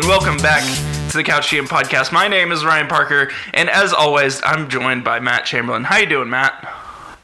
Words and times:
and 0.00 0.08
welcome 0.08 0.38
back 0.38 0.62
to 1.10 1.16
the 1.18 1.22
Couch 1.22 1.48
GM 1.48 1.66
podcast. 1.66 2.10
My 2.10 2.26
name 2.26 2.52
is 2.52 2.64
Ryan 2.64 2.86
Parker, 2.86 3.30
and 3.52 3.68
as 3.68 3.92
always, 3.92 4.40
I'm 4.42 4.70
joined 4.70 5.04
by 5.04 5.20
Matt 5.20 5.44
Chamberlain. 5.44 5.84
How 5.84 5.98
you 5.98 6.06
doing, 6.06 6.30
Matt? 6.30 6.74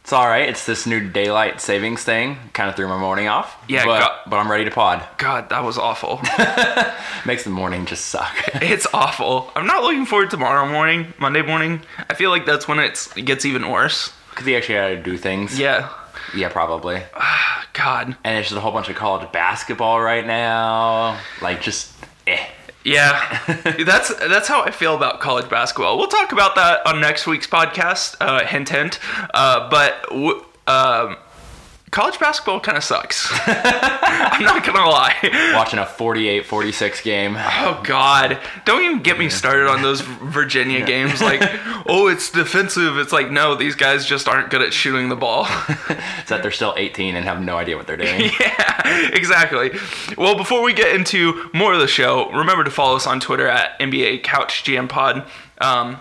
It's 0.03 0.13
all 0.13 0.27
right. 0.27 0.47
It's 0.47 0.67
this 0.67 0.87
new 0.87 1.09
daylight 1.09 1.63
savings 1.63 2.05
thing. 2.05 2.37
Kind 2.53 2.69
of 2.69 2.77
threw 2.77 2.87
my 2.87 2.99
morning 2.99 3.29
off. 3.29 3.57
Yeah, 3.67 3.87
but, 3.87 4.01
go- 4.01 4.31
but 4.31 4.37
I'm 4.37 4.51
ready 4.51 4.67
to 4.67 4.71
pod. 4.71 5.03
God, 5.17 5.49
that 5.49 5.65
was 5.65 5.79
awful. 5.79 6.21
Makes 7.27 7.45
the 7.45 7.51
morning 7.51 7.87
just 7.87 8.07
suck. 8.07 8.37
it's 8.57 8.87
awful. 8.93 9.51
I'm 9.57 9.67
not 9.67 9.83
looking 9.83 10.05
forward 10.05 10.27
to 10.27 10.37
tomorrow 10.37 10.71
morning, 10.71 11.15
Monday 11.19 11.41
morning. 11.41 11.81
I 12.11 12.15
feel 12.15 12.29
like 12.29 12.45
that's 12.45 12.69
when 12.69 12.79
it's, 12.79 13.17
it 13.17 13.23
gets 13.23 13.47
even 13.47 13.71
worse. 13.71 14.13
Because 14.31 14.47
you 14.47 14.55
actually 14.55 14.75
got 14.75 14.89
to 14.89 15.03
do 15.03 15.17
things. 15.17 15.59
Yeah. 15.59 15.89
Yeah, 16.35 16.51
probably. 16.51 17.03
God. 17.73 18.17
And 18.23 18.39
it's 18.39 18.49
just 18.49 18.59
a 18.59 18.61
whole 18.61 18.73
bunch 18.73 18.91
of 18.91 18.97
college 18.97 19.33
basketball 19.33 19.99
right 19.99 20.27
now. 20.27 21.19
Like, 21.41 21.63
just 21.63 21.91
eh. 22.27 22.47
Yeah, 22.87 23.41
that's 23.85 24.15
that's 24.15 24.47
how 24.47 24.63
I 24.63 24.71
feel 24.71 24.95
about 24.95 25.19
college 25.19 25.49
basketball. 25.51 25.99
We'll 25.99 26.07
talk 26.07 26.31
about 26.31 26.55
that 26.55 26.87
on 26.87 27.01
next 27.01 27.27
week's 27.27 27.49
podcast. 27.49 28.15
Uh, 28.21 28.47
hint, 28.47 28.69
hint. 28.69 29.01
Uh, 29.35 29.69
but 29.69 30.03
w- 30.09 30.45
um, 30.69 31.17
college 31.97 32.19
basketball 32.21 32.61
kind 32.61 32.77
of 32.77 32.85
sucks. 32.85 33.27
I'm 33.47 34.45
not 34.45 34.67
gonna 34.67 34.87
lie. 34.87 35.15
Watching 35.55 35.79
a 35.79 35.87
48-46 35.87 37.03
game. 37.03 37.37
Oh 37.39 37.81
God! 37.85 38.39
Don't 38.67 38.83
even 38.83 39.01
get 39.01 39.19
me 39.19 39.31
started 39.31 39.67
on 39.67 39.81
those 39.81 40.03
Virginia 40.03 40.85
games. 40.85 41.07
Like, 41.27 41.41
oh, 41.87 42.07
it's 42.09 42.31
defensive. 42.31 42.99
It's 42.99 43.13
like, 43.13 43.31
no, 43.33 43.57
these 43.57 43.75
guys 43.75 44.07
just 44.07 44.29
aren't 44.29 44.51
good 44.51 44.63
at 44.63 44.73
shooting 44.73 45.09
the 45.09 45.17
ball. 45.17 45.47
It's 46.21 46.29
that 46.31 46.43
they're 46.43 46.51
still 46.51 46.75
18 46.77 47.17
and 47.17 47.25
have 47.25 47.41
no 47.41 47.57
idea 47.57 47.77
what 47.77 47.87
they're 47.87 47.97
doing. 47.97 48.31
yeah, 48.41 49.09
exactly. 49.13 49.71
Well, 50.19 50.37
before 50.37 50.63
we 50.63 50.73
get 50.73 50.95
into 50.95 51.49
more 51.55 51.73
of 51.73 51.81
the 51.81 51.87
show, 51.87 52.31
remember 52.33 52.65
to 52.65 52.71
follow 52.71 52.97
us 52.97 53.07
on 53.07 53.21
Twitter 53.21 53.47
at 53.47 53.79
NBA 53.81 54.23
Couch 54.25 54.65
GM 54.65 54.89
Pod. 54.89 55.25
Um, 55.59 55.97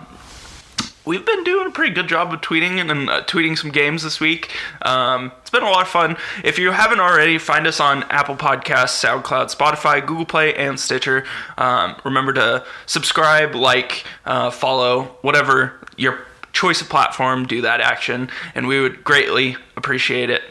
we've 1.06 1.24
been 1.24 1.44
doing 1.44 1.68
a 1.68 1.70
pretty 1.70 1.94
good 1.94 2.08
job 2.08 2.32
of 2.32 2.40
tweeting 2.40 2.80
and 2.80 3.08
uh, 3.08 3.22
tweeting 3.24 3.56
some 3.56 3.70
games 3.70 4.02
this 4.02 4.20
week. 4.20 4.52
Um, 4.82 5.32
it's 5.40 5.50
been 5.50 5.62
a 5.62 5.70
lot 5.70 5.82
of 5.82 5.88
fun. 5.88 6.16
If 6.44 6.58
you 6.58 6.72
haven't 6.72 7.00
already, 7.00 7.38
find 7.38 7.66
us 7.66 7.80
on 7.80 8.02
Apple 8.04 8.36
Podcasts, 8.36 9.02
SoundCloud, 9.02 9.54
Spotify, 9.54 10.04
Google 10.04 10.26
Play, 10.26 10.54
and 10.54 10.78
Stitcher. 10.78 11.24
Um, 11.56 11.96
remember 12.04 12.32
to 12.34 12.66
subscribe, 12.84 13.54
like, 13.54 14.04
uh, 14.26 14.50
follow, 14.50 15.16
whatever 15.22 15.80
your 15.96 16.26
choice 16.52 16.80
of 16.80 16.88
platform, 16.88 17.46
do 17.46 17.62
that 17.62 17.80
action, 17.80 18.28
and 18.54 18.66
we 18.66 18.80
would 18.80 19.04
greatly 19.04 19.56
appreciate 19.76 20.28
it. 20.30 20.42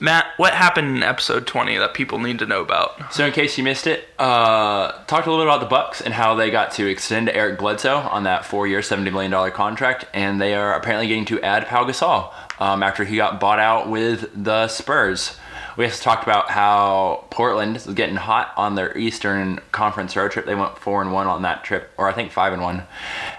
Matt, 0.00 0.26
what 0.38 0.54
happened 0.54 0.96
in 0.96 1.02
episode 1.02 1.46
20 1.46 1.78
that 1.78 1.94
people 1.94 2.18
need 2.18 2.40
to 2.40 2.46
know 2.46 2.62
about? 2.62 3.12
So 3.14 3.26
in 3.26 3.32
case 3.32 3.56
you 3.56 3.62
missed 3.62 3.86
it, 3.86 4.08
uh, 4.18 4.90
talked 5.04 5.26
a 5.26 5.30
little 5.30 5.44
bit 5.44 5.48
about 5.48 5.60
the 5.60 5.66
Bucks 5.66 6.00
and 6.00 6.12
how 6.12 6.34
they 6.34 6.50
got 6.50 6.72
to 6.72 6.86
extend 6.86 7.28
Eric 7.28 7.58
Bledsoe 7.58 7.98
on 7.98 8.24
that 8.24 8.44
four-year, 8.44 8.82
seventy 8.82 9.10
million 9.10 9.30
dollar 9.30 9.50
contract, 9.52 10.06
and 10.12 10.40
they 10.40 10.54
are 10.54 10.74
apparently 10.74 11.06
getting 11.06 11.24
to 11.26 11.40
add 11.42 11.66
Pau 11.66 11.84
Gasol 11.84 12.32
um, 12.60 12.82
after 12.82 13.04
he 13.04 13.16
got 13.16 13.38
bought 13.38 13.60
out 13.60 13.88
with 13.88 14.30
the 14.34 14.66
Spurs. 14.66 15.36
We 15.76 15.84
also 15.84 16.02
talked 16.02 16.24
about 16.24 16.50
how 16.50 17.24
Portland 17.30 17.76
is 17.76 17.86
getting 17.86 18.16
hot 18.16 18.52
on 18.56 18.74
their 18.74 18.96
Eastern 18.96 19.60
Conference 19.72 20.14
road 20.16 20.30
trip. 20.30 20.46
They 20.46 20.54
went 20.54 20.78
four 20.78 21.02
and 21.02 21.12
one 21.12 21.26
on 21.26 21.42
that 21.42 21.64
trip, 21.64 21.90
or 21.96 22.08
I 22.08 22.12
think 22.12 22.32
five 22.32 22.52
and 22.52 22.62
one. 22.62 22.84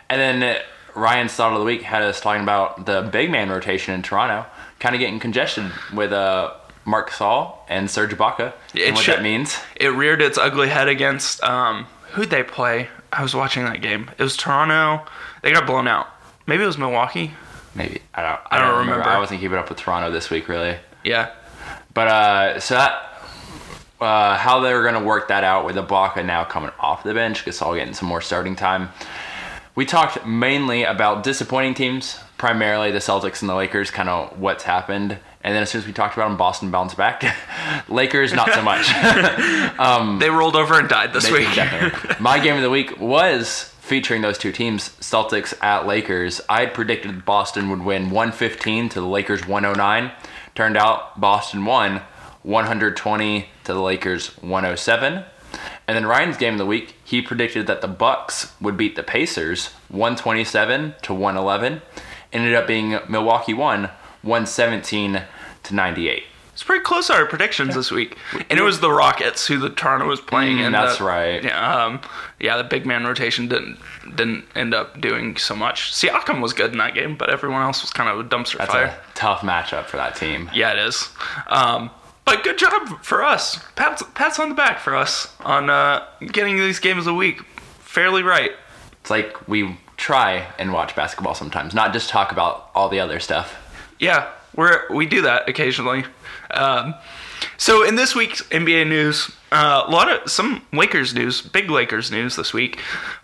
And 0.10 0.20
then 0.42 0.62
Ryan's 0.96 1.34
thought 1.34 1.54
of 1.54 1.60
the 1.60 1.66
week 1.66 1.82
had 1.82 2.02
us 2.02 2.20
talking 2.22 2.44
about 2.44 2.86
the 2.86 3.02
big 3.02 3.30
man 3.30 3.50
rotation 3.50 3.94
in 3.94 4.02
Toronto, 4.02 4.46
kind 4.80 4.96
of 4.96 5.00
getting 5.00 5.20
congested 5.20 5.72
with 5.94 6.12
uh, 6.12 6.54
Marc 6.86 7.10
Gasol 7.10 7.56
and 7.70 7.90
Serge 7.90 8.12
Ibaka, 8.12 8.54
It 8.74 8.82
and 8.88 8.96
what 8.96 9.04
should- 9.04 9.16
that 9.16 9.24
means. 9.24 9.58
It 9.76 9.88
reared 9.90 10.22
its 10.22 10.38
ugly 10.38 10.70
head 10.70 10.88
against, 10.88 11.44
um, 11.44 11.86
who'd 12.12 12.30
they 12.30 12.44
play? 12.44 12.90
I 13.12 13.24
was 13.24 13.34
watching 13.34 13.64
that 13.66 13.82
game. 13.82 14.12
It 14.18 14.24
was 14.24 14.36
Toronto. 14.36 15.06
They 15.42 15.52
got 15.54 15.66
blown 15.66 15.88
out. 15.88 16.08
Maybe 16.48 16.64
it 16.64 16.68
was 16.68 16.78
Milwaukee. 16.78 17.32
Maybe 17.74 18.02
I 18.14 18.22
don't. 18.22 18.40
I 18.52 18.60
don't 18.60 18.78
remember. 18.80 19.04
I 19.04 19.20
wasn't 19.20 19.40
keeping 19.42 19.58
up 19.58 19.68
with 19.70 19.78
Toronto 19.80 20.12
this 20.12 20.30
week, 20.30 20.48
really. 20.48 20.78
Yeah. 21.04 21.32
But 21.94 22.08
uh, 22.08 22.60
so 22.60 22.76
that 22.76 22.94
uh, 24.02 24.38
how 24.38 24.60
they're 24.60 24.82
going 24.82 24.94
to 24.96 25.06
work 25.08 25.30
that 25.30 25.44
out 25.44 25.66
with 25.66 25.76
Ibaka 25.76 26.26
now 26.26 26.44
coming 26.44 26.72
off 26.80 27.04
the 27.04 27.14
bench, 27.14 27.46
Gasol 27.46 27.76
getting 27.78 27.94
some 27.94 28.08
more 28.10 28.22
starting 28.22 28.56
time. 28.56 28.90
We 29.76 29.86
talked 29.86 30.26
mainly 30.26 30.84
about 30.84 31.24
disappointing 31.24 31.74
teams, 31.74 32.20
primarily 32.38 32.92
the 32.92 33.00
Celtics 33.00 33.42
and 33.42 33.50
the 33.50 33.56
Lakers, 33.56 33.92
kind 33.92 34.10
of 34.10 34.40
what's 34.40 34.64
happened. 34.64 35.18
And 35.42 35.56
then 35.56 35.62
as 35.62 35.70
soon 35.70 35.82
as 35.82 35.88
we 35.88 35.94
talked 35.94 36.16
about 36.16 36.28
them, 36.28 36.38
Boston 36.38 36.72
bounced 36.72 36.98
back. 36.98 37.24
Lakers, 37.90 38.34
not 38.34 38.52
so 38.52 38.62
much. 38.62 38.88
Um, 39.78 40.20
they 40.20 40.30
rolled 40.30 40.56
over 40.56 40.80
and 40.80 40.88
died 40.88 41.12
this 41.12 41.30
week. 41.30 41.50
My 42.20 42.40
game 42.40 42.56
of 42.56 42.62
the 42.62 42.70
week 42.70 42.98
was 43.00 43.74
featuring 43.82 44.22
those 44.22 44.38
two 44.38 44.54
teams, 44.54 44.90
Celtics 45.02 45.54
at 45.62 45.86
Lakers. 45.86 46.40
I 46.48 46.62
had 46.62 46.74
predicted 46.74 47.26
Boston 47.26 47.70
would 47.70 47.84
win 47.84 48.10
115 48.10 48.90
to 48.90 49.02
the 49.02 49.06
Lakers 49.06 49.46
109. 49.46 50.12
Turned 50.56 50.78
out 50.78 51.20
Boston 51.20 51.66
won 51.66 52.02
120 52.44 53.50
to 53.66 53.74
the 53.74 53.82
Lakers 53.82 54.30
107. 54.38 55.26
And 55.88 55.96
then 55.96 56.06
Ryan's 56.06 56.38
game 56.38 56.54
of 56.54 56.58
the 56.58 56.66
week, 56.66 56.96
he 57.04 57.22
predicted 57.22 57.68
that 57.68 57.82
the 57.82 57.88
Bucks 57.88 58.54
would 58.60 58.78
beat 58.78 58.96
the 58.96 59.04
Pacers 59.04 59.68
127 59.90 60.96
to 61.04 61.14
111. 61.14 61.82
Ended 62.36 62.54
up 62.54 62.68
being 62.68 63.00
Milwaukee 63.08 63.54
won 63.54 63.90
117 64.24 65.22
to 65.64 65.76
98. 65.76 66.24
It's 66.54 66.64
pretty 66.64 66.84
close 66.84 67.08
to 67.08 67.14
our 67.14 67.26
predictions 67.26 67.76
this 67.76 67.92
week. 67.92 68.18
And 68.50 68.58
it 68.60 68.62
was 68.62 68.80
the 68.80 68.92
Rockets 68.92 69.46
who 69.48 69.58
the 69.58 69.70
Toronto 69.70 70.08
was 70.08 70.22
playing. 70.22 70.58
Mm, 70.58 70.66
and 70.68 70.74
that's 70.76 70.98
the- 71.00 71.04
right. 71.04 71.44
Yeah, 71.44 71.84
um, 71.86 72.00
yeah, 72.40 72.56
the 72.58 72.64
big 72.64 72.86
man 72.86 73.06
rotation 73.06 73.48
didn't 73.48 73.78
didn't 74.16 74.46
end 74.56 74.74
up 74.74 75.00
doing 75.02 75.36
so 75.38 75.56
much. 75.56 75.92
Siakam 75.94 76.42
was 76.42 76.54
good 76.54 76.72
in 76.72 76.78
that 76.78 76.94
game, 76.94 77.16
but 77.16 77.30
everyone 77.30 77.62
else 77.62 77.82
was 77.82 77.92
kind 77.92 78.10
of 78.10 78.20
a 78.20 78.24
dumpster 78.24 78.58
That's 78.58 78.72
fire. 78.72 78.86
a 78.86 78.98
tough 79.16 79.42
matchup 79.42 79.86
for 79.86 79.98
that 79.98 80.16
team. 80.16 80.50
Yeah, 80.54 80.72
it 80.74 80.80
is. 80.80 81.10
Um, 81.48 81.90
but 82.26 82.44
good 82.44 82.58
job 82.58 83.04
for 83.04 83.24
us. 83.24 83.60
Pats, 83.76 84.02
pats 84.14 84.40
on 84.40 84.50
the 84.50 84.56
back 84.56 84.80
for 84.80 84.96
us 84.96 85.34
on 85.42 85.70
uh, 85.70 86.06
getting 86.32 86.58
these 86.58 86.80
games 86.80 87.06
a 87.08 87.14
week 87.14 87.42
fairly 87.80 88.24
right. 88.24 88.52
It's 89.02 89.10
like 89.10 89.48
we 89.48 89.78
try 89.98 90.48
and 90.60 90.74
watch 90.74 90.96
basketball 90.96 91.36
sometimes, 91.36 91.74
not 91.74 91.94
just 91.94 92.10
talk 92.10 92.32
about 92.32 92.70
all 92.76 92.90
the 92.90 93.00
other 93.00 93.20
stuff. 93.20 93.56
Yeah, 94.00 94.30
we're 94.56 94.84
we 94.94 95.06
do 95.06 95.22
that 95.24 95.48
occasionally. 95.48 96.06
Um, 96.52 96.96
so 97.58 97.84
in 97.84 97.96
this 97.96 98.16
week's 98.16 98.42
NBA 98.44 98.88
news, 98.88 99.32
uh, 99.52 99.84
a 99.88 99.92
lot 99.92 100.12
of 100.12 100.30
some 100.30 100.66
Lakers 100.74 101.14
news, 101.14 101.42
big 101.42 101.70
Lakers 101.70 102.12
news 102.12 102.36
this 102.36 102.54
week. 102.54 102.80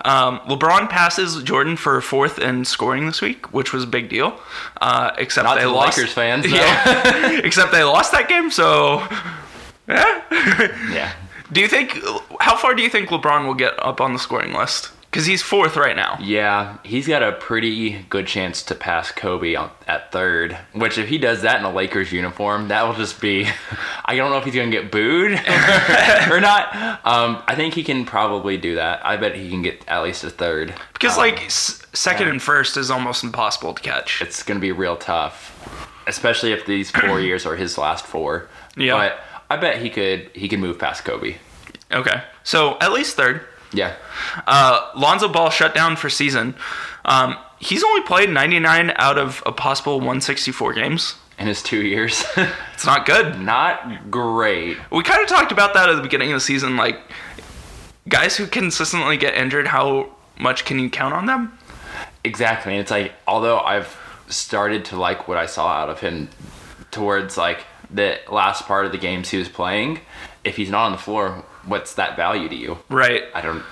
Um, 0.05 0.39
LeBron 0.41 0.89
passes 0.89 1.41
Jordan 1.43 1.75
for 1.75 1.99
fourth 2.01 2.39
in 2.39 2.63
scoring 2.65 3.05
this 3.05 3.21
week, 3.21 3.53
which 3.53 3.73
was 3.73 3.83
a 3.83 3.87
big 3.87 4.09
deal. 4.09 4.39
Uh, 4.79 5.11
except 5.17 5.45
Not 5.45 5.55
they 5.55 5.63
the 5.63 5.69
lost. 5.69 5.97
Lakers 5.97 6.13
fans, 6.13 6.45
no. 6.49 6.55
Yeah, 6.55 7.39
except 7.43 7.71
they 7.71 7.83
lost 7.83 8.11
that 8.13 8.29
game. 8.29 8.49
So, 8.51 8.99
yeah. 9.87 10.21
Yeah. 10.91 11.13
Do 11.51 11.59
you 11.59 11.67
think 11.67 11.99
how 12.39 12.55
far 12.55 12.73
do 12.73 12.81
you 12.81 12.89
think 12.89 13.09
LeBron 13.09 13.45
will 13.45 13.55
get 13.55 13.73
up 13.83 13.99
on 13.99 14.13
the 14.13 14.19
scoring 14.19 14.53
list? 14.53 14.91
Because 15.11 15.25
he's 15.25 15.41
fourth 15.41 15.75
right 15.75 15.95
now. 15.97 16.17
Yeah, 16.21 16.77
he's 16.85 17.05
got 17.05 17.21
a 17.21 17.33
pretty 17.33 18.03
good 18.03 18.27
chance 18.27 18.63
to 18.63 18.75
pass 18.75 19.11
Kobe 19.11 19.55
at 19.55 20.09
third. 20.13 20.57
Which, 20.71 20.97
if 20.97 21.09
he 21.09 21.17
does 21.17 21.41
that 21.41 21.59
in 21.59 21.65
a 21.65 21.69
Lakers 21.71 22.13
uniform, 22.13 22.69
that 22.69 22.83
will 22.83 22.93
just 22.93 23.19
be. 23.19 23.45
I 24.05 24.15
don't 24.15 24.31
know 24.31 24.37
if 24.37 24.45
he's 24.45 24.55
going 24.55 24.71
to 24.71 24.81
get 24.81 24.89
booed 24.89 25.31
or 26.31 26.39
not. 26.39 26.73
Um, 27.05 27.43
I 27.45 27.55
think 27.55 27.73
he 27.73 27.83
can 27.83 28.05
probably 28.05 28.55
do 28.55 28.75
that. 28.75 29.05
I 29.05 29.17
bet 29.17 29.35
he 29.35 29.49
can 29.49 29.61
get 29.61 29.85
at 29.89 30.01
least 30.01 30.23
a 30.23 30.29
third. 30.29 30.73
Because 30.93 31.13
Um, 31.17 31.19
like 31.19 31.43
s- 31.43 31.85
second 31.91 32.29
and 32.29 32.41
first 32.41 32.77
is 32.77 32.89
almost 32.89 33.23
impossible 33.25 33.73
to 33.73 33.81
catch. 33.81 34.21
it's 34.21 34.43
going 34.43 34.57
to 34.57 34.61
be 34.61 34.71
real 34.71 34.95
tough, 34.95 35.97
especially 36.07 36.53
if 36.53 36.65
these 36.65 36.89
four 36.89 37.19
years 37.27 37.45
are 37.45 37.57
his 37.57 37.77
last 37.77 38.05
four. 38.05 38.47
Yeah. 38.77 38.93
But 38.95 39.19
I 39.49 39.57
bet 39.57 39.81
he 39.81 39.89
could 39.89 40.29
he 40.33 40.47
can 40.47 40.61
move 40.61 40.79
past 40.79 41.03
Kobe. 41.03 41.35
Okay, 41.91 42.23
so 42.45 42.77
at 42.79 42.93
least 42.93 43.17
third. 43.17 43.41
Yeah. 43.73 43.95
Uh, 44.47 44.91
Lonzo 44.95 45.27
Ball 45.27 45.49
shut 45.49 45.73
down 45.73 45.95
for 45.95 46.09
season. 46.09 46.55
Um, 47.05 47.37
he's 47.59 47.83
only 47.83 48.01
played 48.01 48.29
99 48.29 48.93
out 48.95 49.17
of 49.17 49.41
a 49.45 49.51
possible 49.51 49.95
164 49.97 50.73
games. 50.73 51.15
In 51.39 51.47
his 51.47 51.63
two 51.63 51.81
years. 51.81 52.23
It's 52.73 52.85
not 52.87 53.05
good. 53.05 53.39
Not 53.39 54.09
great. 54.09 54.77
We 54.91 55.03
kind 55.03 55.21
of 55.21 55.27
talked 55.27 55.51
about 55.51 55.75
that 55.75 55.87
at 55.87 55.95
the 55.95 56.01
beginning 56.01 56.31
of 56.31 56.37
the 56.37 56.41
season. 56.41 56.77
Like, 56.77 56.99
guys 58.09 58.35
who 58.35 58.47
consistently 58.47 59.17
get 59.17 59.35
injured, 59.35 59.67
how 59.67 60.15
much 60.39 60.65
can 60.65 60.79
you 60.79 60.89
count 60.89 61.13
on 61.13 61.27
them? 61.27 61.57
Exactly. 62.23 62.73
And 62.73 62.81
it's 62.81 62.89
like, 62.89 63.13
although 63.27 63.59
I've 63.59 63.95
started 64.29 64.85
to 64.85 64.95
like 64.97 65.27
what 65.27 65.37
I 65.37 65.45
saw 65.45 65.67
out 65.67 65.89
of 65.89 65.99
him 65.99 66.29
towards 66.89 67.37
like 67.37 67.65
the 67.91 68.19
last 68.31 68.65
part 68.65 68.87
of 68.87 68.91
the 68.91 68.97
games 68.97 69.29
he 69.29 69.37
was 69.37 69.49
playing, 69.49 69.99
if 70.43 70.55
he's 70.55 70.71
not 70.71 70.85
on 70.85 70.91
the 70.91 70.97
floor, 70.97 71.43
what's 71.65 71.95
that 71.95 72.15
value 72.15 72.49
to 72.49 72.55
you? 72.55 72.77
Right. 72.89 73.23
I 73.33 73.41
don't, 73.41 73.63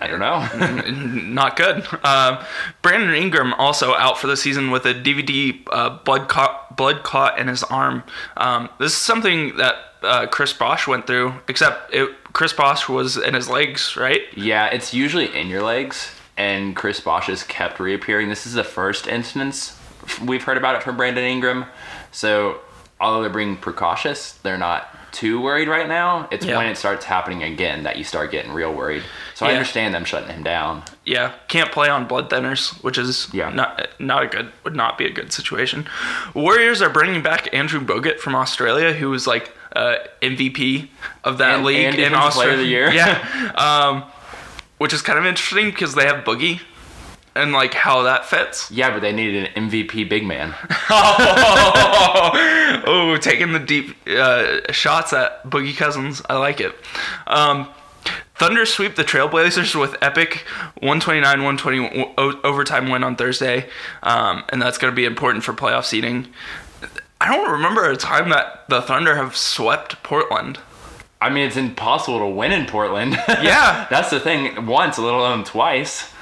I 0.00 0.06
don't 0.06 0.20
know. 0.20 0.90
Not 1.32 1.56
good. 1.56 1.86
Um, 2.04 2.44
Brandon 2.82 3.14
Ingram 3.14 3.54
also 3.54 3.94
out 3.94 4.18
for 4.18 4.26
the 4.26 4.36
season 4.36 4.70
with 4.70 4.84
a 4.86 4.94
DVT 4.94 5.62
uh, 5.70 5.98
blood 6.04 6.28
clot, 6.28 6.76
blood 6.76 7.02
clot 7.02 7.38
in 7.38 7.48
his 7.48 7.62
arm. 7.64 8.02
Um, 8.36 8.68
this 8.78 8.92
is 8.92 8.98
something 8.98 9.56
that 9.56 9.76
uh, 10.02 10.26
Chris 10.26 10.52
Bosh 10.52 10.86
went 10.86 11.06
through, 11.06 11.34
except 11.48 11.94
it 11.94 12.10
Chris 12.32 12.52
Bosh 12.52 12.88
was 12.88 13.16
in 13.16 13.34
his 13.34 13.48
legs, 13.48 13.96
right? 13.96 14.20
Yeah, 14.36 14.66
it's 14.66 14.92
usually 14.92 15.34
in 15.34 15.48
your 15.48 15.62
legs, 15.62 16.12
and 16.36 16.76
Chris 16.76 17.00
Bosh 17.00 17.28
has 17.28 17.42
kept 17.42 17.80
reappearing. 17.80 18.28
This 18.28 18.46
is 18.46 18.52
the 18.52 18.64
first 18.64 19.06
instance 19.06 19.78
we've 20.24 20.42
heard 20.42 20.56
about 20.56 20.76
it 20.76 20.82
from 20.82 20.96
Brandon 20.96 21.24
Ingram. 21.24 21.66
So, 22.12 22.60
although 23.00 23.22
they're 23.22 23.30
being 23.30 23.56
precautious, 23.56 24.32
they're 24.32 24.58
not 24.58 24.95
too 25.16 25.40
worried 25.40 25.66
right 25.68 25.88
now. 25.88 26.28
It's 26.30 26.44
Yeah. 26.44 26.58
when 26.58 26.66
it 26.66 26.76
starts 26.76 27.04
happening 27.06 27.42
again 27.42 27.84
that 27.84 27.96
you 27.96 28.04
start 28.04 28.30
getting 28.30 28.52
real 28.52 28.72
worried. 28.72 29.02
So 29.34 29.46
I 29.46 29.52
understand 29.52 29.94
them 29.94 30.04
shutting 30.04 30.28
him 30.28 30.42
down. 30.42 30.82
Yeah, 31.04 31.32
can't 31.48 31.72
play 31.72 31.88
on 31.88 32.04
blood 32.06 32.28
thinners, 32.30 32.72
which 32.84 32.98
is 32.98 33.28
Yeah. 33.32 33.50
not 33.50 33.88
not 33.98 34.22
a 34.22 34.26
good 34.26 34.52
would 34.64 34.76
not 34.76 34.98
be 34.98 35.06
a 35.06 35.10
good 35.10 35.32
situation. 35.32 35.88
Warriors 36.34 36.82
are 36.82 36.90
bringing 36.90 37.22
back 37.22 37.48
Andrew 37.52 37.80
Bogut 37.80 38.18
from 38.20 38.34
Australia, 38.34 38.92
who 38.92 39.08
was 39.10 39.26
like 39.26 39.50
uh, 39.74 39.96
MVP 40.22 40.88
of 41.24 41.36
that 41.38 41.56
And- 41.56 41.64
league 41.64 41.84
and 41.84 41.94
in 41.96 42.12
Defensive 42.12 42.32
Player 42.32 42.50
Australia. 42.50 42.52
of 42.54 42.58
the 42.60 42.66
Year. 42.66 42.90
Yeah, 42.94 43.52
um, 43.56 44.04
which 44.78 44.92
is 44.94 45.02
kind 45.02 45.18
of 45.18 45.26
interesting 45.26 45.66
because 45.70 45.94
they 45.94 46.06
have 46.06 46.24
Boogie 46.24 46.60
and 47.36 47.52
like 47.52 47.74
how 47.74 48.02
that 48.02 48.24
fits. 48.26 48.70
Yeah, 48.76 48.90
but 48.90 49.00
they 49.00 49.12
needed 49.12 49.50
an 49.54 49.68
MVP 49.68 50.08
big 50.08 50.24
man. 50.26 50.54
oh, 52.88 53.16
taking 53.20 53.52
the 53.52 53.58
deep 53.58 53.96
uh, 54.08 54.72
shots 54.72 55.12
at 55.12 55.44
Boogie 55.44 55.76
Cousins. 55.76 56.20
I 56.28 56.36
like 56.36 56.60
it. 56.60 56.74
Um, 57.26 57.68
Thunder 58.34 58.66
sweep 58.66 58.96
the 58.96 59.04
Trailblazers 59.04 59.78
with 59.78 59.96
epic 60.02 60.44
129-120 60.82 62.42
overtime 62.44 62.90
win 62.90 63.02
on 63.02 63.16
Thursday, 63.16 63.68
um, 64.02 64.44
and 64.50 64.60
that's 64.60 64.76
going 64.78 64.92
to 64.92 64.96
be 64.96 65.06
important 65.06 65.42
for 65.42 65.54
playoff 65.54 65.84
seeding. 65.84 66.28
I 67.20 67.34
don't 67.34 67.50
remember 67.50 67.88
a 67.88 67.96
time 67.96 68.28
that 68.28 68.68
the 68.68 68.82
Thunder 68.82 69.16
have 69.16 69.36
swept 69.36 70.02
Portland. 70.02 70.58
I 71.20 71.30
mean, 71.30 71.46
it's 71.46 71.56
impossible 71.56 72.18
to 72.18 72.26
win 72.26 72.52
in 72.52 72.66
Portland. 72.66 73.18
Yeah. 73.28 73.86
That's 73.90 74.10
the 74.10 74.20
thing. 74.20 74.66
Once, 74.66 74.98
let 74.98 75.14
alone 75.14 75.44
twice. 75.44 76.12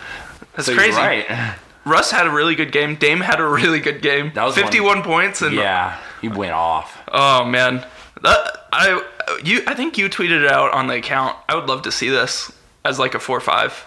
That's 0.54 0.66
So 0.66 0.74
crazy. 0.74 0.96
right. 0.96 1.56
Russ 1.86 2.10
had 2.10 2.26
a 2.26 2.30
really 2.30 2.54
good 2.54 2.72
game. 2.72 2.94
Dame 2.96 3.20
had 3.20 3.40
a 3.40 3.46
really 3.46 3.78
good 3.80 4.00
game. 4.00 4.32
That 4.34 4.44
was 4.44 4.56
one- 4.56 4.64
51 4.64 5.02
points 5.02 5.42
and 5.42 5.54
Yeah, 5.54 5.98
he 6.22 6.28
went 6.28 6.52
off. 6.52 6.98
Oh 7.08 7.44
man, 7.44 7.84
that 8.22 8.66
I 8.72 9.04
you 9.44 9.62
I 9.66 9.74
think 9.74 9.98
you 9.98 10.08
tweeted 10.08 10.42
it 10.44 10.50
out 10.50 10.72
on 10.72 10.86
the 10.86 10.94
account. 10.94 11.36
I 11.48 11.54
would 11.54 11.66
love 11.66 11.82
to 11.82 11.92
see 11.92 12.08
this 12.08 12.50
as 12.86 12.98
like 12.98 13.14
a 13.14 13.18
4-5 13.18 13.84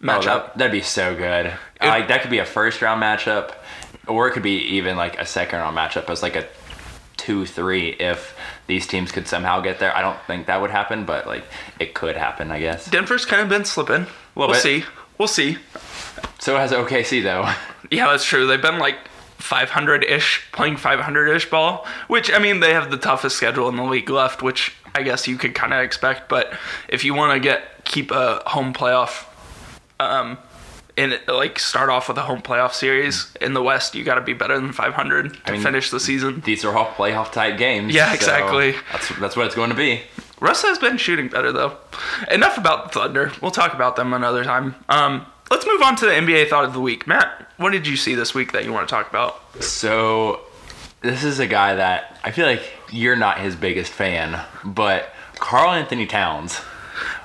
matchup. 0.00 0.22
that, 0.24 0.58
that'd 0.58 0.72
be 0.72 0.80
so 0.80 1.14
good. 1.16 1.52
like 1.80 2.06
that 2.08 2.22
could 2.22 2.30
be 2.30 2.38
a 2.38 2.44
first 2.44 2.80
round 2.82 3.02
matchup, 3.02 3.52
or 4.06 4.28
it 4.28 4.32
could 4.32 4.42
be 4.44 4.58
even 4.76 4.96
like 4.96 5.18
a 5.20 5.26
second 5.26 5.58
round 5.58 5.76
matchup 5.76 6.08
as 6.08 6.22
like 6.22 6.36
a 6.36 6.46
two 7.16 7.44
three 7.46 7.90
if 7.90 8.34
these 8.66 8.86
teams 8.86 9.10
could 9.12 9.26
somehow 9.26 9.60
get 9.60 9.78
there. 9.80 9.94
I 9.96 10.00
don't 10.02 10.18
think 10.26 10.46
that 10.46 10.60
would 10.60 10.70
happen, 10.70 11.04
but 11.04 11.26
like 11.26 11.44
it 11.80 11.94
could 11.94 12.16
happen, 12.16 12.50
I 12.52 12.60
guess. 12.60 12.88
Denver's 12.88 13.24
kind 13.26 13.42
of 13.42 13.48
been 13.48 13.64
slipping. 13.64 14.06
We'll 14.36 14.54
see. 14.54 14.84
We'll 15.18 15.28
see. 15.28 15.58
So 16.38 16.56
has 16.56 16.72
OKC 16.72 17.22
though. 17.22 17.50
Yeah, 17.92 18.06
that's 18.06 18.24
true. 18.24 18.46
They've 18.46 18.62
been 18.62 18.78
like 18.78 18.98
500 19.38 20.04
ish, 20.04 20.46
playing 20.52 20.76
500 20.76 21.34
ish 21.34 21.50
ball, 21.50 21.84
which 22.06 22.32
I 22.32 22.38
mean 22.38 22.60
they 22.60 22.72
have 22.72 22.92
the 22.92 22.96
toughest 22.96 23.36
schedule 23.36 23.68
in 23.68 23.74
the 23.74 23.82
league 23.82 24.08
left, 24.08 24.42
which 24.42 24.72
I 24.94 25.02
guess 25.02 25.26
you 25.26 25.36
could 25.36 25.56
kind 25.56 25.74
of 25.74 25.80
expect. 25.80 26.28
But 26.28 26.52
if 26.88 27.04
you 27.04 27.14
want 27.14 27.34
to 27.34 27.40
get 27.40 27.84
keep 27.84 28.12
a 28.12 28.42
home 28.46 28.72
playoff, 28.72 29.24
um, 29.98 30.38
and 30.96 31.18
like 31.26 31.58
start 31.58 31.88
off 31.90 32.08
with 32.08 32.18
a 32.18 32.22
home 32.22 32.42
playoff 32.42 32.72
series 32.74 33.34
in 33.40 33.54
the 33.54 33.62
West, 33.62 33.94
you 33.94 34.04
got 34.04 34.16
to 34.16 34.20
be 34.20 34.34
better 34.34 34.54
than 34.54 34.72
500 34.72 35.44
to 35.46 35.52
mean- 35.52 35.62
finish 35.62 35.90
the 35.90 35.98
season. 35.98 36.42
These 36.44 36.64
are 36.64 36.76
all 36.76 36.86
playoff 36.86 37.32
type 37.32 37.58
games. 37.58 37.94
Yeah, 37.94 38.08
so 38.10 38.14
exactly. 38.14 38.74
that's 38.92 39.08
that's 39.18 39.36
what 39.36 39.46
it's 39.46 39.54
going 39.56 39.70
to 39.70 39.76
be. 39.76 40.02
Russ 40.40 40.62
has 40.62 40.78
been 40.78 40.96
shooting 40.96 41.28
better 41.28 41.50
though. 41.52 41.76
Enough 42.30 42.56
about 42.56 42.92
the 42.92 43.00
Thunder. 43.00 43.32
We'll 43.42 43.50
talk 43.50 43.74
about 43.74 43.96
them 43.96 44.12
another 44.12 44.44
time. 44.44 44.74
Um, 44.88 45.26
let's 45.50 45.66
move 45.66 45.82
on 45.82 45.96
to 45.96 46.06
the 46.06 46.12
NBA 46.12 46.48
thought 46.48 46.64
of 46.64 46.72
the 46.72 46.80
week. 46.80 47.06
Matt, 47.06 47.50
what 47.56 47.70
did 47.70 47.86
you 47.86 47.96
see 47.96 48.14
this 48.14 48.34
week 48.34 48.52
that 48.52 48.64
you 48.64 48.72
want 48.72 48.88
to 48.88 48.94
talk 48.94 49.10
about? 49.10 49.62
So, 49.62 50.40
this 51.02 51.24
is 51.24 51.38
a 51.38 51.46
guy 51.46 51.74
that 51.74 52.18
I 52.24 52.30
feel 52.30 52.46
like 52.46 52.62
you're 52.90 53.16
not 53.16 53.40
his 53.40 53.56
biggest 53.56 53.92
fan, 53.92 54.40
but 54.64 55.12
Karl 55.36 55.72
Anthony 55.72 56.06
Towns, 56.06 56.58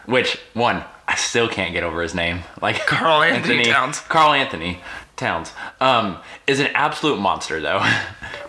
which 0.06 0.40
one 0.54 0.84
I 1.08 1.16
still 1.16 1.48
can't 1.48 1.74
get 1.74 1.84
over 1.84 2.02
his 2.02 2.16
name, 2.16 2.42
like 2.62 2.78
Karl 2.88 3.22
Anthony 3.22 3.66
Towns. 3.66 4.00
Karl 4.02 4.34
Anthony 4.34 4.80
Towns, 5.16 5.54
um, 5.80 6.18
is 6.48 6.60
an 6.60 6.68
absolute 6.74 7.20
monster 7.20 7.62
though. 7.62 7.86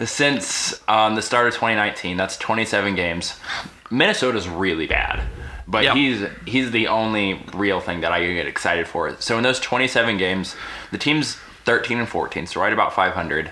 Since 0.04 0.80
um, 0.88 1.14
the 1.14 1.22
start 1.22 1.48
of 1.48 1.54
2019, 1.54 2.16
that's 2.16 2.36
27 2.38 2.94
games. 2.94 3.38
Minnesota's 3.90 4.48
really 4.48 4.86
bad. 4.86 5.22
But 5.68 5.84
Yeah. 5.84 5.94
he's 5.94 6.24
he's 6.44 6.70
the 6.70 6.88
only 6.88 7.42
real 7.54 7.80
thing 7.80 8.00
that 8.02 8.12
I 8.12 8.24
get 8.24 8.46
excited 8.46 8.86
for. 8.86 9.16
So 9.20 9.36
in 9.36 9.42
those 9.42 9.58
27 9.60 10.16
games, 10.16 10.54
the 10.92 10.98
team's 10.98 11.36
13 11.64 11.98
and 11.98 12.08
14, 12.08 12.46
so 12.46 12.60
right 12.60 12.72
about 12.72 12.94
500 12.94 13.50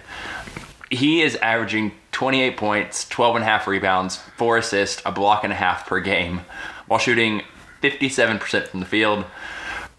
he 0.91 1.23
is 1.23 1.37
averaging 1.37 1.93
28 2.13 2.57
points, 2.57 3.09
12 3.09 3.37
and 3.37 3.43
a 3.43 3.47
half 3.47 3.67
rebounds, 3.67 4.19
four 4.37 4.57
assists, 4.59 5.03
a 5.05 5.13
block 5.13 5.45
and 5.45 5.53
a 5.53 5.57
half 5.57 5.87
per 5.87 6.01
game, 6.01 6.43
while 6.87 6.99
shooting 7.01 7.43
57% 7.83 8.69
from 8.69 8.81
the 8.81 8.87
field, 8.87 9.25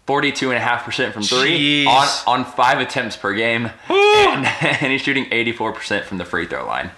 42.5% 0.06 1.12
from 1.12 1.22
three 1.22 1.84
Jeez. 1.84 1.86
on, 2.26 2.40
on 2.40 2.44
five 2.44 2.78
attempts 2.80 3.16
per 3.16 3.34
game, 3.34 3.70
and, 3.90 4.46
and 4.60 4.92
he's 4.92 5.02
shooting 5.02 5.26
84% 5.26 6.04
from 6.04 6.18
the 6.18 6.24
free 6.24 6.46
throw 6.46 6.66
line. 6.66 6.90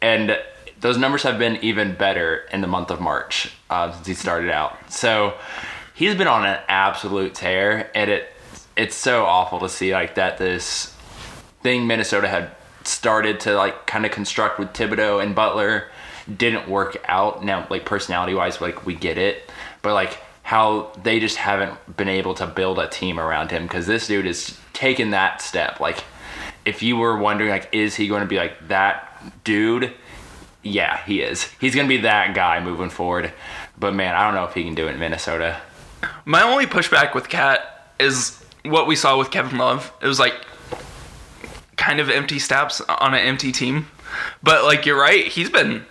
And 0.00 0.38
those 0.84 0.98
numbers 0.98 1.22
have 1.22 1.38
been 1.38 1.56
even 1.64 1.94
better 1.94 2.44
in 2.52 2.60
the 2.60 2.66
month 2.66 2.90
of 2.90 3.00
March 3.00 3.50
uh, 3.70 3.90
since 3.90 4.06
he 4.06 4.12
started 4.12 4.50
out. 4.50 4.92
So 4.92 5.32
he's 5.94 6.14
been 6.14 6.26
on 6.26 6.44
an 6.44 6.60
absolute 6.68 7.34
tear, 7.34 7.90
and 7.94 8.10
it 8.10 8.30
it's 8.76 8.94
so 8.94 9.24
awful 9.24 9.60
to 9.60 9.68
see 9.70 9.94
like 9.94 10.16
that 10.16 10.36
this 10.36 10.94
thing 11.62 11.86
Minnesota 11.86 12.28
had 12.28 12.50
started 12.82 13.40
to 13.40 13.54
like 13.54 13.86
kind 13.86 14.04
of 14.04 14.12
construct 14.12 14.58
with 14.58 14.74
Thibodeau 14.74 15.22
and 15.22 15.34
Butler 15.34 15.88
didn't 16.36 16.68
work 16.68 17.02
out. 17.08 17.42
Now, 17.42 17.66
like 17.70 17.86
personality 17.86 18.34
wise, 18.34 18.60
like 18.60 18.84
we 18.84 18.94
get 18.94 19.16
it, 19.16 19.50
but 19.80 19.94
like 19.94 20.18
how 20.42 20.92
they 21.02 21.18
just 21.18 21.38
haven't 21.38 21.96
been 21.96 22.10
able 22.10 22.34
to 22.34 22.46
build 22.46 22.78
a 22.78 22.88
team 22.88 23.18
around 23.18 23.50
him 23.50 23.62
because 23.62 23.86
this 23.86 24.06
dude 24.06 24.26
is 24.26 24.58
taking 24.74 25.12
that 25.12 25.40
step. 25.40 25.80
Like, 25.80 26.04
if 26.66 26.82
you 26.82 26.98
were 26.98 27.16
wondering, 27.16 27.48
like, 27.48 27.70
is 27.72 27.94
he 27.94 28.06
going 28.06 28.20
to 28.20 28.28
be 28.28 28.36
like 28.36 28.68
that 28.68 29.44
dude? 29.44 29.94
Yeah, 30.64 31.04
he 31.04 31.20
is. 31.20 31.44
He's 31.60 31.74
going 31.74 31.86
to 31.86 31.88
be 31.88 32.02
that 32.02 32.34
guy 32.34 32.58
moving 32.58 32.90
forward. 32.90 33.32
But 33.78 33.94
man, 33.94 34.14
I 34.14 34.24
don't 34.24 34.34
know 34.34 34.44
if 34.44 34.54
he 34.54 34.64
can 34.64 34.74
do 34.74 34.88
it 34.88 34.94
in 34.94 34.98
Minnesota. 34.98 35.60
My 36.24 36.42
only 36.42 36.66
pushback 36.66 37.14
with 37.14 37.28
Cat 37.28 37.92
is 38.00 38.42
what 38.64 38.86
we 38.86 38.96
saw 38.96 39.18
with 39.18 39.30
Kevin 39.30 39.58
Love. 39.58 39.92
It 40.02 40.06
was 40.06 40.18
like 40.18 40.34
kind 41.76 42.00
of 42.00 42.08
empty 42.08 42.36
stats 42.36 42.80
on 43.00 43.14
an 43.14 43.20
empty 43.20 43.52
team. 43.52 43.86
But 44.42 44.64
like 44.64 44.86
you're 44.86 44.98
right, 44.98 45.26
he's 45.26 45.50
been 45.50 45.84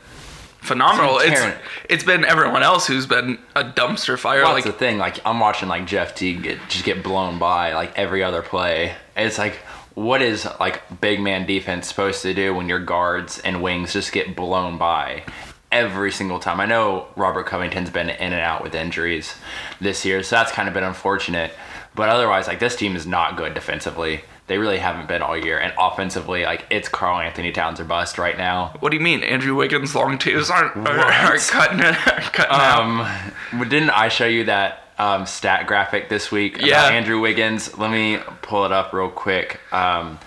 phenomenal. 0.61 1.19
It's 1.19 1.41
it's 1.89 2.03
been 2.03 2.23
everyone 2.25 2.63
else 2.63 2.87
who's 2.87 3.05
been 3.05 3.37
a 3.55 3.63
dumpster 3.63 4.17
fire. 4.17 4.43
Well, 4.43 4.53
like 4.53 4.63
that's 4.63 4.73
the 4.73 4.79
thing. 4.79 4.97
Like 4.97 5.19
I'm 5.25 5.39
watching 5.39 5.67
like 5.67 5.85
Jeff 5.85 6.15
Teague 6.15 6.59
just 6.69 6.85
get 6.85 7.03
blown 7.03 7.37
by 7.37 7.73
like 7.73 7.97
every 7.97 8.23
other 8.23 8.41
play. 8.41 8.95
And 9.15 9.27
it's 9.27 9.37
like, 9.37 9.59
what 9.95 10.21
is 10.21 10.47
like 10.59 11.01
big 11.01 11.19
man 11.19 11.45
defense 11.45 11.87
supposed 11.87 12.21
to 12.23 12.33
do 12.33 12.53
when 12.53 12.67
your 12.67 12.79
guards 12.79 13.39
and 13.39 13.61
wings 13.61 13.93
just 13.93 14.11
get 14.11 14.35
blown 14.35 14.77
by 14.77 15.23
every 15.71 16.11
single 16.11 16.39
time? 16.39 16.59
I 16.59 16.65
know 16.65 17.07
Robert 17.15 17.45
Covington's 17.45 17.89
been 17.89 18.09
in 18.09 18.33
and 18.33 18.41
out 18.41 18.63
with 18.63 18.75
injuries 18.75 19.35
this 19.79 20.05
year, 20.05 20.23
so 20.23 20.35
that's 20.35 20.51
kind 20.51 20.67
of 20.67 20.73
been 20.73 20.83
unfortunate. 20.83 21.53
But 21.95 22.09
otherwise, 22.09 22.47
like 22.47 22.59
this 22.59 22.75
team 22.75 22.95
is 22.95 23.05
not 23.05 23.37
good 23.37 23.53
defensively. 23.53 24.21
They 24.47 24.57
really 24.57 24.79
haven't 24.79 25.07
been 25.07 25.21
all 25.21 25.37
year. 25.37 25.59
And 25.59 25.73
offensively, 25.79 26.43
like 26.43 26.65
it's 26.69 26.89
Karl 26.89 27.19
Anthony 27.19 27.51
Towns 27.51 27.79
or 27.79 27.85
bust 27.85 28.17
right 28.17 28.37
now. 28.37 28.75
what 28.79 28.89
do 28.89 28.97
you 28.97 29.03
mean? 29.03 29.23
Andrew 29.23 29.55
Wiggins 29.55 29.95
long 29.95 30.17
twos 30.17 30.49
aren't 30.49 30.75
are, 30.75 30.99
are 30.99 31.37
cutting 31.37 31.79
it 31.79 31.95
are 32.07 32.21
cutting 32.33 32.55
out. 32.55 32.81
Um, 32.81 33.59
but 33.59 33.69
didn't 33.69 33.91
I 33.91 34.09
show 34.09 34.25
you 34.25 34.45
that 34.45 34.82
um, 34.97 35.25
stat 35.25 35.67
graphic 35.67 36.09
this 36.09 36.31
week 36.31 36.57
about 36.57 36.67
Yeah. 36.67 36.87
Andrew 36.89 37.19
Wiggins? 37.19 37.77
Let 37.77 37.91
me 37.91 38.17
pull 38.41 38.65
it 38.65 38.71
up 38.71 38.93
real 38.93 39.09
quick. 39.09 39.59
Um, 39.73 40.19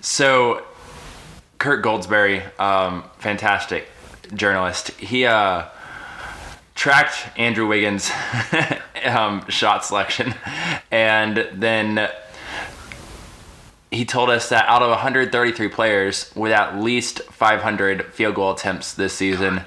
so, 0.00 0.64
Kirk 1.58 1.84
Goldsberry, 1.84 2.42
um, 2.58 3.04
fantastic 3.18 3.86
journalist, 4.34 4.88
he 4.92 5.26
uh, 5.26 5.64
tracked 6.74 7.28
Andrew 7.38 7.66
Wiggins' 7.66 8.10
um, 9.04 9.46
shot 9.48 9.84
selection, 9.84 10.34
and 10.90 11.48
then 11.52 12.08
he 13.90 14.04
told 14.06 14.30
us 14.30 14.48
that 14.48 14.66
out 14.68 14.82
of 14.82 14.88
133 14.88 15.68
players 15.68 16.32
with 16.34 16.50
at 16.50 16.78
least 16.78 17.20
500 17.24 18.06
field 18.14 18.34
goal 18.34 18.52
attempts 18.52 18.94
this 18.94 19.12
season, 19.12 19.60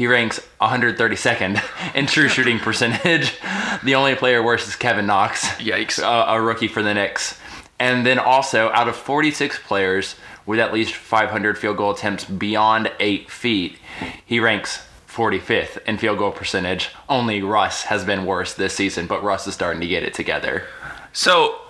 he 0.00 0.06
ranks 0.06 0.40
132nd 0.62 1.62
in 1.94 2.06
true 2.06 2.26
shooting 2.26 2.58
percentage. 2.58 3.34
The 3.84 3.94
only 3.94 4.14
player 4.14 4.42
worse 4.42 4.66
is 4.66 4.74
Kevin 4.76 5.06
Knox, 5.06 5.46
Yikes. 5.56 5.98
a, 6.02 6.36
a 6.36 6.40
rookie 6.40 6.68
for 6.68 6.82
the 6.82 6.94
Knicks. 6.94 7.38
And 7.78 8.04
then 8.04 8.18
also, 8.18 8.70
out 8.70 8.88
of 8.88 8.96
46 8.96 9.58
players 9.60 10.16
with 10.46 10.58
at 10.58 10.72
least 10.72 10.94
500 10.94 11.58
field 11.58 11.76
goal 11.76 11.90
attempts 11.90 12.24
beyond 12.24 12.90
eight 12.98 13.30
feet, 13.30 13.78
he 14.24 14.40
ranks 14.40 14.86
45th 15.06 15.82
in 15.84 15.98
field 15.98 16.18
goal 16.18 16.32
percentage. 16.32 16.88
Only 17.08 17.42
Russ 17.42 17.84
has 17.84 18.02
been 18.04 18.24
worse 18.24 18.54
this 18.54 18.74
season, 18.74 19.06
but 19.06 19.22
Russ 19.22 19.46
is 19.46 19.54
starting 19.54 19.82
to 19.82 19.86
get 19.86 20.02
it 20.02 20.14
together. 20.14 20.64
So, 21.12 21.60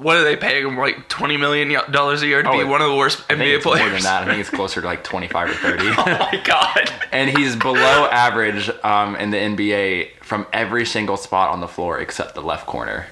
what 0.00 0.16
are 0.16 0.24
they 0.24 0.36
paying 0.36 0.66
him? 0.66 0.76
Like 0.78 1.08
twenty 1.08 1.36
million 1.36 1.72
dollars 1.90 2.22
a 2.22 2.26
year 2.26 2.42
to 2.42 2.48
Oh, 2.48 2.58
be 2.58 2.64
one 2.64 2.80
of 2.82 2.88
the 2.90 2.96
worst 2.96 3.22
I 3.30 3.34
NBA 3.34 3.62
players? 3.62 3.80
more 3.80 3.90
than 3.90 4.02
that. 4.02 4.22
I 4.22 4.26
think 4.26 4.40
it's 4.40 4.50
closer 4.50 4.80
to 4.80 4.86
like 4.86 5.04
25 5.04 5.50
or 5.50 5.52
30. 5.54 5.84
oh 5.88 5.94
my 6.06 6.40
god! 6.44 6.90
and 7.12 7.30
he's 7.36 7.56
below 7.56 8.06
average 8.10 8.70
um, 8.82 9.16
in 9.16 9.30
the 9.30 9.36
NBA 9.36 10.22
from 10.22 10.46
every 10.52 10.86
single 10.86 11.16
spot 11.16 11.50
on 11.50 11.60
the 11.60 11.68
floor 11.68 11.98
except 12.00 12.34
the 12.34 12.42
left 12.42 12.66
corner. 12.66 13.06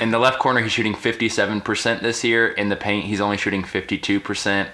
In 0.00 0.10
the 0.10 0.18
left 0.18 0.38
corner, 0.38 0.60
he's 0.62 0.72
shooting 0.72 0.94
57% 0.94 2.00
this 2.00 2.24
year. 2.24 2.48
In 2.48 2.70
the 2.70 2.76
paint, 2.76 3.04
he's 3.04 3.20
only 3.20 3.36
shooting 3.36 3.62
52%. 3.62 4.68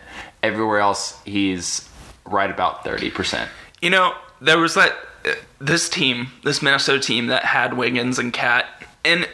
Everywhere 0.44 0.78
else, 0.78 1.20
he's 1.25 1.88
right 2.25 2.48
about 2.48 2.84
30%. 2.84 3.48
You 3.82 3.90
know, 3.90 4.14
there 4.40 4.58
was 4.58 4.75
that 4.75 4.94
uh, 5.26 5.32
this 5.58 5.88
team, 5.88 6.28
this 6.44 6.62
Minnesota 6.62 7.00
team 7.00 7.26
that 7.28 7.44
had 7.44 7.76
Wiggins 7.76 8.20
and 8.20 8.32
Cat, 8.32 8.66
and 9.04 9.28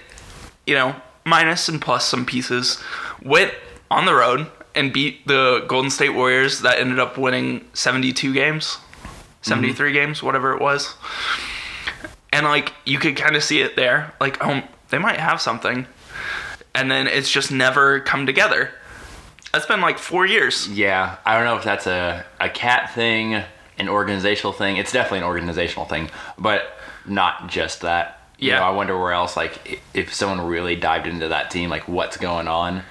you 0.66 0.74
know, 0.74 0.96
minus 1.24 1.68
and 1.68 1.80
plus 1.80 2.06
some 2.06 2.26
pieces, 2.26 2.82
went 3.22 3.52
on 3.90 4.04
the 4.04 4.14
road 4.14 4.46
and 4.74 4.92
beat 4.92 5.26
the 5.26 5.64
Golden 5.68 5.90
State 5.90 6.10
Warriors 6.10 6.60
that 6.60 6.78
ended 6.78 6.98
up 6.98 7.16
winning 7.16 7.64
72 7.74 8.32
games, 8.32 8.66
mm-hmm. 8.66 9.50
73 9.50 9.92
games, 9.92 10.22
whatever 10.22 10.54
it 10.54 10.60
was. 10.60 10.94
And 12.32 12.44
like 12.44 12.72
you 12.84 12.98
could 12.98 13.16
kind 13.16 13.36
of 13.36 13.44
see 13.44 13.60
it 13.60 13.76
there, 13.76 14.12
like 14.20 14.44
oh, 14.44 14.62
they 14.90 14.98
might 14.98 15.18
have 15.18 15.40
something, 15.40 15.86
and 16.74 16.90
then 16.90 17.06
it's 17.06 17.30
just 17.30 17.52
never 17.52 18.00
come 18.00 18.26
together. 18.26 18.70
That's 19.52 19.66
been 19.66 19.80
like 19.80 19.98
four 19.98 20.26
years. 20.26 20.68
Yeah, 20.68 21.16
I 21.24 21.36
don't 21.36 21.44
know 21.44 21.56
if 21.56 21.62
that's 21.62 21.86
a, 21.86 22.24
a 22.40 22.48
cat 22.48 22.92
thing, 22.92 23.40
an 23.78 23.88
organizational 23.88 24.52
thing. 24.52 24.78
It's 24.78 24.90
definitely 24.90 25.18
an 25.18 25.24
organizational 25.24 25.84
thing, 25.84 26.10
but 26.36 26.76
not 27.06 27.48
just 27.48 27.82
that. 27.82 28.20
You 28.44 28.50
Yeah. 28.50 28.58
know, 28.58 28.66
I 28.66 28.70
wonder 28.70 28.98
where 28.98 29.12
else, 29.12 29.38
like, 29.38 29.80
if 29.94 30.12
someone 30.12 30.38
really 30.46 30.76
dived 30.76 31.06
into 31.06 31.28
that 31.28 31.50
team, 31.50 31.70
like, 31.70 31.88
what's 31.88 32.18
going 32.18 32.46
on. 32.46 32.82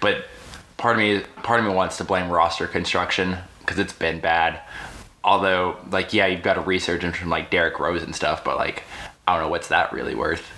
But 0.00 0.24
part 0.78 0.96
of 0.96 1.02
me, 1.02 1.20
part 1.42 1.60
of 1.60 1.66
me 1.66 1.72
wants 1.72 1.98
to 1.98 2.04
blame 2.04 2.30
roster 2.30 2.66
construction 2.66 3.36
because 3.60 3.78
it's 3.78 3.92
been 3.92 4.20
bad. 4.20 4.60
Although, 5.22 5.76
like, 5.90 6.14
yeah, 6.14 6.26
you've 6.26 6.42
got 6.42 6.56
a 6.56 6.62
resurgence 6.62 7.16
from 7.18 7.28
like 7.28 7.50
Derrick 7.50 7.78
Rose 7.78 8.02
and 8.02 8.14
stuff, 8.16 8.44
but 8.44 8.56
like, 8.56 8.84
I 9.26 9.34
don't 9.34 9.42
know 9.42 9.48
what's 9.48 9.68
that 9.68 9.92
really 9.92 10.14
worth. 10.14 10.50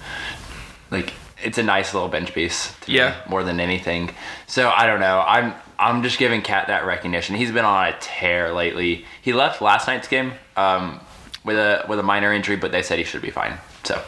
Like, 0.93 1.13
it's 1.43 1.59
a 1.59 1.63
nice 1.65 1.93
little 1.93 2.09
bench 2.09 2.33
piece. 2.33 2.73
To 2.83 2.91
me, 2.91 2.99
Yeah. 2.99 3.15
more 3.29 3.43
than 3.43 3.59
anything. 3.61 4.15
So 4.47 4.71
I 4.75 4.87
don't 4.87 5.01
know. 5.01 5.25
I'm 5.27 5.55
I'm 5.79 6.03
just 6.05 6.19
giving 6.19 6.41
Cat 6.41 6.69
that 6.69 6.87
recognition. 6.87 7.35
He's 7.37 7.51
been 7.53 7.65
on 7.65 7.89
a 7.89 7.97
tear 8.01 8.53
lately. 8.53 9.05
He 9.23 9.33
left 9.33 9.61
last 9.61 9.87
night's 9.89 10.09
game 10.09 10.33
um, 10.57 11.01
with 11.45 11.57
a 11.59 11.85
with 11.89 11.99
a 11.99 12.03
minor 12.05 12.33
injury, 12.33 12.57
but 12.57 12.71
they 12.73 12.83
said 12.83 12.99
he 12.99 13.05
should 13.05 13.23
be 13.23 13.31
fine. 13.31 13.59
So 13.87 14.03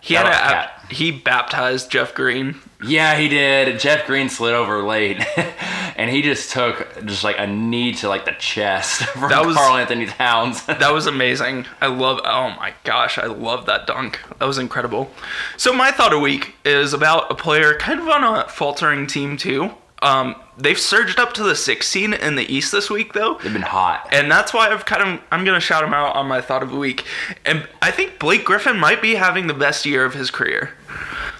He 0.00 0.14
had 0.14 0.26
Shout 0.32 0.70
a, 0.90 0.94
he 0.94 1.10
baptized 1.12 1.90
Jeff 1.90 2.14
Green. 2.14 2.56
yeah, 2.84 3.16
he 3.16 3.28
did. 3.28 3.78
Jeff 3.78 4.06
Green 4.06 4.28
slid 4.28 4.52
over 4.54 4.82
late, 4.82 5.24
and 5.96 6.10
he 6.10 6.20
just 6.22 6.50
took 6.50 7.04
just 7.06 7.22
like 7.24 7.36
a 7.38 7.46
knee 7.46 7.92
to 7.94 8.08
like 8.08 8.24
the 8.24 8.32
chest 8.32 9.02
from 9.14 9.30
That 9.30 9.46
was- 9.46 9.56
Karl 9.56 9.76
Anthony 9.76 10.06
Towns. 10.06 10.64
That 10.66 10.92
was 10.92 11.06
amazing. 11.06 11.66
I 11.80 11.86
love. 11.86 12.20
Oh 12.24 12.50
my 12.50 12.74
gosh, 12.84 13.16
I 13.18 13.26
love 13.26 13.66
that 13.66 13.86
dunk. 13.86 14.18
That 14.38 14.46
was 14.46 14.58
incredible. 14.58 15.10
So 15.56 15.72
my 15.72 15.90
thought 15.92 16.12
a 16.12 16.18
week 16.18 16.56
is 16.64 16.92
about 16.92 17.30
a 17.30 17.34
player 17.34 17.74
kind 17.76 18.00
of 18.00 18.08
on 18.08 18.24
a 18.24 18.48
faltering 18.48 19.06
team 19.06 19.36
too. 19.36 19.70
Um, 20.02 20.34
they've 20.58 20.78
surged 20.78 21.18
up 21.20 21.32
to 21.34 21.42
the 21.44 21.54
16 21.54 22.12
in 22.12 22.34
the 22.34 22.52
East 22.52 22.72
this 22.72 22.90
week 22.90 23.12
though, 23.12 23.38
They've 23.42 23.52
been 23.52 23.62
hot. 23.62 24.08
and 24.12 24.30
that's 24.30 24.52
why 24.52 24.68
I've 24.70 24.84
kind 24.84 25.02
of 25.02 25.20
I'm 25.30 25.44
gonna 25.44 25.60
shout 25.60 25.84
him 25.84 25.94
out 25.94 26.16
on 26.16 26.26
my 26.26 26.40
thought 26.40 26.62
of 26.62 26.70
the 26.70 26.78
week. 26.78 27.04
And 27.44 27.68
I 27.80 27.90
think 27.92 28.18
Blake 28.18 28.44
Griffin 28.44 28.78
might 28.78 29.00
be 29.00 29.14
having 29.14 29.46
the 29.46 29.54
best 29.54 29.86
year 29.86 30.04
of 30.04 30.14
his 30.14 30.30
career. 30.30 30.70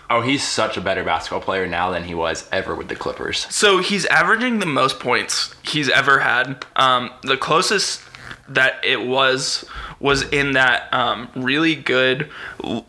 Oh, 0.09 0.21
he's 0.21 0.47
such 0.47 0.77
a 0.77 0.81
better 0.81 1.03
basketball 1.05 1.41
player 1.41 1.67
now 1.67 1.91
than 1.91 2.05
he 2.05 2.15
was 2.15 2.47
ever 2.53 2.75
with 2.75 2.89
the 2.89 2.95
Clippers. 2.97 3.47
So 3.51 3.79
he's 3.79 4.05
averaging 4.07 4.59
the 4.59 4.67
most 4.67 5.01
points 5.01 5.55
he's 5.63 5.89
ever 5.89 6.19
had. 6.21 6.65
Um, 6.77 7.11
the 7.23 7.37
closest 7.39 8.03
that 8.49 8.75
it 8.85 9.07
was 9.07 9.65
was 10.01 10.23
in 10.31 10.53
that 10.53 10.93
um, 10.93 11.29
really 11.35 11.75
good 11.75 12.29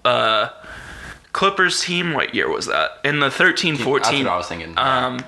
uh, 0.03 0.49
Clippers 1.31 1.81
team. 1.81 2.13
What 2.13 2.35
year 2.35 2.49
was 2.49 2.65
that? 2.67 2.91
In 3.03 3.19
the 3.19 3.31
13 3.31 3.75
That's 3.75 3.83
14. 3.85 4.25
what 4.25 4.33
I 4.33 4.37
was 4.37 4.47
thinking. 4.47 4.77
Um, 4.77 5.19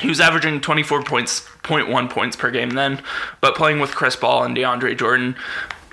he 0.00 0.08
was 0.08 0.20
averaging 0.20 0.60
24 0.60 1.02
points, 1.02 1.40
0.1 1.62 2.10
points 2.10 2.36
per 2.36 2.50
game 2.50 2.70
then, 2.70 3.02
but 3.40 3.56
playing 3.56 3.80
with 3.80 3.94
Chris 3.94 4.16
Paul 4.16 4.44
and 4.44 4.56
DeAndre 4.56 4.96
Jordan, 4.96 5.36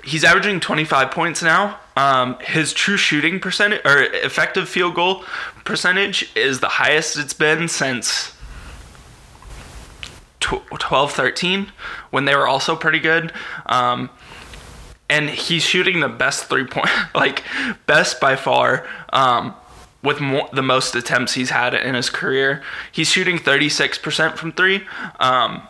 he's 0.04 0.24
averaging 0.24 0.60
25 0.60 1.10
points 1.10 1.42
now. 1.42 1.80
Um, 1.96 2.38
his 2.40 2.72
true 2.72 2.96
shooting 2.96 3.40
percentage 3.40 3.80
or 3.84 4.02
effective 4.02 4.68
field 4.68 4.94
goal 4.94 5.24
percentage 5.64 6.30
is 6.36 6.60
the 6.60 6.68
highest 6.68 7.16
it's 7.16 7.32
been 7.32 7.68
since 7.68 8.32
tw- 10.40 10.62
12 10.78 11.12
13 11.12 11.72
when 12.10 12.26
they 12.26 12.36
were 12.36 12.46
also 12.46 12.76
pretty 12.76 13.00
good. 13.00 13.32
Um, 13.66 14.10
and 15.08 15.30
he's 15.30 15.62
shooting 15.62 16.00
the 16.00 16.08
best 16.08 16.44
three 16.44 16.66
point, 16.66 16.90
like 17.14 17.42
best 17.86 18.20
by 18.20 18.36
far, 18.36 18.86
um, 19.12 19.54
with 20.06 20.20
more, 20.20 20.48
the 20.52 20.62
most 20.62 20.94
attempts 20.94 21.34
he's 21.34 21.50
had 21.50 21.74
in 21.74 21.94
his 21.94 22.08
career. 22.08 22.62
He's 22.92 23.10
shooting 23.10 23.38
36% 23.38 24.36
from 24.36 24.52
three, 24.52 24.86
um, 25.18 25.62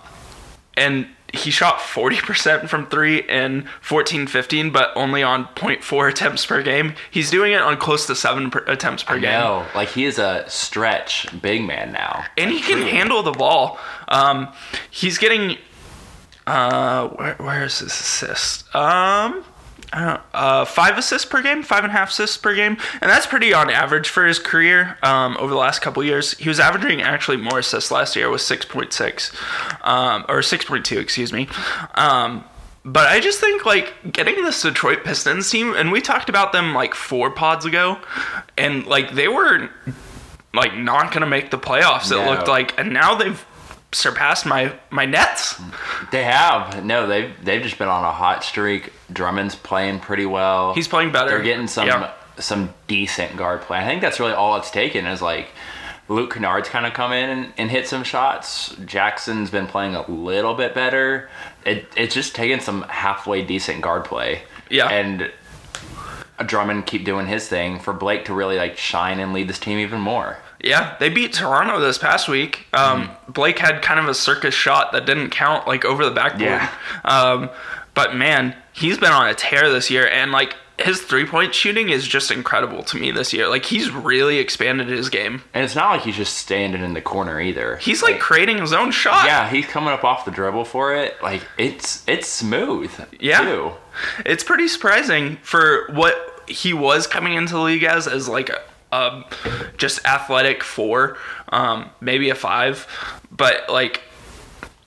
and 0.77 1.09
he 1.33 1.51
shot 1.51 1.79
40% 1.79 2.69
from 2.69 2.87
three 2.89 3.23
in 3.23 3.69
14 3.81 4.27
15, 4.27 4.71
but 4.71 4.91
only 4.95 5.23
on 5.23 5.47
0.4 5.57 6.11
attempts 6.11 6.47
per 6.47 6.63
game. 6.63 6.95
He's 7.11 7.31
doing 7.31 7.53
it 7.53 7.61
on 7.61 7.77
close 7.79 8.07
to 8.07 8.15
seven 8.15 8.51
per, 8.51 8.61
attempts 8.67 9.03
per 9.03 9.19
game 9.19 9.33
no, 9.33 9.67
like 9.75 9.89
he 9.89 10.05
is 10.05 10.19
a 10.19 10.45
stretch 10.49 11.27
big 11.43 11.63
man 11.63 11.93
now. 11.93 12.25
and 12.37 12.51
he 12.51 12.61
can 12.61 12.83
handle 12.83 13.23
the 13.23 13.33
ball. 13.33 13.79
Um, 14.09 14.53
he's 14.91 15.19
getting 15.19 15.57
uh, 16.47 17.09
where, 17.09 17.35
where 17.35 17.65
is 17.65 17.81
his 17.81 17.93
assist? 17.93 18.75
Um, 18.75 19.45
Uh, 19.93 20.65
five 20.65 20.99
assists 20.99 21.25
per 21.27 21.41
game, 21.43 21.63
five 21.63 21.85
and 21.85 21.91
a 21.93 21.97
half 21.97 22.11
assists 22.11 22.37
per 22.37 22.55
game, 22.55 22.77
and 23.01 23.11
that's 23.11 23.27
pretty 23.27 23.55
on 23.55 23.71
average 23.71 24.09
for 24.09 24.27
his 24.27 24.39
career. 24.39 24.99
Um, 25.03 25.37
over 25.39 25.51
the 25.51 25.59
last 25.59 25.81
couple 25.81 26.03
years, 26.05 26.33
he 26.39 26.49
was 26.49 26.61
averaging 26.61 27.01
actually 27.03 27.37
more 27.39 27.61
assists 27.61 27.91
last 27.91 28.17
year 28.17 28.29
with 28.29 28.41
six 28.41 28.65
point 28.65 28.93
six, 28.93 29.33
um, 29.83 30.25
or 30.29 30.43
six 30.43 30.65
point 30.65 30.85
two, 30.85 30.99
excuse 30.99 31.33
me. 31.33 31.49
Um, 31.95 32.45
but 32.85 33.07
I 33.07 33.21
just 33.21 33.41
think 33.41 33.65
like 33.65 34.13
getting 34.13 34.43
this 34.45 34.61
Detroit 34.63 35.03
Pistons 35.05 35.49
team, 35.51 35.75
and 35.75 35.91
we 35.93 36.01
talked 36.01 36.29
about 36.29 36.53
them 36.53 36.75
like 36.75 36.95
four 36.95 37.31
pods 37.31 37.65
ago, 37.65 37.99
and 38.59 38.87
like 38.87 39.13
they 39.13 39.29
were 39.29 39.71
like 40.53 40.77
not 40.77 41.13
gonna 41.13 41.27
make 41.27 41.51
the 41.51 41.59
playoffs. 41.59 42.11
It 42.13 42.17
No. 42.17 42.31
looked 42.31 42.49
like, 42.49 42.79
and 42.79 42.93
now 42.93 43.15
they've 43.15 43.45
surpassed 43.93 44.47
my 44.47 44.73
my 44.91 45.07
Nets. 45.07 45.61
They 46.13 46.25
have 46.25 46.85
no. 46.85 47.07
They've 47.07 47.33
they've 47.45 47.63
just 47.63 47.79
been 47.79 47.89
on 47.89 48.05
a 48.05 48.13
hot 48.13 48.45
streak. 48.45 48.93
Drummond's 49.13 49.55
playing 49.55 50.01
pretty 50.01 50.27
well. 50.27 50.75
He's 50.75 50.89
playing 50.89 51.13
better. 51.13 51.31
They're 51.31 51.43
getting 51.43 51.67
some 51.69 51.87
Yeah. 51.89 52.13
some 52.39 52.75
decent 52.87 53.37
guard 53.37 53.63
play. 53.63 53.79
I 53.79 53.85
think 53.85 54.01
that's 54.03 54.21
really 54.21 54.33
all 54.33 54.57
it's 54.57 54.71
taken 54.71 55.07
is 55.07 55.23
like 55.23 55.49
Luke 56.09 56.33
Kennard's 56.35 56.69
kind 56.69 56.87
of 56.87 56.93
come 56.93 57.13
in 57.13 57.31
and, 57.31 57.53
and 57.57 57.71
hit 57.71 57.89
some 57.89 58.05
shots. 58.05 58.75
Jackson's 58.85 59.51
been 59.51 59.67
playing 59.67 59.95
a 59.95 60.09
little 60.11 60.55
bit 60.55 60.75
better. 60.75 61.29
It 61.65 61.87
it's 61.97 62.15
just 62.15 62.35
taking 62.35 62.61
some 62.61 62.83
halfway 62.83 63.43
decent 63.45 63.81
guard 63.83 64.05
play. 64.05 64.43
Yeah. 64.69 64.89
and 64.89 65.31
Drummond 66.45 66.87
keep 66.87 67.05
doing 67.05 67.27
his 67.27 67.49
thing 67.49 67.79
for 67.79 67.93
Blake 67.95 68.27
to 68.27 68.35
really 68.35 68.57
like 68.57 68.77
shine 68.77 69.21
and 69.21 69.33
lead 69.33 69.49
this 69.49 69.59
team 69.59 69.79
even 69.79 70.01
more. 70.01 70.37
Yeah, 70.67 70.97
they 70.99 71.09
beat 71.09 71.33
Toronto 71.33 71.81
this 71.81 71.99
past 71.99 72.29
week. 72.29 72.67
Um, 72.73 73.03
Mm-hmm. 73.09 73.33
Blake 73.33 73.59
had 73.59 73.83
kind 73.83 73.99
of 74.01 74.09
a 74.09 74.15
circus 74.15 74.55
shot 74.55 74.93
that 74.93 75.07
didn't 75.07 75.31
count 75.31 75.67
like 75.67 75.85
over 75.85 76.05
the 76.05 76.11
backboard. 76.11 76.43
Yeah. 76.51 76.73
Um, 77.05 77.51
but 77.95 78.15
man, 78.15 78.55
he's 78.73 78.99
been 78.99 79.13
on 79.13 79.29
a 79.29 79.35
tear 79.35 79.71
this 79.71 79.91
year, 79.91 80.07
and 80.07 80.33
like 80.33 80.55
his 80.79 81.01
three 81.01 81.25
point 81.27 81.55
shooting 81.55 81.89
is 81.89 82.07
just 82.07 82.31
incredible 82.31 82.83
to 82.85 82.99
me 82.99 83.11
this 83.11 83.33
year. 83.33 83.49
Like 83.49 83.65
he's 83.65 83.91
really 83.91 84.39
expanded 84.39 84.89
his 84.89 85.09
game. 85.09 85.43
And 85.55 85.65
it's 85.65 85.75
not 85.75 85.91
like 85.91 86.03
he's 86.03 86.17
just 86.17 86.37
standing 86.37 86.83
in 86.83 86.93
the 86.95 87.01
corner 87.01 87.41
either. 87.41 87.79
He's 87.79 88.03
like 88.03 88.19
creating 88.21 88.59
his 88.59 88.73
own 88.75 88.91
shot. 88.91 89.25
yeah, 89.25 89.49
he's 89.49 89.67
coming 89.67 89.89
up 89.91 90.05
off 90.05 90.25
the 90.27 90.31
dribble 90.31 90.67
for 90.67 90.95
it. 90.95 91.17
Like 91.23 91.43
it's 91.59 92.07
it's 92.07 92.29
smooth. 92.29 92.93
Yeah. 93.19 93.41
too. 93.41 93.73
It's 94.27 94.45
pretty 94.45 94.69
surprising 94.69 95.37
for 95.43 95.89
what 95.93 96.43
he 96.47 96.73
was 96.75 97.07
coming 97.07 97.33
into 97.35 97.55
the 97.55 97.61
league 97.61 97.83
as, 97.83 98.07
as 98.07 98.29
like 98.29 98.51
a, 98.51 98.61
um, 98.93 99.25
just 99.77 100.05
athletic 100.07 100.63
four, 100.63 101.17
um, 101.51 101.91
maybe 102.01 102.31
a 102.31 102.35
five, 102.35 102.87
but 103.31 103.69
like 103.69 104.03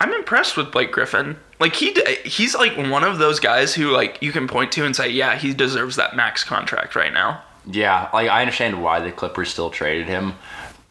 I'm 0.01 0.13
impressed 0.13 0.55
with 0.57 0.71
Blake 0.71 0.91
Griffin. 0.91 1.37
Like 1.59 1.75
he 1.75 1.93
he's 2.23 2.55
like 2.55 2.77
one 2.77 3.03
of 3.03 3.17
those 3.17 3.39
guys 3.39 3.75
who 3.75 3.91
like 3.91 4.17
you 4.21 4.31
can 4.31 4.47
point 4.47 4.71
to 4.73 4.85
and 4.85 4.95
say, 4.95 5.09
yeah, 5.09 5.35
he 5.35 5.53
deserves 5.53 5.97
that 5.97 6.15
max 6.15 6.43
contract 6.43 6.95
right 6.95 7.11
now. 7.11 7.43
Yeah, 7.69 8.09
like 8.13 8.29
I 8.29 8.41
understand 8.41 8.81
why 8.81 8.99
the 8.99 9.11
Clippers 9.11 9.49
still 9.49 9.69
traded 9.69 10.07
him, 10.07 10.33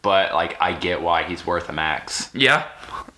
but 0.01 0.33
like 0.33 0.55
I 0.61 0.73
get 0.73 1.01
why 1.01 1.23
he's 1.23 1.45
worth 1.45 1.67
a 1.69 1.73
max. 1.73 2.29
Yeah. 2.35 2.67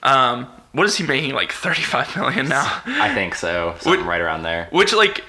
Um, 0.02 0.48
what 0.72 0.88
is 0.88 0.96
he 0.96 1.06
making? 1.06 1.34
Like 1.34 1.52
thirty 1.52 1.82
five 1.82 2.16
million 2.16 2.48
now. 2.48 2.82
I 2.86 3.14
think 3.14 3.36
so. 3.36 3.76
Something 3.80 4.02
Would- 4.02 4.10
right 4.10 4.22
around 4.22 4.44
there. 4.44 4.68
Which 4.72 4.94
like, 4.94 5.22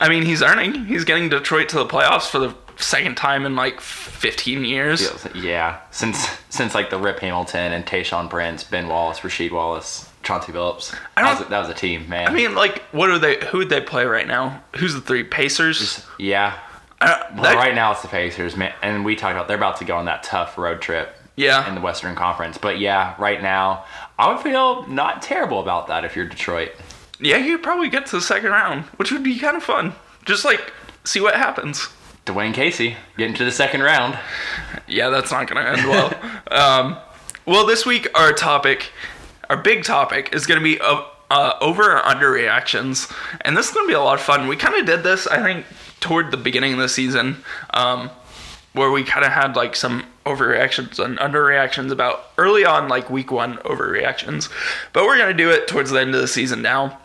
I 0.00 0.08
mean, 0.08 0.24
he's 0.24 0.42
earning. 0.42 0.86
He's 0.86 1.04
getting 1.04 1.28
Detroit 1.28 1.68
to 1.70 1.76
the 1.76 1.86
playoffs 1.86 2.28
for 2.28 2.40
the 2.40 2.54
second 2.82 3.16
time 3.16 3.46
in 3.46 3.56
like 3.56 3.80
fifteen 3.80 4.64
years. 4.64 5.08
Feels- 5.08 5.34
Yeah, 5.34 5.78
since 5.90 6.28
since 6.48 6.74
like 6.74 6.90
the 6.90 6.98
Rip 6.98 7.20
Hamilton 7.20 7.72
and 7.72 7.84
Tayshaun 7.86 8.28
Prince, 8.30 8.64
Ben 8.64 8.88
Wallace, 8.88 9.20
Rasheed 9.20 9.50
Wallace, 9.52 10.08
Chauncey 10.22 10.52
Billups. 10.52 10.94
I 11.16 11.22
don't- 11.22 11.38
was, 11.38 11.46
a, 11.46 11.50
that 11.50 11.60
was 11.60 11.68
a 11.68 11.74
team, 11.74 12.08
man. 12.08 12.28
I 12.28 12.32
mean, 12.32 12.54
like, 12.54 12.82
what 12.92 13.10
are 13.10 13.18
they? 13.18 13.36
Who 13.46 13.58
would 13.58 13.68
they 13.70 13.80
play 13.80 14.04
right 14.06 14.26
now? 14.26 14.62
Who's 14.76 14.94
the 14.94 15.00
three 15.00 15.24
Pacers? 15.24 16.04
yeah. 16.18 16.54
I 17.02 17.24
Well, 17.34 17.44
that- 17.44 17.56
right 17.56 17.74
now 17.74 17.92
it's 17.92 18.02
the 18.02 18.08
Pacers, 18.08 18.56
man, 18.56 18.74
and 18.82 19.04
we 19.04 19.16
talked 19.16 19.34
about 19.34 19.48
they're 19.48 19.56
about 19.56 19.76
to 19.78 19.84
go 19.84 19.96
on 19.96 20.04
that 20.04 20.22
tough 20.22 20.58
road 20.58 20.82
trip 20.82 21.16
Yeah. 21.36 21.66
in 21.66 21.74
the 21.74 21.80
Western 21.80 22.14
Conference. 22.14 22.58
But 22.58 22.78
yeah, 22.78 23.14
right 23.18 23.42
now 23.42 23.84
I 24.18 24.30
would 24.30 24.42
feel 24.42 24.86
not 24.86 25.22
terrible 25.22 25.60
about 25.60 25.86
that 25.86 26.04
if 26.04 26.14
you're 26.14 26.26
Detroit. 26.26 26.72
Yeah, 27.18 27.38
you'd 27.38 27.62
probably 27.62 27.88
get 27.88 28.04
to 28.06 28.16
the 28.16 28.20
second 28.22 28.50
round, 28.50 28.84
which 28.96 29.10
would 29.12 29.22
be 29.22 29.38
kind 29.38 29.56
of 29.56 29.62
fun. 29.62 29.94
Just 30.26 30.44
like 30.44 30.72
see 31.04 31.20
what 31.20 31.34
happens. 31.36 31.88
Dwane 32.30 32.54
Casey 32.54 32.96
getting 33.16 33.34
to 33.34 33.44
the 33.44 33.50
second 33.50 33.82
round. 33.82 34.18
Yeah, 34.86 35.08
that's 35.10 35.32
not 35.32 35.48
going 35.48 35.64
to 35.64 35.70
end 35.72 35.88
well. 35.88 36.40
um, 36.50 36.96
well, 37.46 37.66
this 37.66 37.84
week 37.84 38.08
our 38.14 38.32
topic, 38.32 38.92
our 39.48 39.56
big 39.56 39.84
topic, 39.84 40.32
is 40.32 40.46
going 40.46 40.60
to 40.60 40.64
be 40.64 40.80
uh, 40.80 41.02
uh, 41.30 41.54
over 41.60 41.96
or 41.96 42.06
under 42.06 42.30
reactions, 42.30 43.08
and 43.40 43.56
this 43.56 43.68
is 43.68 43.74
going 43.74 43.86
to 43.86 43.90
be 43.90 43.94
a 43.94 44.00
lot 44.00 44.14
of 44.14 44.20
fun. 44.20 44.46
We 44.46 44.56
kind 44.56 44.76
of 44.76 44.86
did 44.86 45.02
this, 45.02 45.26
I 45.26 45.42
think, 45.42 45.66
toward 45.98 46.30
the 46.30 46.36
beginning 46.36 46.74
of 46.74 46.78
the 46.78 46.88
season, 46.88 47.42
um, 47.74 48.10
where 48.72 48.90
we 48.90 49.02
kind 49.02 49.24
of 49.24 49.32
had 49.32 49.56
like 49.56 49.74
some 49.74 50.06
overreactions 50.26 51.02
and 51.04 51.18
underreactions 51.18 51.90
about 51.90 52.30
early 52.38 52.64
on, 52.64 52.88
like 52.88 53.10
week 53.10 53.32
one 53.32 53.56
overreactions. 53.58 54.48
But 54.92 55.04
we're 55.04 55.18
going 55.18 55.36
to 55.36 55.42
do 55.42 55.50
it 55.50 55.66
towards 55.66 55.90
the 55.90 56.00
end 56.00 56.14
of 56.14 56.20
the 56.20 56.28
season 56.28 56.62
now. 56.62 56.98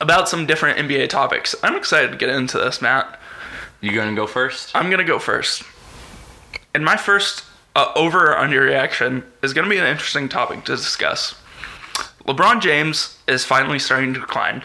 About 0.00 0.28
some 0.28 0.46
different 0.46 0.78
NBA 0.78 1.08
topics. 1.08 1.56
I'm 1.60 1.74
excited 1.74 2.12
to 2.12 2.16
get 2.16 2.28
into 2.28 2.56
this, 2.56 2.80
Matt. 2.80 3.18
You 3.80 3.94
gonna 3.94 4.16
go 4.16 4.26
first? 4.26 4.74
I'm 4.74 4.90
gonna 4.90 5.04
go 5.04 5.18
first. 5.18 5.62
And 6.74 6.84
my 6.84 6.96
first 6.96 7.44
uh, 7.76 7.92
over 7.94 8.30
or 8.32 8.38
under 8.38 8.60
reaction 8.60 9.24
is 9.42 9.52
gonna 9.52 9.68
be 9.68 9.78
an 9.78 9.86
interesting 9.86 10.28
topic 10.28 10.64
to 10.64 10.76
discuss. 10.76 11.34
LeBron 12.26 12.60
James 12.60 13.18
is 13.26 13.44
finally 13.44 13.78
starting 13.78 14.12
to 14.14 14.20
decline. 14.20 14.62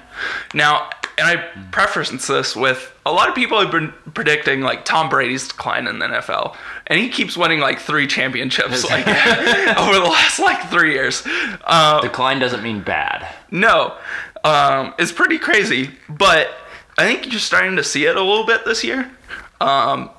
Now, 0.53 0.89
and 1.17 1.27
I 1.27 1.37
preface 1.71 2.09
this 2.27 2.55
with 2.55 2.91
a 3.05 3.11
lot 3.11 3.29
of 3.29 3.35
people 3.35 3.59
have 3.59 3.71
been 3.71 3.93
predicting 4.13 4.61
like 4.61 4.83
Tom 4.83 5.09
Brady's 5.09 5.47
decline 5.47 5.87
in 5.87 5.99
the 5.99 6.05
NFL, 6.07 6.55
and 6.87 6.99
he 6.99 7.07
keeps 7.09 7.37
winning 7.37 7.59
like 7.59 7.79
three 7.79 8.07
championships 8.07 8.83
like 8.89 9.07
over 9.77 9.99
the 9.99 10.09
last 10.09 10.39
like 10.39 10.69
three 10.69 10.93
years. 10.93 11.23
Uh, 11.63 12.01
Decline 12.01 12.39
doesn't 12.39 12.63
mean 12.63 12.81
bad. 12.81 13.27
no, 13.51 13.95
um, 14.43 14.93
it's 14.97 15.11
pretty 15.11 15.37
crazy, 15.37 15.91
but 16.09 16.49
I 16.97 17.05
think 17.05 17.31
you're 17.31 17.39
starting 17.39 17.75
to 17.77 17.83
see 17.83 18.05
it 18.05 18.15
a 18.15 18.21
little 18.21 18.45
bit 18.45 18.65
this 18.65 18.83
year. 18.83 19.11
Um, 19.59 20.09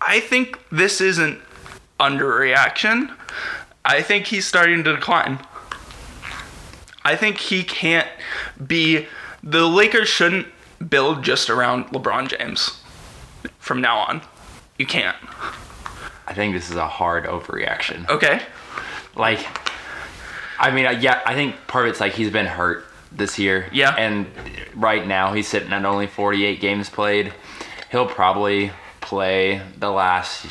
I 0.00 0.20
think 0.20 0.58
this 0.70 1.00
isn't 1.00 1.40
underreaction. 1.98 3.14
I 3.84 4.02
think 4.02 4.26
he's 4.26 4.46
starting 4.46 4.82
to 4.84 4.94
decline. 4.96 5.38
I 7.04 7.16
think 7.16 7.38
he 7.38 7.62
can't 7.62 8.08
be. 8.66 9.06
The 9.42 9.66
Lakers 9.66 10.08
shouldn't 10.08 10.46
build 10.88 11.22
just 11.22 11.50
around 11.50 11.86
LeBron 11.86 12.28
James 12.28 12.80
from 13.58 13.80
now 13.80 13.98
on. 13.98 14.22
You 14.78 14.86
can't. 14.86 15.16
I 16.26 16.34
think 16.34 16.54
this 16.54 16.70
is 16.70 16.76
a 16.76 16.86
hard 16.86 17.24
overreaction. 17.24 18.08
Okay. 18.08 18.42
Like, 19.16 19.40
I 20.58 20.70
mean, 20.70 20.86
yeah, 21.00 21.20
I 21.26 21.34
think 21.34 21.56
part 21.66 21.86
of 21.86 21.90
it's 21.90 22.00
like 22.00 22.12
he's 22.12 22.30
been 22.30 22.46
hurt 22.46 22.84
this 23.12 23.38
year. 23.38 23.68
Yeah. 23.72 23.94
And 23.96 24.26
right 24.74 25.06
now 25.06 25.32
he's 25.32 25.48
sitting 25.48 25.72
at 25.72 25.84
only 25.84 26.06
48 26.06 26.60
games 26.60 26.88
played. 26.88 27.32
He'll 27.90 28.06
probably 28.06 28.72
play 29.00 29.62
the 29.78 29.90
last 29.90 30.46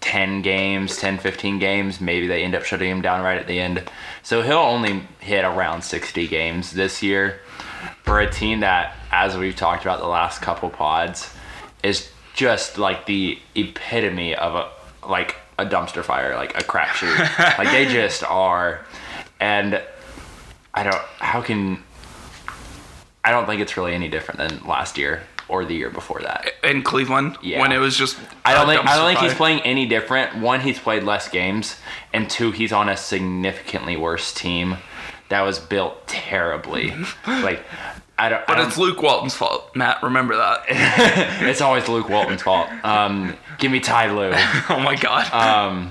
10 0.00 0.42
games, 0.42 0.96
10, 0.96 1.18
15 1.18 1.58
games. 1.58 2.00
Maybe 2.00 2.26
they 2.26 2.42
end 2.42 2.54
up 2.54 2.64
shutting 2.64 2.90
him 2.90 3.02
down 3.02 3.22
right 3.22 3.38
at 3.38 3.46
the 3.46 3.60
end. 3.60 3.84
So 4.22 4.42
he'll 4.42 4.56
only 4.56 5.02
hit 5.20 5.44
around 5.44 5.82
60 5.82 6.26
games 6.28 6.72
this 6.72 7.02
year 7.02 7.40
for 8.02 8.20
a 8.20 8.30
team 8.30 8.60
that, 8.60 8.96
as 9.12 9.36
we've 9.36 9.54
talked 9.54 9.82
about 9.82 10.00
the 10.00 10.06
last 10.06 10.40
couple 10.42 10.70
pods, 10.70 11.32
is 11.82 12.10
just 12.34 12.78
like 12.78 13.06
the 13.06 13.38
epitome 13.54 14.34
of 14.34 14.54
a 14.54 14.70
like 15.06 15.36
a 15.58 15.66
dumpster 15.66 16.02
fire, 16.02 16.34
like 16.36 16.56
a 16.56 16.62
crapshoot. 16.62 17.18
like 17.58 17.70
they 17.70 17.84
just 17.86 18.22
are, 18.24 18.84
and 19.40 19.82
I 20.74 20.82
don't. 20.82 21.02
How 21.18 21.40
can 21.42 21.82
I 23.24 23.30
don't 23.30 23.46
think 23.46 23.60
it's 23.60 23.76
really 23.76 23.94
any 23.94 24.08
different 24.08 24.38
than 24.38 24.66
last 24.66 24.96
year 24.96 25.22
or 25.48 25.64
the 25.64 25.74
year 25.74 25.90
before 25.90 26.20
that. 26.20 26.46
In 26.62 26.82
Cleveland, 26.82 27.36
Yeah. 27.42 27.60
when 27.60 27.72
it 27.72 27.78
was 27.78 27.96
just. 27.96 28.16
I 28.44 28.54
don't 28.54 28.66
think 28.66 28.86
I 28.86 28.96
don't 28.96 29.06
think 29.06 29.20
he's 29.20 29.34
playing 29.34 29.60
any 29.60 29.86
different. 29.86 30.36
One, 30.36 30.60
he's 30.60 30.78
played 30.78 31.02
less 31.02 31.28
games, 31.28 31.76
and 32.12 32.28
two, 32.30 32.52
he's 32.52 32.72
on 32.72 32.88
a 32.88 32.96
significantly 32.96 33.96
worse 33.96 34.32
team 34.32 34.76
that 35.30 35.42
was 35.42 35.58
built 35.58 36.06
terribly. 36.06 36.94
like 37.26 37.62
I 38.18 38.28
don't. 38.28 38.40
I 38.42 38.44
But 38.46 38.54
don't 38.56 38.68
it's 38.68 38.78
Luke 38.78 39.02
Walton's 39.02 39.34
fault, 39.34 39.74
Matt. 39.74 40.02
Remember 40.02 40.36
that. 40.36 40.64
it's 41.42 41.60
always 41.60 41.88
Luke 41.88 42.08
Walton's 42.08 42.42
fault. 42.42 42.68
Um, 42.84 43.36
give 43.58 43.70
me 43.72 43.80
Ty 43.80 44.10
Lue. 44.12 44.32
oh 44.70 44.80
my 44.80 44.96
god. 44.96 45.26
Uh, 45.32 45.90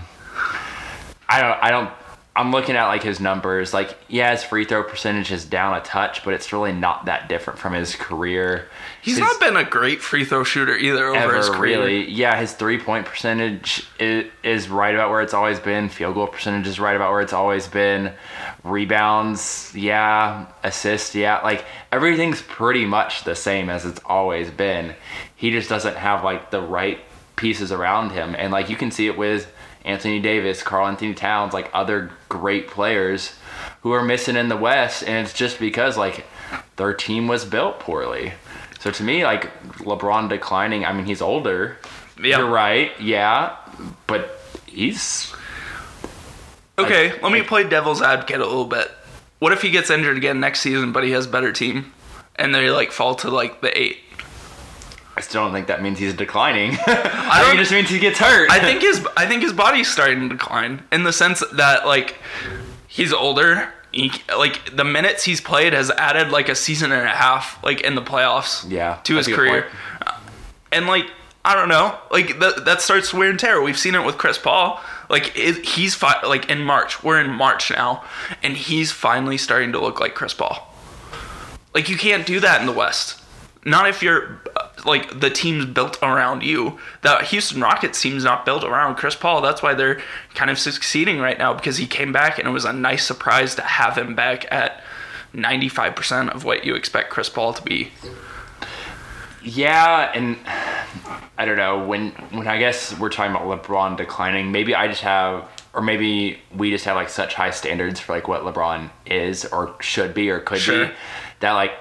I 1.30 1.42
don't. 1.42 1.64
I 1.64 1.70
don't. 1.72 1.90
I'm 2.38 2.52
looking 2.52 2.76
at 2.76 2.86
like 2.88 3.02
his 3.04 3.20
numbers. 3.20 3.74
Like, 3.74 3.98
yeah, 4.08 4.32
his 4.32 4.44
free 4.44 4.64
throw 4.64 4.84
percentage 4.84 5.32
is 5.32 5.44
down 5.44 5.76
a 5.76 5.82
touch, 5.82 6.24
but 6.24 6.34
it's 6.36 6.54
really 6.54 6.72
not 6.72 7.06
that 7.06 7.28
different 7.28 7.58
from 7.60 7.74
his 7.74 7.96
career. 7.96 8.68
He's 9.02 9.16
His- 9.16 9.22
not 9.22 9.40
been 9.40 9.58
a 9.58 9.64
great 9.64 10.02
free 10.02 10.24
throw 10.24 10.44
shooter 10.44 10.76
either 10.78 11.08
over 11.08 11.36
his 11.36 11.48
ever 11.48 11.58
career. 11.58 11.80
really. 11.80 12.10
Yeah, 12.12 12.40
his 12.40 12.54
three 12.54 12.80
point 12.80 13.06
percentage 13.08 13.88
is, 14.00 14.26
is 14.44 14.70
right 14.70 14.94
about 14.94 15.10
where 15.10 15.22
it's 15.22 15.34
always 15.34 15.60
been. 15.60 15.90
Field 15.90 16.14
goal 16.14 16.28
percentage 16.28 16.68
is 16.68 16.80
right 16.80 16.96
about 16.96 17.12
where 17.12 17.22
it's 17.22 17.34
always 17.34 17.68
been. 17.68 18.14
Rebounds, 18.64 19.72
yeah. 19.74 20.46
Assists, 20.64 21.16
yeah. 21.16 21.42
Like 21.42 21.66
everything's 21.92 22.42
pretty 22.42 22.86
much 22.86 23.24
the 23.24 23.36
same 23.36 23.70
as 23.70 23.86
it's 23.86 24.02
always 24.06 24.52
been. 24.52 24.94
He 25.36 25.52
just 25.52 25.70
doesn't 25.70 25.96
have 25.96 26.24
like 26.24 26.52
the 26.52 26.62
right 26.62 27.00
pieces 27.38 27.72
around 27.72 28.10
him, 28.10 28.36
and 28.38 28.52
like 28.52 28.70
you 28.70 28.76
can 28.76 28.92
see 28.92 29.08
it 29.08 29.18
with 29.18 29.52
Anthony 29.86 30.20
Davis, 30.20 30.62
Karl 30.62 30.88
Anthony 30.88 31.14
Towns, 31.14 31.54
like 31.54 31.70
other 31.74 32.12
great 32.28 32.68
players 32.68 33.36
who 33.82 33.94
are 33.94 34.04
missing 34.04 34.36
in 34.36 34.50
the 34.50 34.58
West, 34.58 35.04
and 35.04 35.26
it's 35.26 35.34
just 35.34 35.60
because 35.60 35.96
like 35.98 36.26
their 36.76 36.94
team 36.94 37.28
was 37.28 37.46
built 37.46 37.80
poorly. 37.80 38.34
So 38.80 38.92
to 38.92 39.04
me, 39.04 39.24
like 39.24 39.50
LeBron 39.78 40.28
declining, 40.28 40.84
I 40.84 40.92
mean 40.92 41.06
he's 41.06 41.22
older. 41.22 41.78
Yeah. 42.22 42.40
You're 42.40 42.50
right, 42.50 42.92
yeah, 43.00 43.56
but 44.08 44.40
he's 44.66 45.34
Okay, 46.80 47.20
let 47.22 47.32
me 47.32 47.42
play 47.42 47.68
devil's 47.68 48.04
advocate 48.04 48.40
a 48.40 48.46
little 48.46 48.66
bit. 48.66 48.92
What 49.40 49.52
if 49.52 49.62
he 49.64 49.72
gets 49.72 49.90
injured 49.90 50.18
again 50.18 50.40
next 50.40 50.60
season, 50.60 50.92
but 50.92 51.04
he 51.04 51.12
has 51.12 51.26
a 51.26 51.30
better 51.30 51.52
team, 51.52 51.92
and 52.36 52.54
they 52.54 52.70
like 52.70 52.92
fall 52.92 53.16
to 53.16 53.32
like 53.32 53.62
the 53.62 53.76
eight? 53.76 53.98
I 55.18 55.22
still 55.22 55.44
don't 55.44 55.52
think 55.52 55.66
that 55.68 55.82
means 55.82 55.98
he's 55.98 56.14
declining. 56.14 56.78
I, 56.88 57.40
don't- 57.42 57.46
think 57.50 57.56
it 57.56 57.58
just 57.64 57.72
means 57.72 57.90
he 57.90 57.98
gets 58.00 58.20
hurt. 58.20 58.52
I 58.52 58.60
think 58.60 58.82
his 58.82 59.06
I 59.18 59.26
think 59.26 59.42
his 59.42 59.52
body's 59.54 59.90
starting 59.92 60.30
to 60.30 60.36
decline 60.36 60.84
in 60.92 61.04
the 61.04 61.12
sense 61.12 61.44
that 61.54 61.88
like 61.88 62.18
he's 62.88 63.12
older. 63.12 63.70
He, 63.92 64.12
like 64.38 64.76
the 64.76 64.84
minutes 64.84 65.24
he's 65.24 65.42
played 65.42 65.74
has 65.74 65.90
added 65.90 66.30
like 66.30 66.50
a 66.50 66.56
season 66.56 66.92
and 66.92 67.02
a 67.04 67.08
half 67.10 67.64
like 67.64 67.82
in 67.82 67.96
the 67.96 68.02
playoffs. 68.02 68.70
Yeah, 68.70 69.00
to 69.06 69.16
his 69.16 69.26
that's 69.26 69.36
a 69.36 69.42
good 69.42 69.50
career, 69.50 69.68
and 70.72 70.86
like 70.86 71.10
I 71.44 71.56
don't 71.56 71.70
know, 71.70 71.98
like 72.12 72.38
that 72.40 72.66
that 72.66 72.82
starts 72.82 73.12
wear 73.14 73.30
and 73.32 73.40
tear. 73.40 73.60
We've 73.62 73.80
seen 73.80 73.96
it 73.96 74.06
with 74.06 74.18
Chris 74.20 74.38
Paul. 74.38 74.80
Like 75.10 75.32
it, 75.36 75.66
he's 75.66 75.96
fi- 75.96 76.22
like 76.28 76.50
in 76.52 76.62
March. 76.62 77.04
We're 77.04 77.20
in 77.22 77.32
March 77.32 77.72
now, 77.72 78.04
and 78.44 78.56
he's 78.56 78.92
finally 78.92 79.38
starting 79.38 79.72
to 79.72 79.80
look 79.80 80.00
like 80.00 80.14
Chris 80.14 80.34
Paul. 80.36 80.72
Like 81.74 81.90
you 81.90 81.98
can't 81.98 82.26
do 82.28 82.40
that 82.42 82.60
in 82.62 82.68
the 82.68 82.74
West. 82.74 83.22
Not 83.66 83.88
if 83.90 84.04
you're 84.04 84.42
like 84.88 85.20
the 85.20 85.30
team's 85.30 85.66
built 85.66 86.02
around 86.02 86.42
you. 86.44 86.80
The 87.04 87.18
Houston 87.26 87.62
Rockets 87.62 88.02
team's 88.02 88.24
not 88.24 88.46
built 88.46 88.64
around 88.64 88.96
Chris 88.96 89.16
Paul. 89.16 89.42
That's 89.42 89.62
why 89.62 89.74
they're 89.76 90.02
kind 90.34 90.50
of 90.50 90.58
succeeding 90.58 91.20
right 91.20 91.38
now 91.38 91.54
because 91.54 91.78
he 91.78 91.86
came 91.86 92.12
back 92.12 92.40
and 92.40 92.48
it 92.48 92.52
was 92.52 92.66
a 92.66 92.74
nice 92.74 93.06
surprise 93.06 93.54
to 93.56 93.62
have 93.62 93.98
him 93.98 94.16
back 94.16 94.52
at 94.52 94.82
95% 95.36 96.34
of 96.34 96.44
what 96.46 96.66
you 96.66 96.74
expect 96.74 97.10
Chris 97.12 97.30
Paul 97.30 97.54
to 97.54 97.62
be. 97.62 97.92
Yeah, 99.44 100.12
and 100.14 100.38
I 101.38 101.46
don't 101.46 101.58
know 101.58 101.86
when 101.86 102.10
when 102.32 102.48
I 102.48 102.58
guess 102.58 102.98
we're 102.98 103.10
talking 103.10 103.34
about 103.36 103.64
LeBron 103.64 103.96
declining. 103.98 104.52
Maybe 104.52 104.76
I 104.76 104.88
just 104.88 105.02
have, 105.02 105.48
or 105.74 105.82
maybe 105.82 106.40
we 106.56 106.70
just 106.70 106.86
have 106.86 106.96
like 106.96 107.10
such 107.10 107.34
high 107.36 107.52
standards 107.52 108.00
for 108.00 108.14
like 108.14 108.28
what 108.28 108.42
LeBron 108.42 108.90
is 109.06 109.46
or 109.46 109.76
should 109.80 110.14
be 110.14 110.30
or 110.30 110.40
could 110.40 110.60
Sure. 110.60 110.88
be 110.88 110.94
that 111.40 111.54
like 111.54 111.72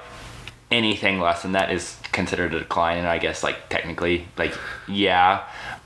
anything 0.70 1.18
less 1.18 1.42
than 1.42 1.52
that 1.52 1.72
is 1.72 1.95
considered 2.12 2.54
a 2.54 2.58
decline. 2.60 2.98
And 2.98 3.06
I 3.06 3.18
guess 3.18 3.42
like 3.42 3.68
technically, 3.68 4.26
like 4.36 4.54
yeah, 4.88 5.44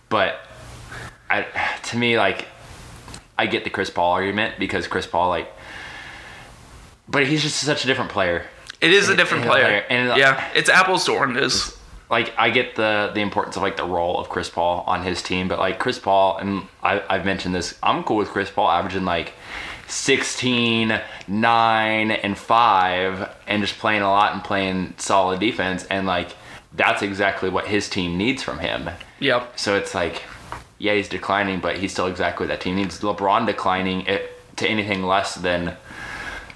but 0.09 0.41
I 1.29 1.47
to 1.85 1.97
me 1.97 2.17
like 2.19 2.47
I 3.39 3.47
get 3.47 3.65
the 3.65 3.71
Chris 3.71 3.91
Paul 3.91 4.13
argument 4.13 4.57
because 4.59 4.87
Chris 4.87 5.07
Paul 5.07 5.29
like 5.29 5.51
but 7.09 7.27
he's 7.27 7.43
just 7.43 7.57
such 7.57 7.85
a 7.85 7.87
different 7.87 8.11
player. 8.11 8.45
It 8.81 8.93
is 8.93 9.09
a 9.09 9.17
different 9.17 9.45
and- 9.45 9.51
player. 9.51 9.85
and- 9.91 10.17
yeah, 10.19 10.49
it's 10.55 10.69
apples 10.71 11.05
to 11.07 11.13
oranges. 11.13 11.77
Like 12.09 12.33
I 12.37 12.51
get 12.51 12.75
the 12.75 13.11
the 13.15 13.21
importance 13.21 13.57
of 13.57 13.63
like 13.63 13.77
the 13.77 13.85
role 13.85 14.19
of 14.19 14.29
Chris 14.29 14.49
Paul 14.49 14.83
on 14.87 15.05
his 15.05 15.23
team, 15.23 15.47
but 15.49 15.59
like 15.61 15.79
Chris 15.79 15.99
Paul 15.99 16.39
and 16.39 16.63
I, 16.83 17.03
I've 17.09 17.25
mentioned 17.25 17.55
this. 17.55 17.79
I'm 17.83 18.03
cool 18.03 18.17
with 18.17 18.29
Chris 18.29 18.51
Paul 18.51 18.69
averaging 18.69 19.05
like 19.05 19.33
16, 19.91 21.01
9, 21.29 22.11
and 22.11 22.39
5, 22.39 23.37
and 23.47 23.63
just 23.63 23.79
playing 23.79 24.03
a 24.03 24.09
lot 24.09 24.33
and 24.33 24.45
playing 24.45 24.95
solid 24.99 25.41
defense. 25.41 25.85
And 25.87 26.07
like 26.07 26.31
that's 26.73 27.03
exactly 27.03 27.51
what 27.51 27.67
his 27.67 27.89
team 27.89 28.17
needs 28.17 28.43
from 28.43 28.59
him. 28.61 28.91
Yep. 29.19 29.59
So 29.59 29.77
it's 29.77 29.95
like, 29.95 30.23
yeah, 30.79 30.95
he's 30.95 31.09
declining, 31.09 31.61
but 31.61 31.79
he's 31.79 31.93
still 31.93 32.07
exactly 32.07 32.47
what 32.47 32.53
that 32.53 32.61
team 32.61 32.77
needs. 32.77 33.01
LeBron 33.01 33.47
declining 33.47 34.03
it 34.07 34.33
to 34.57 34.69
anything 34.69 35.03
less 35.03 35.35
than 35.35 35.77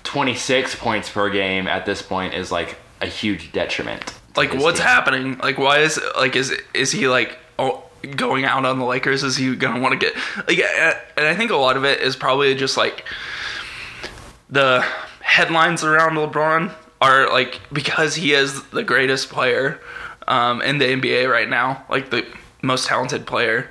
26 0.04 0.76
points 0.76 1.10
per 1.10 1.30
game 1.30 1.66
at 1.66 1.86
this 1.86 2.02
point 2.02 2.34
is 2.34 2.52
like 2.52 2.76
a 3.00 3.06
huge 3.06 3.52
detriment. 3.52 4.14
Like 4.36 4.54
what's 4.54 4.78
team. 4.78 4.86
happening? 4.86 5.38
Like 5.38 5.58
why 5.58 5.78
is 5.80 6.00
like 6.16 6.36
is 6.36 6.52
is 6.72 6.92
he 6.92 7.08
like 7.08 7.38
oh 7.58 7.83
going 8.06 8.44
out 8.44 8.64
on 8.64 8.78
the 8.78 8.84
Lakers? 8.84 9.22
Is 9.22 9.36
he 9.36 9.54
gonna 9.56 9.80
want 9.80 9.98
to 9.98 10.06
get 10.06 10.14
like? 10.48 10.58
And 11.16 11.26
I 11.26 11.34
think 11.34 11.50
a 11.50 11.56
lot 11.56 11.76
of 11.76 11.84
it 11.84 12.00
is 12.00 12.16
probably 12.16 12.54
just 12.54 12.76
like 12.76 13.04
the 14.50 14.84
headlines 15.20 15.82
around 15.82 16.12
LeBron 16.12 16.72
are 17.00 17.28
like 17.30 17.60
because 17.72 18.14
he 18.14 18.32
is 18.32 18.62
the 18.70 18.82
greatest 18.82 19.28
player 19.28 19.80
um, 20.28 20.62
in 20.62 20.78
the 20.78 20.86
NBA 20.86 21.30
right 21.30 21.48
now, 21.48 21.84
like 21.88 22.10
the 22.10 22.26
most 22.62 22.86
talented 22.86 23.26
player. 23.26 23.70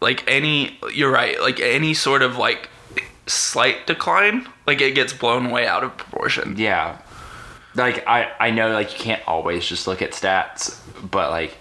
Like 0.00 0.24
any, 0.28 0.78
you're 0.92 1.10
right. 1.10 1.40
Like 1.40 1.60
any 1.60 1.94
sort 1.94 2.22
of 2.22 2.36
like 2.36 2.68
slight 3.26 3.86
decline, 3.86 4.48
like 4.66 4.80
it 4.80 4.94
gets 4.94 5.12
blown 5.12 5.50
way 5.50 5.66
out 5.66 5.84
of 5.84 5.96
proportion. 5.96 6.56
Yeah. 6.56 6.98
Like 7.74 8.06
I 8.06 8.30
I 8.38 8.50
know 8.50 8.72
like 8.72 8.92
you 8.92 8.98
can't 8.98 9.22
always 9.26 9.66
just 9.66 9.86
look 9.86 10.02
at 10.02 10.12
stats, 10.12 10.78
but 11.10 11.30
like 11.30 11.56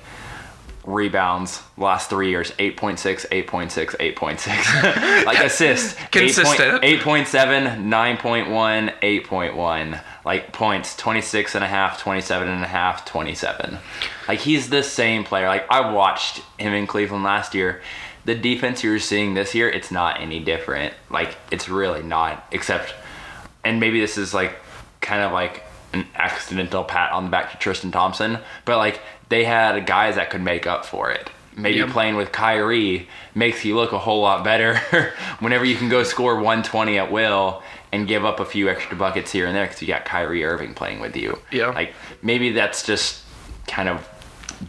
rebounds 0.85 1.61
last 1.77 2.09
3 2.09 2.29
years 2.29 2.51
8.6 2.51 3.27
8.6 3.29 4.15
8.6 4.15 5.25
like 5.25 5.39
assists 5.39 5.95
Consistent. 6.11 6.83
8.7 6.83 7.83
9.1 7.83 8.99
8.1 8.99 10.03
like 10.25 10.51
points 10.51 10.95
26 10.97 11.55
and 11.55 11.63
a 11.63 11.67
half 11.67 11.99
27 12.01 12.47
and 12.47 12.63
a 12.63 12.67
half 12.67 13.05
27 13.05 13.77
like 14.27 14.39
he's 14.39 14.69
the 14.69 14.83
same 14.83 15.23
player. 15.23 15.47
Like 15.47 15.65
I 15.69 15.91
watched 15.91 16.41
him 16.57 16.73
in 16.73 16.87
Cleveland 16.87 17.23
last 17.23 17.53
year. 17.53 17.81
The 18.25 18.35
defense 18.35 18.83
you're 18.83 18.99
seeing 18.99 19.33
this 19.33 19.53
year 19.53 19.69
it's 19.69 19.91
not 19.91 20.21
any 20.21 20.39
different. 20.39 20.93
Like 21.09 21.35
it's 21.51 21.69
really 21.69 22.03
not 22.03 22.45
except 22.51 22.93
and 23.63 23.79
maybe 23.79 23.99
this 23.99 24.17
is 24.17 24.33
like 24.33 24.55
kind 25.01 25.21
of 25.21 25.31
like 25.31 25.63
an 25.93 26.07
accidental 26.15 26.83
pat 26.83 27.11
on 27.11 27.25
the 27.25 27.29
back 27.29 27.51
to 27.51 27.57
Tristan 27.57 27.91
Thompson, 27.91 28.39
but 28.65 28.77
like 28.77 28.99
they 29.33 29.43
had 29.45 29.87
guys 29.87 30.13
that 30.15 30.29
could 30.29 30.41
make 30.43 30.67
up 30.67 30.85
for 30.85 31.09
it. 31.09 31.27
Maybe 31.57 31.79
Yep. 31.79 31.89
playing 31.89 32.15
with 32.15 32.31
Kyrie 32.31 33.07
makes 33.33 33.65
you 33.65 33.75
look 33.75 33.91
a 33.91 33.97
whole 33.97 34.21
lot 34.21 34.43
better 34.43 34.77
whenever 35.39 35.65
you 35.65 35.75
can 35.75 35.89
go 35.89 36.03
score 36.03 36.35
120 36.35 36.99
at 36.99 37.11
will 37.11 37.63
and 37.91 38.07
give 38.07 38.23
up 38.25 38.39
a 38.39 38.45
few 38.45 38.69
extra 38.69 38.95
buckets 38.95 39.31
here 39.31 39.47
and 39.47 39.55
there 39.55 39.65
because 39.65 39.81
you 39.81 39.87
got 39.87 40.05
Kyrie 40.05 40.43
Irving 40.45 40.73
playing 40.75 40.99
with 40.99 41.15
you. 41.15 41.39
Yeah. 41.51 41.69
Like 41.69 41.93
maybe 42.21 42.51
that's 42.51 42.85
just 42.85 43.23
kind 43.67 43.89
of 43.89 44.05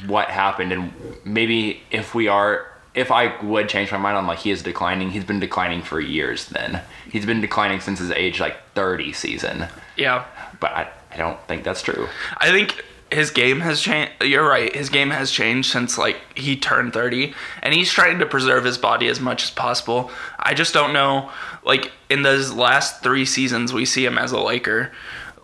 what 0.07 0.29
happened 0.29 0.73
and 0.73 0.93
maybe 1.25 1.83
if 1.91 2.15
we 2.15 2.29
are 2.29 2.67
if 2.95 3.11
I 3.11 3.37
would 3.43 3.69
change 3.69 3.91
my 3.93 3.99
mind 3.99 4.17
on 4.17 4.27
like 4.27 4.39
he 4.39 4.51
is 4.51 4.63
declining, 4.63 5.11
he's 5.11 5.25
been 5.25 5.41
declining 5.41 5.83
for 5.83 6.01
years 6.01 6.47
then. 6.49 6.81
He's 7.11 7.27
been 7.27 7.41
declining 7.41 7.81
since 7.81 7.99
his 7.99 8.11
age 8.13 8.41
like 8.41 8.57
30 8.75 9.13
season. 9.13 9.67
Yeah. 9.97 10.25
But 10.61 10.71
I, 10.73 10.89
I 11.13 11.17
don't 11.17 11.41
think 11.49 11.65
that's 11.65 11.83
true. 11.83 12.09
I 12.39 12.51
think 12.51 12.83
his 13.11 13.31
game 13.31 13.61
has 13.61 13.81
changed. 13.81 14.13
You're 14.23 14.47
right. 14.47 14.75
His 14.75 14.89
game 14.89 15.11
has 15.11 15.31
changed 15.31 15.71
since 15.71 15.97
like 15.99 16.17
he 16.35 16.57
turned 16.57 16.93
30, 16.93 17.35
and 17.63 17.75
he's 17.75 17.91
trying 17.91 18.19
to 18.19 18.27
preserve 18.27 18.65
his 18.65 18.79
body 18.79 19.09
as 19.09 19.21
much 19.21 19.45
as 19.45 19.51
possible. 19.51 20.11
I 20.39 20.55
just 20.55 20.75
don't 20.75 20.93
know. 20.93 21.31
Like 21.65 21.93
in 22.11 22.23
those 22.23 22.53
last 22.53 23.03
three 23.03 23.25
seasons, 23.25 23.73
we 23.73 23.85
see 23.85 24.05
him 24.05 24.19
as 24.19 24.33
a 24.33 24.41
Laker. 24.41 24.93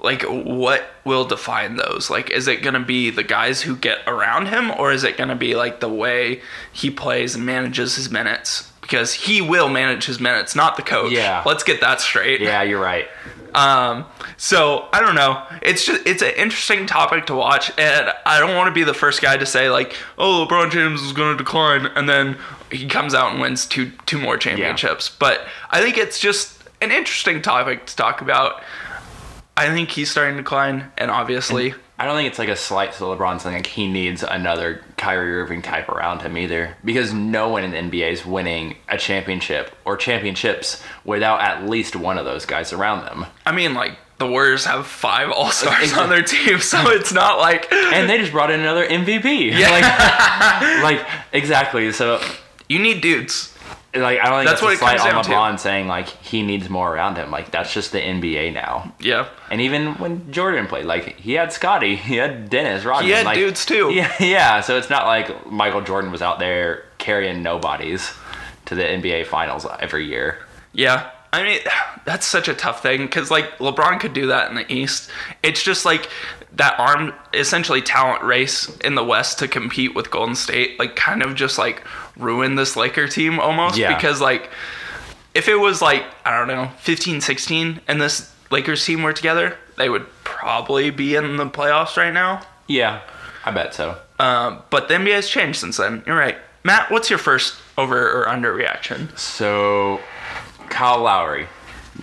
Like 0.03 0.23
what 0.23 0.91
will 1.05 1.27
define 1.27 1.77
those? 1.77 2.09
Like, 2.11 2.31
is 2.31 2.49
it 2.49 2.63
gonna 2.63 2.81
be 2.81 3.11
the 3.11 3.23
guys 3.23 3.63
who 3.63 3.77
get 3.77 3.99
around 4.07 4.47
him, 4.47 4.71
or 4.71 4.93
is 4.93 5.05
it 5.05 5.17
gonna 5.19 5.37
be 5.37 5.55
like 5.55 5.81
the 5.81 5.89
way 5.89 6.41
he 6.73 6.91
plays 6.91 7.35
and 7.35 7.45
manages 7.45 7.97
his 7.97 8.11
minutes? 8.11 8.70
Because 8.91 9.15
he 9.15 9.41
will 9.41 9.69
manage 9.69 10.07
his 10.07 10.19
minutes, 10.19 10.57
not 10.57 10.75
the 10.77 10.83
coach. 10.83 11.13
Yeah. 11.13 11.45
Let's 11.47 11.63
get 11.63 11.81
that 11.81 12.01
straight. 12.01 12.41
Yeah, 12.41 12.63
you're 12.63 12.81
right. 12.81 13.07
Um, 13.55 14.05
so 14.37 14.89
I 14.93 15.01
don't 15.01 15.15
know. 15.15 15.43
It's 15.63 15.85
just 15.85 16.07
it's 16.07 16.23
an 16.23 16.33
interesting 16.37 16.87
topic 16.87 17.27
to 17.27 17.35
watch, 17.35 17.71
and 17.79 18.11
I 18.27 18.41
don't 18.41 18.57
want 18.57 18.69
to 18.69 18.73
be 18.73 18.85
the 18.85 18.95
first 18.95 19.23
guy 19.23 19.37
to 19.37 19.47
say 19.47 19.71
like, 19.71 19.95
"Oh, 20.19 20.47
LeBron 20.49 20.71
James 20.71 21.03
is 21.03 21.13
going 21.13 21.37
to 21.37 21.43
decline," 21.43 21.87
and 21.87 22.09
then 22.09 22.37
he 22.71 22.87
comes 22.89 23.15
out 23.15 23.33
and 23.33 23.41
wins 23.41 23.67
two 23.67 23.93
two 24.07 24.19
more 24.19 24.37
championships. 24.37 25.09
But 25.09 25.47
I 25.71 25.81
think 25.81 25.97
it's 25.97 26.19
just 26.19 26.63
an 26.81 26.91
interesting 26.91 27.43
topic 27.43 27.87
to 27.87 27.97
talk 27.97 28.21
about. 28.21 28.63
I 29.57 29.69
think 29.69 29.91
he's 29.91 30.11
starting 30.11 30.37
to 30.37 30.43
decline, 30.43 30.91
and 30.97 31.11
obviously, 31.11 31.75
I 32.01 32.07
don't 32.07 32.17
think 32.17 32.31
it's 32.31 32.39
like 32.39 32.49
a 32.49 32.57
slight 32.57 32.95
to 32.95 33.05
LeBron 33.05 33.43
saying 33.43 33.57
like 33.57 33.67
he 33.67 33.87
needs 33.87 34.23
another 34.23 34.83
Kyrie 34.97 35.39
Irving 35.39 35.61
type 35.61 35.91
around 35.91 36.23
him 36.23 36.39
either, 36.39 36.75
because 36.83 37.13
no 37.13 37.51
one 37.51 37.63
in 37.63 37.73
the 37.73 37.77
NBA 37.77 38.13
is 38.13 38.25
winning 38.25 38.77
a 38.89 38.97
championship 38.97 39.77
or 39.85 39.99
championships 39.99 40.83
without 41.05 41.43
at 41.43 41.69
least 41.69 41.95
one 41.95 42.17
of 42.17 42.25
those 42.25 42.47
guys 42.47 42.73
around 42.73 43.05
them. 43.05 43.27
I 43.45 43.53
mean, 43.53 43.75
like 43.75 43.99
the 44.17 44.27
Warriors 44.27 44.65
have 44.65 44.87
five 44.87 45.31
All 45.31 45.51
Stars 45.51 45.93
on 45.93 46.09
their 46.09 46.23
team, 46.23 46.61
so 46.61 46.89
it's 46.89 47.13
not 47.13 47.39
like 47.39 47.71
And 47.73 48.09
they 48.09 48.17
just 48.17 48.33
brought 48.33 48.51
in 48.51 48.61
another 48.61 48.87
MVP. 48.87 49.53
Yeah. 49.53 49.69
Like, 50.83 50.83
like 50.83 51.07
exactly. 51.33 51.93
So 51.93 52.19
you 52.67 52.79
need 52.79 53.03
dudes. 53.03 53.55
Like 53.95 54.21
I 54.21 54.27
don't 54.27 54.39
think 54.39 54.49
That's 54.49 54.61
that's, 54.61 54.63
what 54.63 54.71
a 54.71 54.75
it 54.75 54.79
slight 54.79 54.99
comes 54.99 55.27
on 55.27 55.31
down 55.31 55.53
to. 55.57 55.59
Saying 55.59 55.89
like 55.89 56.09
he 56.09 56.43
needs 56.43 56.69
more 56.69 56.95
around 56.95 57.17
him. 57.17 57.31
Like 57.31 57.51
that's 57.51 57.73
just 57.75 57.91
the 57.91 57.99
NBA 57.99 58.53
now. 58.53 58.95
Yeah. 59.01 59.29
And 59.51 59.61
even 59.61 59.95
when 59.95 60.31
Jordan 60.31 60.69
played, 60.69 60.85
like 60.85 61.17
he 61.19 61.33
had 61.33 61.53
Scottie, 61.53 61.97
he 61.97 62.17
had 62.17 62.51
Dennis 62.51 62.85
Rodman. 62.85 63.07
He 63.07 63.13
had 63.13 63.27
like, 63.27 63.37
dudes, 63.37 63.67
too. 63.67 63.91
Yeah, 63.95 64.13
yeah. 64.21 64.61
So 64.61 64.79
it's 64.79 64.91
not 64.91 65.07
like 65.07 65.51
Michael 65.51 65.81
Jordan 65.81 66.13
was 66.13 66.23
out 66.23 66.39
there 66.39 66.85
carrying 66.99 67.43
nobodies 67.43 68.13
to 68.67 68.77
the 68.77 68.85
NBA 68.85 69.27
Finals 69.27 69.67
every 69.81 70.07
year. 70.07 70.39
Yeah. 70.73 71.11
I 71.33 71.43
mean, 71.43 71.61
that's 72.05 72.27
such 72.27 72.49
a 72.49 72.55
tough 72.55 72.83
thing 72.83 73.03
because, 73.03 73.31
like, 73.31 73.59
LeBron 73.59 74.01
could 74.01 74.13
do 74.13 74.27
that 74.29 74.49
in 74.51 74.57
the 74.57 74.73
East. 74.73 75.11
It's 75.43 75.63
just 75.63 75.85
like 75.85 76.09
that 76.53 76.79
arm, 76.79 77.13
essentially, 77.33 77.83
talent 77.83 78.23
race 78.23 78.69
in 78.79 78.95
the 78.95 79.05
West 79.05 79.39
to 79.39 79.49
compete 79.49 79.95
with 79.95 80.11
Golden 80.11 80.35
State, 80.35 80.79
like, 80.79 80.97
kind 80.97 81.23
of 81.23 81.35
just 81.35 81.59
like 81.59 81.83
ruin 82.17 82.55
this 82.55 82.77
Laker 82.77 83.09
team 83.09 83.39
almost. 83.39 83.77
Yeah. 83.77 83.95
Because, 83.95 84.21
like, 84.21 84.51
if 85.35 85.49
it 85.49 85.57
was 85.57 85.81
like, 85.81 86.05
I 86.25 86.37
don't 86.37 86.49
know, 86.49 86.71
15, 86.81 87.21
16, 87.21 87.81
and 87.87 88.01
this 88.01 88.35
Lakers 88.51 88.85
team 88.85 89.03
were 89.03 89.13
together, 89.13 89.57
they 89.77 89.89
would 89.89 90.07
probably 90.25 90.91
be 90.91 91.15
in 91.15 91.37
the 91.37 91.47
playoffs 91.47 91.97
right 91.97 92.13
now. 92.13 92.43
Yeah, 92.67 93.03
I 93.45 93.51
bet 93.53 93.75
so. 93.75 93.99
Um, 94.19 94.63
but 94.71 94.89
the 94.89 94.95
NBA 94.95 95.15
has 95.15 95.29
changed 95.29 95.59
since 95.59 95.77
then. 95.77 96.03
You're 96.07 96.17
right. 96.17 96.37
Matt, 96.63 96.91
what's 96.91 97.09
your 97.09 97.19
first 97.19 97.57
over 97.79 98.11
or 98.11 98.29
under 98.29 98.53
reaction? 98.53 99.09
So, 99.17 100.01
Kyle 100.71 101.01
Lowry, 101.01 101.49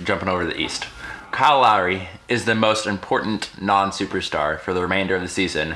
jumping 0.03 0.30
over 0.30 0.43
to 0.43 0.53
the 0.53 0.62
East. 0.62 0.86
Kyle 1.32 1.62
Lowry 1.62 2.10
is 2.27 2.45
the 2.45 2.53
most 2.53 2.86
important 2.86 3.49
non 3.60 3.89
superstar 3.89 4.60
for 4.60 4.73
the 4.73 4.82
remainder 4.82 5.15
of 5.15 5.21
the 5.21 5.27
season 5.27 5.75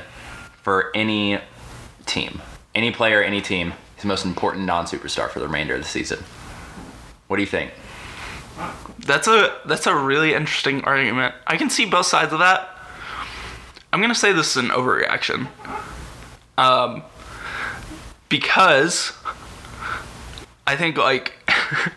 for 0.62 0.92
any 0.94 1.40
team. 2.06 2.40
Any 2.74 2.92
player, 2.92 3.22
any 3.22 3.40
team. 3.40 3.72
He's 3.94 4.02
the 4.02 4.08
most 4.08 4.24
important 4.24 4.66
non 4.66 4.86
superstar 4.86 5.28
for 5.30 5.40
the 5.40 5.46
remainder 5.46 5.74
of 5.74 5.82
the 5.82 5.88
season. 5.88 6.20
What 7.26 7.36
do 7.36 7.42
you 7.42 7.48
think? 7.48 7.72
That's 8.98 9.26
a 9.26 9.58
that's 9.66 9.86
a 9.86 9.96
really 9.96 10.34
interesting 10.34 10.84
argument. 10.84 11.34
I 11.46 11.56
can 11.56 11.70
see 11.70 11.86
both 11.86 12.06
sides 12.06 12.32
of 12.32 12.38
that. 12.38 12.68
I'm 13.92 14.00
gonna 14.00 14.14
say 14.14 14.32
this 14.32 14.56
is 14.56 14.62
an 14.62 14.70
overreaction. 14.70 15.48
Um, 16.58 17.02
because 18.28 19.12
I 20.66 20.76
think 20.76 20.96
like 20.96 21.34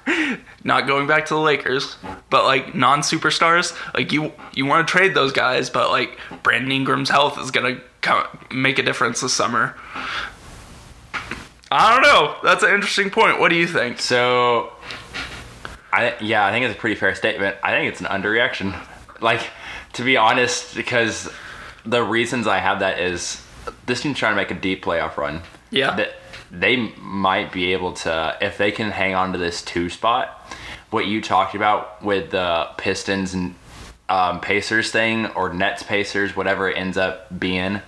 not 0.63 0.87
going 0.87 1.07
back 1.07 1.27
to 1.27 1.35
the 1.35 1.39
Lakers, 1.39 1.97
but 2.29 2.45
like 2.45 2.73
non 2.73 3.01
superstars, 3.01 3.75
like 3.93 4.11
you 4.11 4.33
you 4.53 4.65
want 4.65 4.87
to 4.87 4.91
trade 4.91 5.13
those 5.13 5.31
guys, 5.31 5.69
but 5.69 5.89
like 5.89 6.17
Brandon 6.43 6.71
Ingram's 6.71 7.09
health 7.09 7.39
is 7.39 7.51
gonna 7.51 7.79
come, 8.01 8.25
make 8.51 8.79
a 8.79 8.83
difference 8.83 9.21
this 9.21 9.33
summer. 9.33 9.75
I 11.71 11.93
don't 11.93 12.03
know. 12.03 12.35
That's 12.43 12.63
an 12.63 12.73
interesting 12.73 13.09
point. 13.09 13.39
What 13.39 13.49
do 13.49 13.55
you 13.55 13.67
think? 13.67 13.99
So, 13.99 14.71
I 15.91 16.15
yeah, 16.21 16.45
I 16.45 16.51
think 16.51 16.65
it's 16.65 16.75
a 16.75 16.79
pretty 16.79 16.95
fair 16.95 17.13
statement. 17.15 17.57
I 17.63 17.71
think 17.71 17.91
it's 17.91 17.99
an 17.99 18.07
underreaction. 18.07 18.79
Like, 19.21 19.49
to 19.93 20.03
be 20.03 20.17
honest, 20.17 20.75
because 20.75 21.29
the 21.85 22.03
reasons 22.03 22.47
I 22.47 22.59
have 22.59 22.79
that 22.79 22.99
is 22.99 23.41
this 23.85 24.01
team's 24.01 24.17
trying 24.17 24.33
to 24.33 24.37
make 24.37 24.51
a 24.51 24.59
deep 24.59 24.83
playoff 24.83 25.17
run. 25.17 25.41
Yeah. 25.71 25.95
That 25.95 26.15
they 26.51 26.75
might 26.99 27.51
be 27.51 27.73
able 27.73 27.93
to 27.93 28.37
if 28.41 28.57
they 28.57 28.71
can 28.71 28.91
hang 28.91 29.15
on 29.15 29.31
to 29.33 29.37
this 29.37 29.61
two 29.61 29.89
spot. 29.89 30.29
What 30.91 31.07
you 31.07 31.21
talked 31.21 31.55
about 31.55 32.01
with 32.03 32.31
the 32.31 32.67
Pistons 32.77 33.33
and 33.33 33.55
um, 34.07 34.39
Pacers 34.39 34.91
thing 34.91 35.25
or 35.27 35.51
Nets 35.53 35.83
Pacers, 35.83 36.35
whatever 36.35 36.69
it 36.69 36.77
ends 36.77 36.95
up 36.97 37.27
being, 37.39 37.81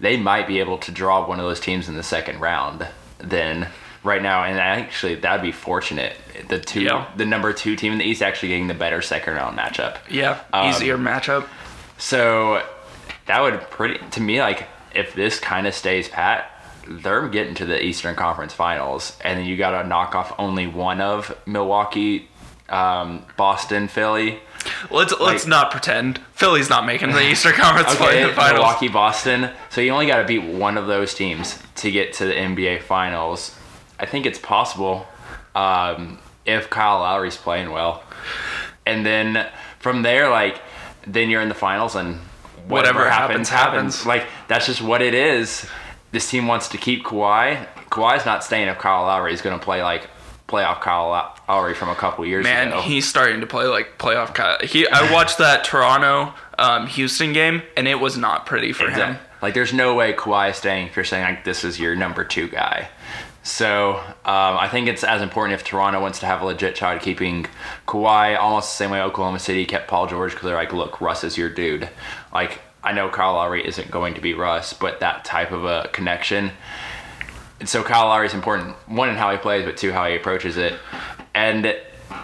they 0.00 0.16
might 0.16 0.46
be 0.46 0.58
able 0.60 0.78
to 0.78 0.90
draw 0.92 1.26
one 1.26 1.38
of 1.38 1.46
those 1.46 1.60
teams 1.60 1.88
in 1.88 1.94
the 1.96 2.02
second 2.02 2.40
round. 2.40 2.86
Then 3.18 3.68
right 4.02 4.20
now, 4.22 4.44
and 4.44 4.58
actually 4.58 5.14
that'd 5.14 5.42
be 5.42 5.52
fortunate. 5.52 6.16
The 6.48 6.58
two, 6.58 6.82
Yeah. 6.82 7.06
the 7.16 7.24
number 7.26 7.52
two 7.52 7.76
team 7.76 7.92
in 7.92 7.98
the 7.98 8.04
East 8.04 8.22
actually 8.22 8.48
getting 8.48 8.66
the 8.66 8.74
better 8.74 9.00
second 9.02 9.34
round 9.34 9.56
matchup. 9.58 9.98
Yeah, 10.08 10.38
Um, 10.52 10.68
easier 10.70 10.98
matchup. 10.98 11.46
So 11.98 12.62
that 13.26 13.40
would 13.40 13.60
pretty 13.70 13.98
to 14.12 14.20
me 14.20 14.40
like 14.40 14.66
if 14.94 15.14
this 15.14 15.38
kind 15.38 15.66
of 15.66 15.74
stays 15.74 16.08
pat, 16.08 16.50
they're 16.90 17.28
getting 17.28 17.54
to 17.54 17.64
the 17.64 17.82
Eastern 17.82 18.16
Conference 18.16 18.52
Finals, 18.52 19.16
and 19.24 19.38
then 19.38 19.46
you 19.46 19.56
got 19.56 19.80
to 19.80 19.88
knock 19.88 20.14
off 20.16 20.34
only 20.38 20.66
one 20.66 21.00
of 21.00 21.36
Milwaukee, 21.46 22.28
um, 22.68 23.24
Boston, 23.36 23.86
Philly. 23.88 24.40
Let's 24.90 25.18
let's 25.20 25.46
not 25.46 25.70
pretend 25.70 26.18
Philly's 26.34 26.68
not 26.68 26.84
making 26.84 27.12
the 27.12 27.22
Eastern 27.30 27.52
Conference 27.52 27.94
Okay, 27.94 28.24
fin- 28.26 28.34
finals. 28.34 28.58
Milwaukee, 28.58 28.88
Boston. 28.88 29.50
So 29.70 29.80
you 29.80 29.90
only 29.92 30.06
got 30.06 30.18
to 30.20 30.26
beat 30.26 30.42
one 30.42 30.76
of 30.76 30.86
those 30.86 31.14
teams 31.14 31.58
to 31.76 31.90
get 31.90 32.12
to 32.14 32.26
the 32.26 32.34
NBA 32.34 32.82
Finals. 32.82 33.56
I 33.98 34.06
think 34.06 34.26
it's 34.26 34.38
possible 34.38 35.06
um, 35.54 36.18
if 36.44 36.68
Kyle 36.68 37.00
Lowry's 37.00 37.36
playing 37.36 37.70
well, 37.70 38.02
and 38.84 39.06
then 39.06 39.48
from 39.78 40.02
there, 40.02 40.28
like 40.28 40.60
then 41.06 41.30
you're 41.30 41.40
in 41.40 41.48
the 41.48 41.54
finals 41.54 41.94
and 41.94 42.16
whatever, 42.66 42.98
Whatever 42.98 43.10
happens, 43.10 43.48
happens, 43.48 43.94
happens 44.02 44.06
Like 44.06 44.26
that's 44.48 44.66
just 44.66 44.82
what 44.82 45.00
it 45.02 45.14
is. 45.14 45.66
This 46.12 46.28
team 46.28 46.46
wants 46.46 46.68
to 46.68 46.78
keep 46.78 47.04
Kawhi. 47.04 47.66
Kawhi's 47.90 48.26
not 48.26 48.42
staying 48.44 48.68
if 48.68 48.78
Kyle 48.78 49.02
Lowry 49.02 49.32
is 49.32 49.42
going 49.42 49.58
to 49.58 49.64
play 49.64 49.82
like 49.82 50.08
playoff 50.48 50.80
Kyle 50.80 51.08
Lowry 51.48 51.74
from 51.74 51.88
a 51.88 51.94
couple 51.94 52.26
years 52.26 52.44
Man, 52.44 52.68
ago. 52.68 52.76
Man, 52.76 52.84
he's 52.84 53.08
starting 53.08 53.40
to 53.40 53.46
play 53.46 53.66
like 53.66 53.98
playoff. 53.98 54.34
Cut. 54.34 54.64
He, 54.64 54.88
I 54.88 55.12
watched 55.12 55.38
that 55.38 55.64
Toronto 55.64 56.34
um, 56.58 56.86
Houston 56.88 57.32
game, 57.32 57.62
and 57.76 57.86
it 57.86 58.00
was 58.00 58.18
not 58.18 58.46
pretty 58.46 58.72
for 58.72 58.90
him. 58.90 59.16
Like, 59.40 59.54
there's 59.54 59.72
no 59.72 59.94
way 59.94 60.12
Kawhi 60.12 60.50
is 60.50 60.56
staying 60.56 60.88
if 60.88 60.96
you're 60.96 61.04
saying 61.04 61.24
like 61.24 61.44
this 61.44 61.64
is 61.64 61.78
your 61.80 61.96
number 61.96 62.24
two 62.24 62.48
guy. 62.48 62.88
So 63.42 63.94
um, 63.96 64.04
I 64.24 64.68
think 64.70 64.86
it's 64.86 65.02
as 65.02 65.22
important 65.22 65.58
if 65.58 65.64
Toronto 65.64 66.00
wants 66.00 66.20
to 66.20 66.26
have 66.26 66.42
a 66.42 66.44
legit 66.44 66.76
shot 66.76 66.96
at 66.96 67.02
keeping 67.02 67.46
Kawhi, 67.88 68.38
almost 68.38 68.70
the 68.72 68.76
same 68.84 68.90
way 68.90 69.00
Oklahoma 69.00 69.38
City 69.38 69.64
kept 69.64 69.88
Paul 69.88 70.06
George 70.08 70.32
because 70.32 70.44
they're 70.44 70.56
like, 70.56 70.74
look, 70.74 71.00
Russ 71.00 71.24
is 71.24 71.38
your 71.38 71.48
dude. 71.48 71.88
Like 72.34 72.60
I 72.82 72.92
know 72.92 73.08
Kyle 73.10 73.34
Lowry 73.34 73.66
isn't 73.66 73.90
going 73.90 74.14
to 74.14 74.20
be 74.20 74.34
Russ, 74.34 74.72
but 74.72 75.00
that 75.00 75.24
type 75.24 75.52
of 75.52 75.64
a 75.64 75.88
connection. 75.92 76.50
And 77.58 77.68
so 77.68 77.82
Kyle 77.82 78.06
Lowry 78.06 78.26
is 78.26 78.34
important. 78.34 78.74
One 78.88 79.10
in 79.10 79.16
how 79.16 79.30
he 79.30 79.36
plays, 79.36 79.64
but 79.66 79.76
two 79.76 79.92
how 79.92 80.06
he 80.08 80.16
approaches 80.16 80.56
it, 80.56 80.74
and 81.34 81.76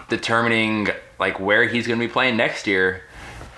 determining 0.09 0.89
like 1.19 1.39
where 1.39 1.67
he's 1.67 1.87
going 1.87 1.99
to 1.99 2.05
be 2.07 2.11
playing 2.11 2.37
next 2.37 2.67
year 2.67 3.01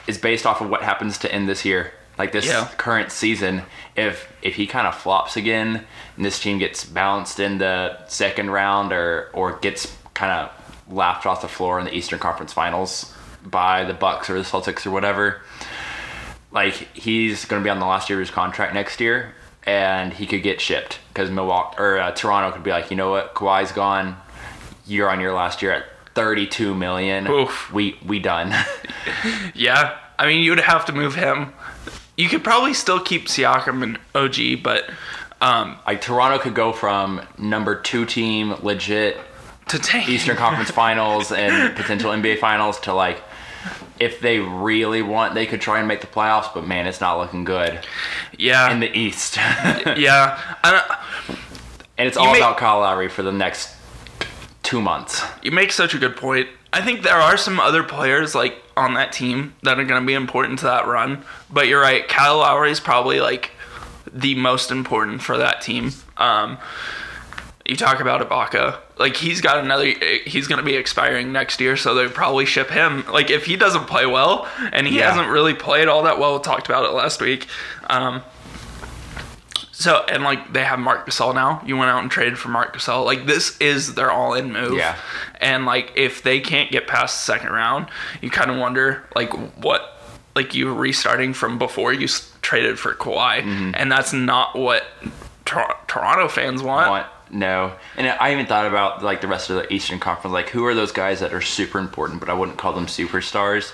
is 0.08 0.18
based 0.18 0.46
off 0.46 0.62
of 0.62 0.70
what 0.70 0.82
happens 0.82 1.18
to 1.20 1.32
end 1.34 1.48
this 1.48 1.66
year. 1.66 1.94
Like 2.18 2.32
this 2.34 2.46
Yeah. 2.48 2.68
current 2.78 3.12
season, 3.12 3.62
if 3.96 4.28
if 4.42 4.56
he 4.56 4.68
kind 4.68 4.88
of 4.88 4.96
flops 4.96 5.38
again 5.38 5.86
and 6.18 6.26
this 6.26 6.40
team 6.40 6.58
gets 6.60 6.84
bounced 6.84 7.40
in 7.40 7.60
the 7.60 7.98
second 8.08 8.50
round 8.50 8.92
or 8.92 9.30
or 9.34 9.54
gets 9.60 9.96
kind 10.14 10.32
of 10.32 10.52
laughed 10.94 11.26
off 11.26 11.42
the 11.42 11.48
floor 11.48 11.80
in 11.80 11.86
the 11.86 11.94
Eastern 11.96 12.20
Conference 12.20 12.52
Finals 12.52 13.14
by 13.46 13.86
the 13.86 13.94
Bucks 13.94 14.30
or 14.30 14.34
the 14.34 14.44
Celtics 14.44 14.86
or 14.86 14.92
whatever, 14.92 15.42
like 16.52 16.74
he's 16.96 17.46
going 17.46 17.62
to 17.62 17.64
be 17.64 17.70
on 17.70 17.80
the 17.80 17.86
last 17.86 18.10
year 18.10 18.20
of 18.20 18.28
his 18.28 18.34
contract 18.34 18.74
next 18.74 19.00
year 19.00 19.34
and 19.64 20.14
he 20.14 20.26
could 20.26 20.42
get 20.42 20.60
shipped 20.60 21.00
because 21.10 21.30
Milwaukee 21.30 21.76
or 21.78 22.00
uh, 22.00 22.12
Toronto 22.12 22.52
could 22.52 22.64
be 22.64 22.72
like, 22.72 22.90
you 22.90 22.98
know 22.98 23.12
what, 23.12 23.36
Kawhi's 23.36 23.72
gone. 23.72 24.18
You're 24.88 25.10
on 25.10 25.20
your 25.20 25.34
last 25.34 25.62
year 25.62 25.72
at 25.72 25.86
32 26.16 26.74
million. 26.74 27.28
Oof. 27.28 27.72
We 27.72 27.98
we 28.06 28.20
done. 28.20 28.54
Yeah, 29.54 29.98
I 30.18 30.28
mean 30.28 30.44
you'd 30.44 30.60
have 30.60 30.86
to 30.86 30.94
move 30.94 31.16
him. 31.16 31.54
You 32.16 32.30
could 32.30 32.44
probably 32.44 32.74
still 32.74 33.00
keep 33.00 33.26
Siakam 33.28 33.84
and 33.84 34.00
OG, 34.16 34.64
but 34.64 34.90
um, 35.42 35.78
like 35.86 36.02
Toronto 36.02 36.38
could 36.38 36.56
go 36.56 36.72
from 36.72 37.22
number 37.38 37.76
two 37.76 38.06
team, 38.06 38.56
legit 38.62 39.18
to 39.70 39.80
take 39.80 40.10
Eastern 40.10 40.36
Conference 40.36 40.72
Finals 40.84 41.32
and 41.32 41.76
potential 41.76 42.12
NBA 42.12 42.40
Finals 42.40 42.80
to 42.82 42.94
like, 42.94 43.22
if 44.00 44.20
they 44.20 44.40
really 44.40 45.02
want, 45.02 45.34
they 45.34 45.46
could 45.46 45.62
try 45.62 45.80
and 45.80 45.88
make 45.88 46.02
the 46.02 46.08
playoffs. 46.08 46.54
But 46.54 46.68
man, 46.68 46.88
it's 46.88 47.02
not 47.02 47.18
looking 47.18 47.44
good 47.44 47.86
yeah, 48.38 48.72
in 48.72 48.80
the 48.80 48.98
East, 48.98 49.38
yeah. 49.38 50.40
I 50.64 50.72
don't, 50.72 51.38
it's 51.98 52.18
all 52.18 52.32
make- 52.32 52.42
about 52.42 52.58
Kyle 52.58 52.80
Lowry 52.80 53.10
for 53.10 53.24
the 53.24 53.32
next 53.32 53.76
two 54.64 54.82
months. 54.82 55.24
You 55.42 55.52
make 55.52 55.72
such 55.72 55.94
a 55.94 55.98
good 55.98 56.16
point. 56.16 56.48
I 56.72 56.82
think 56.82 57.02
there 57.02 57.16
are 57.18 57.38
some 57.38 57.60
other 57.60 57.84
players 57.84 58.36
like 58.36 58.62
on 58.78 58.94
that 58.94 59.12
team 59.12 59.56
that 59.64 59.80
are 59.80 59.84
going 59.84 60.02
to 60.02 60.06
be 60.06 60.14
important 60.14 60.60
to 60.60 60.66
that 60.66 60.88
run. 60.88 61.24
But 61.50 61.68
you're 61.68 61.82
right, 61.82 62.08
Kyle 62.08 62.38
Lowry 62.38 62.72
is 62.72 62.80
probably 62.80 63.20
like 63.20 63.52
the 64.12 64.36
most 64.36 64.72
important 64.72 65.22
for 65.22 65.38
that 65.38 65.62
team. 65.62 65.92
Um, 66.18 66.58
you 67.70 67.78
talk 67.78 68.00
about 68.02 68.28
Ibaka, 68.28 68.78
like 68.98 69.16
he's 69.16 69.40
got 69.42 69.60
another. 69.64 69.86
He's 70.26 70.48
going 70.48 70.60
to 70.60 70.66
be 70.66 70.76
expiring 70.76 71.32
next 71.32 71.62
year, 71.62 71.78
so 71.78 71.94
they 71.96 72.08
probably 72.08 72.46
ship 72.46 72.70
him. 72.70 73.06
Like 73.12 73.30
if 73.30 73.46
he 73.46 73.56
doesn't 73.56 73.86
play 73.86 74.06
well, 74.06 74.48
and 74.74 74.86
he 74.88 74.98
Yeah. 75.00 75.10
hasn't 75.12 75.30
really 75.30 75.54
played 75.54 75.88
all 75.88 76.04
that 76.04 76.20
well. 76.20 76.34
We 76.38 76.44
talked 76.44 76.68
about 76.68 76.86
it 76.86 76.92
last 76.92 77.22
week. 77.22 77.48
Um, 77.90 78.24
so 79.72 80.04
and 80.10 80.24
like 80.24 80.52
they 80.52 80.64
have 80.64 80.80
Marc 80.80 81.08
Gasol 81.08 81.34
now. 81.34 81.62
You 81.66 81.78
went 81.78 81.90
out 81.90 82.02
and 82.02 82.12
traded 82.12 82.38
for 82.38 82.50
Marc 82.50 82.76
Gasol. 82.76 83.06
Like 83.06 83.26
this 83.26 83.58
is 83.60 83.96
their 83.96 84.12
all-in 84.12 84.52
move. 84.52 84.78
Yeah. 84.78 84.98
And 85.40 85.66
like 85.66 85.94
if 85.96 86.22
they 86.24 86.40
can't 86.42 86.70
get 86.72 86.88
past 86.88 87.20
the 87.26 87.32
second 87.34 87.52
round, 87.52 87.88
you 88.22 88.30
kind 88.30 88.52
of 88.52 88.58
wonder 88.58 89.04
like 89.16 89.32
what 89.64 89.96
like 90.36 90.54
you 90.54 90.74
restarting 90.74 91.34
from 91.34 91.58
before 91.58 91.94
you 91.94 92.06
s- 92.06 92.32
traded 92.42 92.78
for 92.80 92.94
Kawhi, 92.94 93.42
Mm-hmm. 93.42 93.72
and 93.76 93.92
that's 93.92 94.14
not 94.14 94.56
what 94.58 94.84
Tor- 95.46 95.76
Toronto 95.88 96.28
fans 96.28 96.62
want. 96.62 96.90
want 96.90 97.08
no. 97.32 97.74
And 97.98 98.08
i 98.08 98.32
even 98.34 98.46
thought 98.46 98.66
about 98.66 99.04
like 99.04 99.22
the 99.22 99.28
rest 99.28 99.50
of 99.50 99.58
the 99.58 99.72
eastern 99.74 100.00
conference 100.00 100.34
like 100.34 100.50
who 100.50 100.66
are 100.66 100.74
those 100.74 100.92
guys 100.92 101.20
that 101.20 101.34
are 101.34 101.42
super 101.42 101.80
important 101.80 102.20
but 102.20 102.30
i 102.30 102.34
wouldn't 102.34 102.58
call 102.58 102.74
them 102.74 102.86
superstars? 102.88 103.72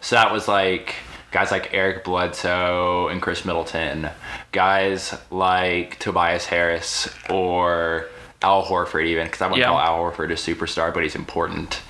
So 0.00 0.16
that 0.16 0.32
was 0.32 0.48
like 0.48 0.94
guys 1.32 1.50
like 1.50 1.74
eric 1.74 2.04
bledsoe 2.04 3.08
and 3.08 3.20
khris 3.20 3.44
middleton 3.44 4.08
guys 4.52 5.14
like 5.30 5.98
tobias 5.98 6.46
harris 6.46 7.08
or 7.30 8.06
al 8.42 8.64
horford 8.64 9.04
even 9.06 9.26
because 9.26 9.42
i 9.42 9.46
wouldn't 9.46 9.60
Yeah. 9.60 9.66
call 9.68 9.80
al 9.80 9.98
horford 10.10 10.30
a 10.30 10.34
superstar 10.34 10.92
but 10.94 11.02
he's 11.02 11.14
important. 11.16 11.80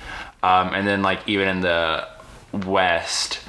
Um, 0.43 0.73
and 0.75 0.87
then 0.87 1.01
like 1.01 1.19
even 1.27 1.47
in 1.47 1.61
the 1.61 2.07
west 2.53 3.39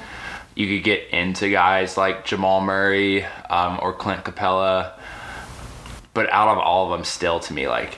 you 0.55 0.67
could 0.67 0.83
get 0.83 1.07
into 1.09 1.49
guys 1.49 1.95
like 1.97 2.25
jamal 2.25 2.61
murray 2.61 3.23
um, 3.49 3.79
or 3.81 3.93
clint 3.93 4.23
capela 4.23 4.93
but 6.13 6.29
out 6.31 6.47
of 6.47 6.57
all 6.57 6.85
of 6.85 6.97
them, 6.97 7.05
still 7.05 7.39
to 7.41 7.53
me, 7.53 7.67
like 7.67 7.97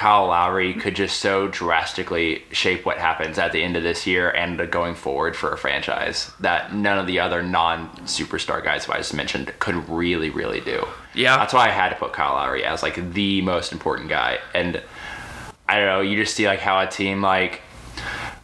Kyle 0.00 0.28
Lowry 0.28 0.72
could 0.72 0.96
just 0.96 1.20
so 1.20 1.46
drastically 1.48 2.42
shape 2.52 2.86
what 2.86 2.96
happens 2.96 3.38
at 3.38 3.52
the 3.52 3.62
end 3.62 3.76
of 3.76 3.82
this 3.82 4.06
year 4.06 4.30
and 4.30 4.70
going 4.70 4.94
forward 4.94 5.36
for 5.36 5.52
a 5.52 5.58
franchise 5.58 6.30
that 6.40 6.74
none 6.74 6.98
of 6.98 7.06
the 7.06 7.20
other 7.20 7.42
non-superstar 7.42 8.64
guys 8.64 8.86
who 8.86 8.94
I 8.94 8.96
just 8.96 9.12
mentioned 9.12 9.52
could 9.58 9.86
really, 9.90 10.30
really 10.30 10.60
do. 10.60 10.86
Yeah. 11.14 11.36
that's 11.36 11.52
why 11.52 11.66
I 11.66 11.70
had 11.70 11.90
to 11.90 11.96
put 11.96 12.14
Kyle 12.14 12.32
Lowry 12.32 12.64
as 12.64 12.82
like 12.82 13.12
the 13.12 13.42
most 13.42 13.72
important 13.72 14.08
guy. 14.08 14.38
And 14.54 14.82
I 15.68 15.76
don't 15.76 15.86
know, 15.86 16.00
you 16.00 16.16
just 16.16 16.34
see 16.34 16.46
like 16.46 16.60
how 16.60 16.80
a 16.80 16.86
team 16.86 17.20
like 17.20 17.60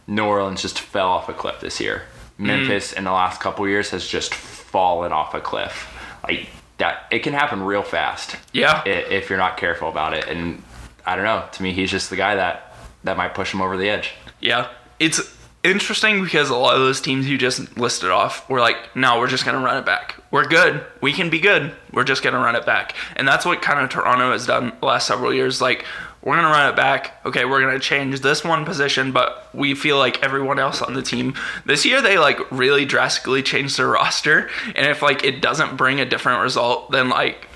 New 0.05 0.25
Orleans 0.25 0.61
just 0.61 0.79
fell 0.79 1.09
off 1.09 1.27
a 1.27 1.33
cliff 1.33 1.59
this 1.59 1.79
year. 1.79 2.03
Mm. 2.39 2.45
Memphis 2.45 2.93
in 2.93 3.03
the 3.03 3.11
last 3.11 3.41
couple 3.41 3.67
years 3.67 3.89
has 3.89 4.07
just 4.07 4.31
fallen 4.33 5.11
off 5.11 5.33
a 5.33 5.41
cliff. 5.41 5.91
Like 6.23 6.49
that, 6.77 7.05
it 7.11 7.19
can 7.19 7.33
happen 7.33 7.63
real 7.63 7.83
fast 7.83 8.35
Yeah. 8.53 8.83
if 8.85 9.29
you're 9.29 9.39
not 9.39 9.57
careful 9.57 9.89
about 9.89 10.13
it. 10.13 10.27
And 10.27 10.61
I 11.05 11.15
don't 11.15 11.25
know. 11.25 11.45
To 11.51 11.63
me, 11.63 11.73
he's 11.73 11.91
just 11.91 12.09
the 12.09 12.15
guy 12.15 12.35
that 12.35 12.75
that 13.03 13.15
might 13.17 13.33
push 13.33 13.53
him 13.53 13.61
over 13.61 13.77
the 13.77 13.89
edge. 13.89 14.11
Yeah. 14.39 14.67
It's 14.99 15.19
interesting 15.63 16.23
because 16.23 16.49
a 16.49 16.55
lot 16.55 16.75
of 16.75 16.81
those 16.81 17.01
teams 17.01 17.27
you 17.27 17.37
just 17.37 17.77
listed 17.77 18.09
off 18.09 18.49
were 18.49 18.59
like, 18.59 18.77
no, 18.95 19.19
we're 19.19 19.27
just 19.27 19.45
going 19.45 19.57
to 19.57 19.63
run 19.63 19.77
it 19.77 19.85
back. 19.85 20.15
We're 20.31 20.45
good. 20.47 20.85
We 21.01 21.13
can 21.13 21.29
be 21.29 21.39
good. 21.39 21.73
We're 21.91 22.03
just 22.03 22.23
going 22.23 22.33
to 22.33 22.39
run 22.39 22.55
it 22.55 22.65
back. 22.65 22.95
And 23.15 23.27
that's 23.27 23.45
what 23.45 23.61
kind 23.61 23.79
of 23.79 23.89
Toronto 23.89 24.31
has 24.31 24.45
done 24.47 24.73
the 24.79 24.85
last 24.85 25.07
several 25.07 25.33
years. 25.33 25.61
Like, 25.61 25.85
we're 26.23 26.35
going 26.35 26.45
to 26.47 26.51
run 26.51 26.69
it 26.69 26.75
back. 26.75 27.25
Okay, 27.25 27.45
we're 27.45 27.61
going 27.61 27.73
to 27.73 27.79
change 27.79 28.19
this 28.21 28.43
one 28.43 28.65
position, 28.65 29.11
but 29.11 29.49
we 29.53 29.73
feel 29.75 29.97
like 29.97 30.23
everyone 30.23 30.59
else 30.59 30.81
on 30.81 30.93
the 30.93 31.01
team. 31.01 31.33
This 31.65 31.85
year, 31.85 32.01
they 32.01 32.17
like 32.17 32.39
really 32.51 32.85
drastically 32.85 33.41
changed 33.43 33.77
their 33.77 33.87
roster. 33.91 34.49
And 34.75 34.87
if 34.89 35.01
like 35.01 35.23
it 35.23 35.41
doesn't 35.41 35.77
bring 35.77 35.99
a 35.99 36.05
different 36.05 36.41
result, 36.41 36.91
then 36.91 37.09
like, 37.09 37.47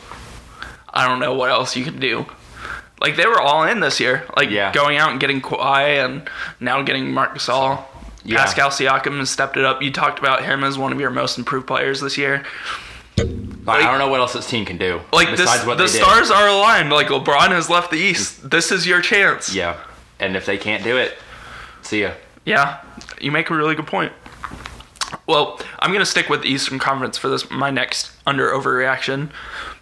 I 0.94 1.08
don't 1.08 1.20
know 1.20 1.34
what 1.34 1.50
else 1.50 1.76
you 1.76 1.84
can 1.84 2.00
do. 2.00 2.26
Like 3.02 3.16
they 3.16 3.26
were 3.26 3.42
all 3.42 3.64
in 3.64 3.80
this 3.80 4.00
year, 4.00 4.26
like 4.38 4.52
Yeah. 4.52 4.72
going 4.74 4.98
out 4.98 5.10
and 5.12 5.20
getting 5.20 5.42
Kawhi 5.42 6.06
and 6.06 6.30
now 6.60 6.82
getting 6.84 7.12
Marc 7.12 7.34
Gasol. 7.36 7.84
Yeah. 8.24 8.38
Pascal 8.38 8.70
Siakam 8.70 9.20
has 9.20 9.30
stepped 9.30 9.58
it 9.58 9.66
up. 9.66 9.82
You 9.82 9.92
talked 9.92 10.20
about 10.20 10.44
him 10.44 10.64
as 10.64 10.78
one 10.78 10.92
of 10.92 11.00
your 11.00 11.10
most 11.10 11.38
improved 11.38 11.68
players 11.68 12.02
this 12.02 12.18
year. 12.18 12.44
Like, 13.18 13.84
I 13.84 13.90
don't 13.90 14.00
know 14.00 14.10
what 14.10 14.20
else 14.20 14.34
this 14.34 14.50
team 14.50 14.66
can 14.66 14.78
do. 14.78 15.02
Like 15.12 15.30
this, 15.30 15.42
besides 15.42 15.66
what 15.66 15.78
the 15.78 15.86
they 15.86 15.92
did. 15.92 16.02
stars 16.02 16.32
are 16.32 16.48
aligned. 16.48 16.90
Like 16.90 17.08
LeBron 17.08 17.50
has 17.50 17.70
left 17.70 17.92
the 17.92 17.98
East. 17.98 18.50
This 18.50 18.72
is 18.72 18.88
your 18.88 19.02
chance. 19.02 19.54
Yeah, 19.54 19.78
and 20.20 20.36
if 20.36 20.46
they 20.46 20.58
can't 20.58 20.84
do 20.84 20.98
it, 20.98 21.18
see 21.82 22.02
ya. 22.02 22.14
Yeah, 22.46 22.82
you 23.20 23.32
make 23.32 23.50
a 23.50 23.56
really 23.56 23.76
good 23.76 23.88
point. 23.88 24.14
Well, 25.28 25.60
I'm 25.80 25.92
going 25.92 26.00
to 26.00 26.10
stick 26.10 26.30
with 26.30 26.42
the 26.42 26.48
Eastern 26.48 26.80
Conference 26.80 27.18
for 27.18 27.30
this 27.30 27.52
my 27.52 27.70
next 27.70 28.12
under 28.26 28.50
overreaction. 28.50 29.30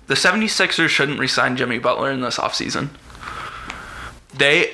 The 0.08 0.16
76ers 0.16 0.90
shouldn't 0.90 1.20
resign 1.20 1.56
Jimmy 1.56 1.80
Butler 1.80 2.12
in 2.12 2.22
this 2.22 2.38
offseason. 2.38 2.90
They 4.36 4.74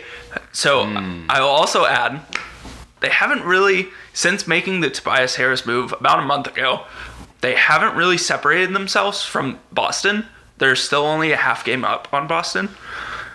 so 0.52 0.86
hmm. 0.86 1.26
I 1.30 1.42
will 1.42 1.48
also 1.48 1.86
add 1.86 2.22
they 3.06 3.12
haven't 3.12 3.44
really 3.44 3.90
since 4.14 4.48
making 4.48 4.80
the 4.82 4.90
Tobias 4.90 5.36
Harris 5.36 5.64
move 5.64 5.94
about 5.94 6.18
a 6.18 6.24
month 6.24 6.48
ago. 6.48 6.86
They 7.42 7.54
haven't 7.54 7.96
really 7.96 8.18
separated 8.18 8.74
themselves 8.74 9.22
from 9.22 9.60
Boston. 9.72 10.26
They're 10.58 10.76
still 10.76 11.04
only 11.06 11.32
a 11.32 11.38
half 11.38 11.64
game 11.64 11.86
up 11.86 12.08
on 12.12 12.26
Boston. 12.26 12.70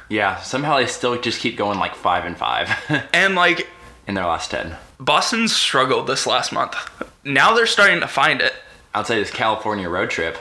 Yeah, 0.08 0.40
somehow 0.40 0.78
they 0.78 0.86
still 0.86 1.20
just 1.20 1.38
keep 1.38 1.56
going 1.56 1.78
like 1.78 1.94
five 1.94 2.24
and 2.24 2.36
five 2.36 2.68
And 3.12 3.36
like 3.36 3.68
in 4.08 4.14
their 4.14 4.26
last 4.26 4.50
ten. 4.50 4.74
Boston 4.98 5.46
struggled 5.46 6.08
this 6.08 6.26
last 6.26 6.50
month. 6.52 6.74
Now 7.22 7.54
they're 7.54 7.66
starting 7.66 8.00
to 8.00 8.08
find 8.08 8.40
it. 8.40 8.52
Outside 8.92 9.20
this 9.20 9.30
California 9.30 9.88
road 9.88 10.10
trip, 10.10 10.36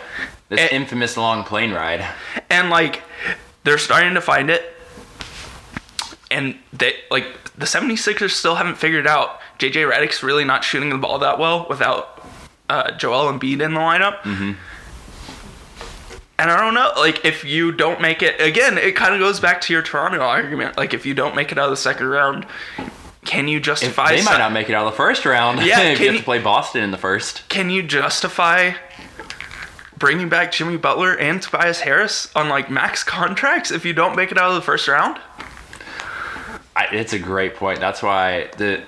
this 0.48 0.60
Eh. 0.60 0.70
infamous 0.72 1.18
long 1.18 1.44
plane 1.44 1.72
ride. 1.72 2.04
and 2.50 2.72
like 2.72 3.04
they're 3.63 3.78
starting 3.78 4.15
to 4.15 4.22
find 4.22 4.50
it 4.50 4.74
and 6.32 6.58
they 6.74 6.96
like 7.12 7.28
the 7.60 7.65
76ers 7.65 8.32
still 8.32 8.56
haven't 8.56 8.76
figured 8.76 9.06
out 9.06 9.39
JJ 9.60 9.91
Redick's 9.91 10.24
really 10.24 10.45
not 10.45 10.63
shooting 10.63 10.89
the 10.89 10.98
ball 10.98 11.19
that 11.19 11.38
well 11.38 11.67
without 11.69 12.26
uh, 12.69 12.91
Joel 12.91 13.32
Embiid 13.32 13.62
in 13.62 13.74
the 13.74 13.80
lineup. 13.80 14.19
Mm-hmm. 14.22 14.54
And 16.38 16.50
I 16.50 16.58
don't 16.58 16.74
know, 16.74 16.93
like 16.95 17.26
if 17.26 17.43
you 17.43 17.74
don't 17.74 18.00
make 18.00 18.22
it 18.24 18.39
again, 18.39 18.78
it 18.78 18.95
kind 18.95 19.13
of 19.13 19.19
goes 19.19 19.41
back 19.41 19.60
to 19.62 19.74
your 19.74 19.82
Toronto 19.82 20.19
argument. 20.22 20.78
Like 20.78 20.93
if 20.93 21.06
you 21.06 21.13
don't 21.13 21.36
make 21.36 21.52
it 21.52 21.58
out 21.58 21.65
of 21.65 21.72
the 21.72 21.76
second 21.78 22.08
round, 22.08 22.45
can 23.26 23.50
you 23.50 23.58
If 23.58 23.63
justify? 23.63 24.10
they 24.12 24.17
might 24.24 24.32
some- 24.32 24.39
not 24.39 24.54
make 24.54 24.69
it 24.69 24.74
out 24.74 24.86
of 24.88 24.93
the 24.93 24.98
first 24.98 25.26
round. 25.26 25.60
Yeah, 25.65 25.80
if 25.91 26.00
you 26.00 26.06
have 26.06 26.13
you- 26.15 26.19
to 26.19 26.26
play 26.26 26.39
Boston 26.39 26.82
in 26.82 26.91
the 26.91 26.98
first. 26.98 27.48
can 27.50 27.69
you 27.69 27.84
justify 27.84 28.72
bringing 29.98 30.30
back 30.30 30.54
Jimmy 30.54 30.78
Butler 30.78 31.13
and 31.17 31.41
Tobias 31.41 31.82
Harris 31.82 32.34
on 32.34 32.48
like 32.48 32.72
max 32.72 33.04
contracts 33.17 33.69
if 33.69 33.84
you 33.84 33.91
don't 33.91 34.15
make 34.15 34.32
it 34.32 34.38
out 34.38 34.48
of 34.50 34.56
the 34.56 34.62
first 34.62 34.88
round? 34.88 35.19
I, 36.80 36.96
it's 36.96 37.12
a 37.12 37.20
great 37.20 37.56
point. 37.56 37.82
That's 37.82 38.02
why 38.02 38.50
the 38.58 38.82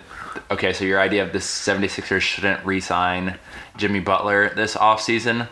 okay. 0.50 0.72
So 0.72 0.86
your 0.86 1.00
idea 1.00 1.24
of 1.24 1.34
the 1.34 1.40
76ers 1.40 2.22
shouldn't 2.22 2.66
re-sign 2.66 3.38
Jimmy 3.76 4.00
Butler 4.00 4.54
this 4.56 4.76
offseason, 4.76 5.50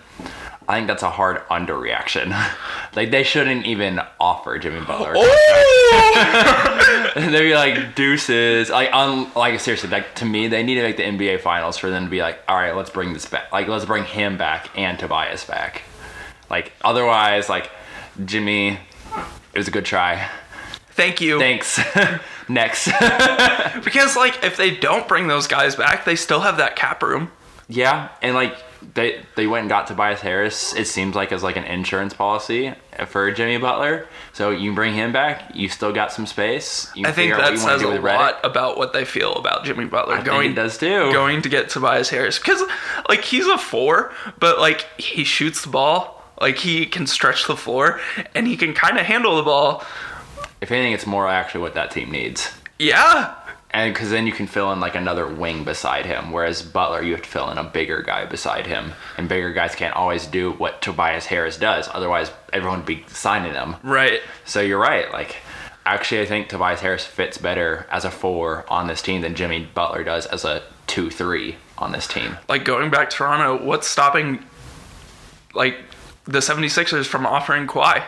I 0.69 0.75
think 0.75 0.87
that's 0.87 1.03
a 1.03 1.09
hard 1.09 1.45
underreaction. 1.49 2.29
like 2.95 3.11
they 3.11 3.23
shouldn't 3.23 3.65
even 3.65 3.99
offer 4.21 4.57
Jimmy 4.57 4.85
Butler. 4.85 5.13
Oh! 5.17 7.11
They'd 7.15 7.39
be 7.39 7.55
like 7.55 7.95
deuces. 7.95 8.69
Like 8.69 8.93
on 8.93 9.33
like 9.33 9.59
seriously, 9.59 9.89
like 9.89 10.15
to 10.15 10.25
me, 10.25 10.47
they 10.47 10.63
need 10.63 10.75
to 10.75 10.83
make 10.83 10.95
the 10.95 11.03
NBA 11.03 11.41
finals 11.41 11.77
for 11.77 11.89
them 11.89 12.05
to 12.05 12.09
be 12.09 12.21
like, 12.21 12.39
all 12.47 12.55
right, 12.55 12.73
let's 12.73 12.89
bring 12.89 13.11
this 13.11 13.25
back. 13.25 13.51
Like 13.51 13.67
let's 13.67 13.85
bring 13.85 14.05
him 14.05 14.37
back 14.37 14.69
and 14.77 14.97
Tobias 14.97 15.43
back. 15.43 15.81
Like 16.49 16.71
otherwise, 16.85 17.49
like 17.49 17.69
Jimmy, 18.23 18.79
it 19.53 19.57
was 19.57 19.67
a 19.67 19.71
good 19.71 19.85
try. 19.85 20.29
Thank 20.99 21.21
you. 21.21 21.39
Thanks. 21.39 21.79
Next. 22.49 22.85
because 23.83 24.15
like 24.15 24.43
if 24.43 24.57
they 24.57 24.75
don't 24.75 25.07
bring 25.07 25.27
those 25.27 25.47
guys 25.47 25.75
back, 25.75 26.03
they 26.05 26.15
still 26.15 26.41
have 26.41 26.57
that 26.57 26.75
cap 26.75 27.01
room. 27.01 27.31
yeah, 27.67 28.09
and 28.21 28.35
like 28.35 28.55
they 28.93 29.21
they 29.35 29.45
went 29.47 29.61
and 29.61 29.69
got 29.69 29.87
Tobias 29.87 30.21
Harris. 30.21 30.73
It 30.75 30.87
seems 30.87 31.15
like 31.15 31.31
as 31.31 31.43
like 31.43 31.57
an 31.57 31.63
insurance 31.65 32.13
policy 32.13 32.73
for 33.07 33.31
Jimmy 33.31 33.57
Butler. 33.57 34.07
So 34.33 34.49
you 34.49 34.73
bring 34.73 34.93
him 34.93 35.11
back, 35.11 35.51
you 35.53 35.69
still 35.69 35.93
got 35.93 36.11
some 36.11 36.25
space. 36.25 36.89
You 36.95 37.05
I 37.05 37.11
think 37.11 37.31
figure 37.31 37.35
out 37.35 37.51
what 37.51 37.51
that 37.51 37.59
says 37.59 37.81
a 37.81 38.01
lot 38.01 38.39
about 38.43 38.77
what 38.77 38.93
they 38.93 39.05
feel 39.05 39.33
about 39.35 39.65
Jimmy 39.65 39.85
Butler 39.85 40.15
I 40.15 40.21
going 40.23 40.53
does 40.53 40.77
too. 40.77 41.11
going 41.11 41.41
to 41.43 41.49
get 41.49 41.69
Tobias 41.69 42.09
Harris 42.09 42.39
because 42.39 42.61
like 43.07 43.21
he's 43.21 43.47
a 43.47 43.57
four, 43.57 44.11
but 44.39 44.59
like 44.59 44.87
he 44.99 45.23
shoots 45.23 45.61
the 45.63 45.69
ball, 45.69 46.23
like 46.41 46.57
he 46.57 46.85
can 46.85 47.05
stretch 47.05 47.47
the 47.47 47.57
floor, 47.57 47.99
and 48.33 48.47
he 48.47 48.57
can 48.57 48.73
kind 48.73 48.97
of 48.97 49.05
handle 49.05 49.35
the 49.35 49.43
ball. 49.43 49.83
If 50.61 50.71
anything, 50.71 50.93
it's 50.93 51.05
more 51.05 51.27
actually 51.27 51.61
what 51.61 51.73
that 51.75 51.91
team 51.91 52.11
needs. 52.11 52.51
Yeah, 52.77 53.35
And 53.71 53.93
because 53.93 54.09
then 54.09 54.25
you 54.25 54.31
can 54.33 54.47
fill 54.47 54.71
in 54.71 54.79
like 54.79 54.95
another 54.95 55.27
wing 55.27 55.63
beside 55.65 56.05
him, 56.05 56.31
whereas 56.31 56.61
Butler, 56.61 57.03
you 57.03 57.11
have 57.11 57.21
to 57.21 57.29
fill 57.29 57.49
in 57.51 57.57
a 57.57 57.63
bigger 57.63 58.01
guy 58.01 58.25
beside 58.25 58.65
him, 58.67 58.93
and 59.17 59.27
bigger 59.27 59.51
guys 59.53 59.75
can't 59.75 59.95
always 59.95 60.25
do 60.25 60.51
what 60.53 60.81
Tobias 60.81 61.25
Harris 61.25 61.57
does. 61.57 61.89
Otherwise, 61.93 62.31
everyone 62.53 62.79
would 62.79 62.85
be 62.85 63.03
signing 63.07 63.53
them. 63.53 63.75
right. 63.83 64.21
So 64.45 64.61
you're 64.61 64.79
right. 64.79 65.11
Like, 65.11 65.35
actually, 65.85 66.21
I 66.21 66.25
think 66.25 66.47
Tobias 66.49 66.79
Harris 66.79 67.05
fits 67.05 67.37
better 67.37 67.85
as 67.91 68.05
a 68.05 68.11
four 68.11 68.65
on 68.69 68.87
this 68.87 69.01
team 69.01 69.21
than 69.21 69.35
Jimmy 69.35 69.67
Butler 69.73 70.03
does 70.03 70.25
as 70.25 70.45
a 70.45 70.63
two-three 70.87 71.57
on 71.77 71.91
this 71.91 72.07
team. 72.07 72.37
Like 72.47 72.63
going 72.65 72.89
back 72.89 73.09
to 73.09 73.17
Toronto, 73.17 73.63
what's 73.63 73.87
stopping 73.87 74.43
like 75.53 75.77
the 76.25 76.39
76ers 76.39 77.05
from 77.05 77.25
offering 77.25 77.67
Kawhi? 77.67 78.03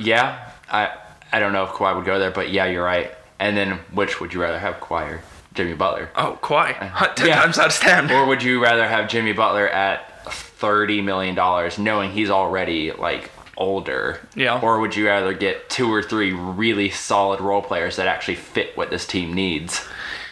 Yeah, 0.00 0.50
I 0.70 0.96
I 1.34 1.40
don't 1.40 1.52
know 1.52 1.64
if 1.64 1.70
Kawhi 1.70 1.96
would 1.96 2.04
go 2.04 2.18
there, 2.20 2.30
but 2.30 2.50
yeah, 2.50 2.66
you're 2.66 2.84
right. 2.84 3.10
And 3.40 3.56
then, 3.56 3.80
which 3.92 4.20
would 4.20 4.32
you 4.32 4.40
rather 4.40 4.58
have, 4.60 4.76
Kawhi 4.76 5.14
or 5.14 5.20
Jimmy 5.52 5.74
Butler? 5.74 6.08
Oh, 6.14 6.38
Kawhi. 6.40 6.76
Uh, 6.80 7.08
ten 7.14 7.26
Yeah. 7.26 7.42
times 7.42 7.58
out 7.58 7.74
of 7.74 7.80
ten. 7.80 8.10
Or 8.10 8.24
would 8.26 8.42
you 8.42 8.62
rather 8.62 8.86
have 8.86 9.08
Jimmy 9.08 9.32
Butler 9.32 9.68
at 9.68 10.24
thirty 10.32 11.02
million 11.02 11.34
dollars, 11.34 11.76
knowing 11.78 12.12
he's 12.12 12.30
already 12.30 12.92
like 12.92 13.30
older? 13.56 14.20
Yeah. 14.36 14.60
Or 14.60 14.78
would 14.78 14.94
you 14.94 15.06
rather 15.08 15.32
get 15.34 15.68
two 15.68 15.92
or 15.92 16.02
three 16.02 16.32
really 16.32 16.90
solid 16.90 17.40
role 17.40 17.62
players 17.62 17.96
that 17.96 18.06
actually 18.06 18.36
fit 18.36 18.76
what 18.76 18.90
this 18.90 19.04
team 19.06 19.32
needs 19.34 19.84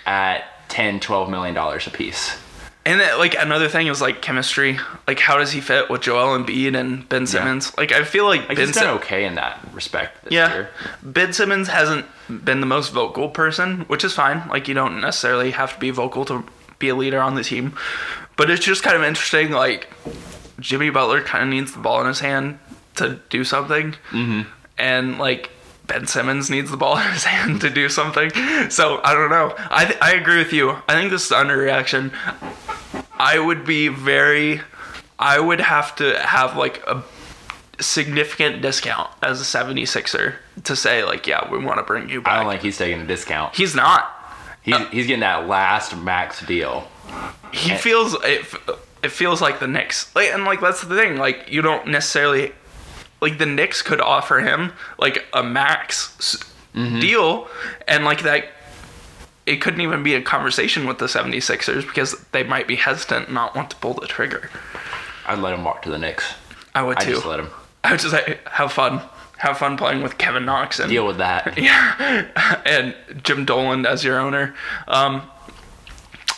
at 0.06 0.44
10 0.68 1.00
12 1.00 1.28
million 1.28 1.54
dollars 1.54 1.86
a 1.86 1.90
piece? 1.90 2.38
And 2.84 2.98
then, 3.00 3.16
like 3.18 3.36
another 3.38 3.68
thing 3.68 3.86
is 3.86 4.00
like 4.00 4.22
chemistry. 4.22 4.78
Like 5.06 5.20
how 5.20 5.38
does 5.38 5.52
he 5.52 5.60
fit 5.60 5.88
with 5.88 6.00
Joel 6.02 6.36
Embiid 6.36 6.76
and 6.76 7.08
Ben 7.08 7.26
Simmons? 7.28 7.76
Like 7.78 7.92
I 7.92 8.02
feel 8.02 8.24
like, 8.24 8.48
Like 8.48 8.56
Ben 8.56 8.66
he's 8.66 8.74
done 8.74 8.84
Sim- 8.84 8.96
okay 8.96 9.24
in 9.24 9.36
that 9.36 9.60
respect 9.72 10.24
this 10.24 10.32
yeah, 10.32 10.52
year. 10.52 10.70
Ben 11.02 11.32
Simmons 11.32 11.68
hasn't 11.68 12.06
been 12.28 12.60
the 12.60 12.66
most 12.66 12.92
vocal 12.92 13.28
person, 13.28 13.82
which 13.82 14.02
is 14.02 14.12
fine. 14.14 14.48
Like 14.48 14.66
you 14.66 14.74
don't 14.74 15.00
necessarily 15.00 15.52
have 15.52 15.74
to 15.74 15.78
be 15.80 15.90
vocal 15.90 16.24
to 16.24 16.44
be 16.80 16.88
a 16.88 16.96
leader 16.96 17.20
on 17.20 17.36
the 17.36 17.44
team, 17.44 17.74
but 18.36 18.50
it's 18.50 18.64
just 18.64 18.82
kind 18.82 18.96
of 18.96 19.04
interesting. 19.04 19.52
Like 19.52 19.88
Jimmy 20.58 20.90
Butler 20.90 21.22
kind 21.22 21.44
of 21.44 21.50
needs 21.50 21.72
the 21.72 21.78
ball 21.78 22.00
in 22.00 22.08
his 22.08 22.18
hand 22.18 22.58
to 22.96 23.20
do 23.30 23.44
something, 23.44 23.92
mm-hmm. 24.10 24.42
and 24.76 25.18
like. 25.18 25.50
Ben 25.84 26.06
Simmons 26.06 26.48
needs 26.48 26.70
the 26.70 26.76
ball 26.76 26.96
in 26.96 27.10
his 27.10 27.24
hand 27.34 27.60
to 27.62 27.68
do 27.68 27.88
something. 27.88 28.30
So 28.70 29.00
I 29.02 29.14
don't 29.14 29.30
know. 29.30 29.52
I 29.68 29.84
th- 29.84 29.98
I 30.00 30.12
agree 30.12 30.38
with 30.38 30.52
you. 30.52 30.70
I 30.88 30.94
think 30.94 31.10
this 31.10 31.26
is 31.26 31.32
underreaction. 31.32 32.12
I 33.22 33.38
would 33.38 33.64
be 33.64 33.86
very 33.88 34.60
I 35.18 35.38
would 35.38 35.60
have 35.60 35.94
to 35.96 36.18
have 36.18 36.56
like 36.56 36.84
a 36.86 37.02
significant 37.80 38.62
discount 38.62 39.10
as 39.22 39.40
a 39.40 39.44
76er 39.44 40.34
to 40.64 40.74
say 40.76 41.04
like 41.04 41.26
yeah, 41.26 41.48
we 41.50 41.58
want 41.58 41.78
to 41.78 41.84
bring 41.84 42.08
you 42.08 42.20
back. 42.20 42.32
I 42.32 42.42
don't 42.42 42.50
think 42.50 42.62
he's 42.62 42.78
taking 42.78 43.00
a 43.00 43.06
discount. 43.06 43.54
He's 43.54 43.74
not. 43.74 44.10
He's, 44.62 44.74
Uh, 44.74 44.86
he's 44.86 45.06
getting 45.06 45.20
that 45.20 45.46
last 45.48 45.96
max 45.96 46.44
deal. 46.44 46.88
He 47.52 47.74
feels 47.76 48.14
it 48.24 48.44
it 49.02 49.10
feels 49.12 49.40
like 49.40 49.60
the 49.60 49.68
Knicks. 49.68 50.14
Like 50.16 50.30
and 50.30 50.44
like 50.44 50.60
that's 50.60 50.82
the 50.82 50.96
thing. 50.96 51.16
Like 51.16 51.48
you 51.48 51.62
don't 51.62 51.86
necessarily 51.86 52.52
like 53.20 53.38
the 53.38 53.46
Knicks 53.46 53.82
could 53.82 54.00
offer 54.00 54.40
him 54.40 54.72
like 54.98 55.24
a 55.32 55.42
max 55.44 56.16
s 56.18 56.44
deal 56.74 57.48
and 57.86 58.04
like 58.04 58.22
that 58.22 58.46
it 59.46 59.56
couldn't 59.56 59.80
even 59.80 60.02
be 60.02 60.14
a 60.14 60.22
conversation 60.22 60.86
with 60.86 60.98
the 60.98 61.06
76ers 61.06 61.86
because 61.86 62.20
they 62.32 62.42
might 62.42 62.68
be 62.68 62.76
hesitant 62.76 63.26
and 63.26 63.34
not 63.34 63.56
want 63.56 63.70
to 63.70 63.76
pull 63.76 63.94
the 63.94 64.06
trigger. 64.06 64.50
I'd 65.26 65.38
let 65.38 65.54
him 65.54 65.64
walk 65.64 65.82
to 65.82 65.90
the 65.90 65.98
Knicks. 65.98 66.34
I 66.74 66.82
would 66.82 66.98
I 66.98 67.04
too. 67.04 67.14
just 67.14 67.26
let 67.26 67.40
him 67.40 67.50
I 67.84 67.90
would 67.92 68.00
just 68.00 68.12
like, 68.12 68.46
have 68.48 68.72
fun. 68.72 69.02
Have 69.38 69.58
fun 69.58 69.76
playing 69.76 70.04
with 70.04 70.18
Kevin 70.18 70.44
Knox 70.44 70.78
and 70.78 70.88
deal 70.88 71.04
with 71.04 71.18
that. 71.18 71.58
yeah, 71.58 72.60
and 72.64 72.94
Jim 73.24 73.44
Dolan 73.44 73.86
as 73.86 74.04
your 74.04 74.20
owner. 74.20 74.54
Um, 74.86 75.22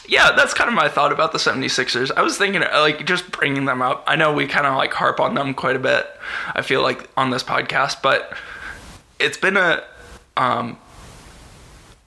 yeah, 0.09 0.33
that's 0.33 0.55
kind 0.55 0.68
of 0.68 0.74
my 0.74 0.89
thought 0.89 1.12
about 1.12 1.33
the 1.33 1.39
76ers. 1.39 2.11
I 2.16 2.22
was 2.22 2.39
thinking, 2.39 2.62
uh, 2.62 2.81
like, 2.81 3.05
just 3.05 3.31
bringing 3.31 3.66
them 3.66 3.83
up. 3.83 4.05
I 4.07 4.16
know 4.16 4.33
we 4.33 4.47
kind 4.47 4.66
of, 4.66 4.76
like, 4.76 4.95
harp 4.95 5.20
on 5.20 5.35
them 5.35 5.53
quite 5.53 5.76
a 5.76 5.78
bit, 5.78 6.07
I 6.55 6.62
feel 6.62 6.81
like, 6.83 7.11
on 7.14 7.28
this 7.28 7.43
podcast, 7.43 8.01
but 8.01 8.35
it's 9.18 9.37
been 9.37 9.59
a, 9.59 9.83
um, 10.39 10.78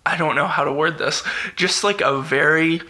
I 0.07 0.17
don't 0.17 0.35
know 0.35 0.47
how 0.47 0.63
to 0.63 0.71
word 0.71 0.97
this, 0.97 1.23
just 1.55 1.83
like 1.83 2.01
a 2.01 2.21
very 2.21 2.81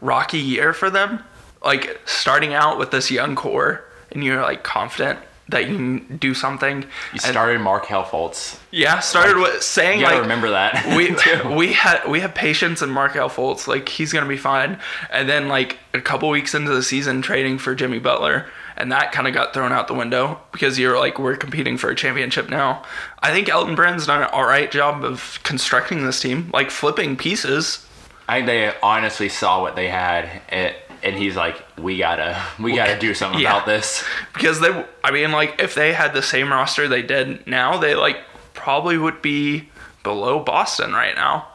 rocky 0.00 0.38
year 0.38 0.72
for 0.72 0.90
them. 0.90 1.22
Like, 1.64 1.98
starting 2.04 2.52
out 2.52 2.78
with 2.78 2.90
this 2.90 3.10
young 3.10 3.34
core, 3.34 3.84
and 4.12 4.22
you're, 4.22 4.42
like, 4.42 4.62
confident 4.62 5.18
that 5.48 5.68
you 5.68 5.76
can 5.76 6.16
do 6.18 6.34
something. 6.34 6.82
You 6.82 6.86
and- 7.12 7.20
started 7.22 7.60
Markelle 7.60 8.04
Fultz. 8.04 8.58
yeah, 8.70 8.98
started 9.00 9.36
with 9.36 9.62
saying 9.62 10.00
You 10.00 10.04
gotta 10.06 10.16
like 10.16 10.22
remember 10.22 10.50
that. 10.50 10.86
we 10.96 11.54
we 11.56 11.72
had 11.72 12.06
we 12.08 12.20
have 12.20 12.34
patience 12.34 12.80
in 12.80 12.88
Markelle 12.90 13.28
Fultz, 13.28 13.66
like 13.66 13.88
he's 13.88 14.10
gonna 14.12 14.28
be 14.28 14.38
fine. 14.38 14.78
And 15.10 15.28
then 15.28 15.48
like 15.48 15.78
a 15.92 16.00
couple 16.00 16.30
weeks 16.30 16.54
into 16.54 16.70
the 16.74 16.82
season, 16.82 17.20
trading 17.20 17.58
for 17.58 17.74
Jimmy 17.74 17.98
Butler, 17.98 18.46
and 18.76 18.90
that 18.92 19.12
kind 19.12 19.26
of 19.28 19.34
got 19.34 19.54
thrown 19.54 19.72
out 19.72 19.88
the 19.88 19.94
window 19.94 20.40
because 20.52 20.78
you're 20.78 20.98
like 20.98 21.18
we're 21.18 21.36
competing 21.36 21.76
for 21.78 21.90
a 21.90 21.94
championship 21.94 22.48
now. 22.50 22.82
I 23.20 23.30
think 23.32 23.48
Elton 23.48 23.74
Brand's 23.74 24.06
done 24.06 24.22
an 24.22 24.28
all 24.32 24.44
right 24.44 24.70
job 24.70 25.04
of 25.04 25.38
constructing 25.42 26.04
this 26.04 26.20
team, 26.20 26.50
like 26.52 26.70
flipping 26.70 27.16
pieces. 27.16 27.86
I 28.28 28.36
think 28.36 28.46
they 28.46 28.74
honestly 28.82 29.28
saw 29.28 29.60
what 29.60 29.76
they 29.76 29.88
had, 29.88 30.28
and, 30.48 30.74
and 31.02 31.14
he's 31.14 31.36
like, 31.36 31.62
"We 31.78 31.98
gotta, 31.98 32.42
we 32.58 32.74
gotta 32.74 32.98
do 32.98 33.12
something 33.14 33.40
Yeah. 33.40 33.50
about 33.54 33.66
this." 33.66 34.02
because 34.32 34.60
they 34.60 34.84
I 35.04 35.10
mean 35.10 35.30
like 35.32 35.60
if 35.60 35.74
they 35.74 35.92
had 35.92 36.14
the 36.14 36.22
same 36.22 36.50
roster 36.50 36.88
they 36.88 37.02
did 37.02 37.46
now 37.46 37.76
they 37.78 37.94
like 37.94 38.18
probably 38.54 38.96
would 38.96 39.20
be 39.20 39.68
below 40.02 40.40
Boston 40.40 40.92
right 40.92 41.14
now. 41.14 41.46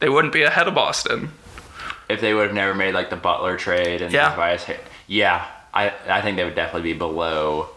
They 0.00 0.08
wouldn't 0.08 0.32
be 0.32 0.42
ahead 0.42 0.66
of 0.68 0.74
Boston. 0.74 1.30
If 2.08 2.20
they 2.20 2.34
would 2.34 2.46
have 2.46 2.54
never 2.54 2.74
made 2.74 2.92
like 2.94 3.08
the 3.10 3.16
Butler 3.16 3.56
trade 3.56 4.02
and 4.02 4.12
Yeah. 4.12 4.28
the 4.30 4.34
Tobias, 4.34 4.66
yeah, 5.06 5.44
I, 5.74 5.92
I 6.08 6.22
think 6.22 6.36
they 6.36 6.44
would 6.44 6.54
definitely 6.54 6.92
be 6.92 6.98
below 6.98 7.68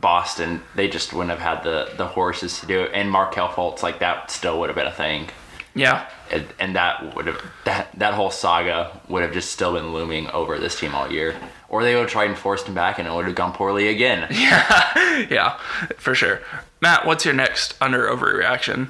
Boston. 0.00 0.62
They 0.76 0.88
just 0.88 1.12
wouldn't 1.12 1.30
have 1.30 1.40
had 1.40 1.64
the 1.64 1.92
the 1.96 2.06
horses 2.06 2.60
to 2.60 2.66
do 2.66 2.82
it, 2.82 2.92
and 2.94 3.10
Markelle 3.10 3.48
Fultz, 3.48 3.82
like 3.82 3.98
that, 3.98 4.30
still 4.30 4.60
would 4.60 4.68
have 4.68 4.76
been 4.76 4.86
a 4.86 4.92
thing. 4.92 5.28
Yeah. 5.76 6.08
and, 6.30 6.46
and 6.60 6.76
that 6.76 7.16
would 7.16 7.26
have 7.26 7.42
that 7.64 7.98
that 7.98 8.14
whole 8.14 8.30
saga 8.30 9.00
would 9.08 9.22
have 9.22 9.32
just 9.32 9.50
still 9.50 9.72
been 9.74 9.92
looming 9.92 10.28
over 10.28 10.58
this 10.58 10.78
team 10.78 10.94
all 10.94 11.10
year. 11.10 11.34
Or 11.68 11.82
they 11.82 11.94
would 11.94 12.02
have 12.02 12.10
tried 12.10 12.28
and 12.28 12.38
forced 12.38 12.68
him 12.68 12.74
back, 12.74 13.00
and 13.00 13.08
it 13.08 13.12
would 13.12 13.26
have 13.26 13.34
gone 13.34 13.52
poorly 13.52 13.88
again. 13.88 14.28
Yeah, 14.30 15.26
yeah, 15.30 15.58
for 15.96 16.14
sure. 16.14 16.40
Matt, 16.80 17.06
what's 17.06 17.24
your 17.24 17.34
next 17.34 17.74
under 17.80 18.08
overreaction? 18.08 18.88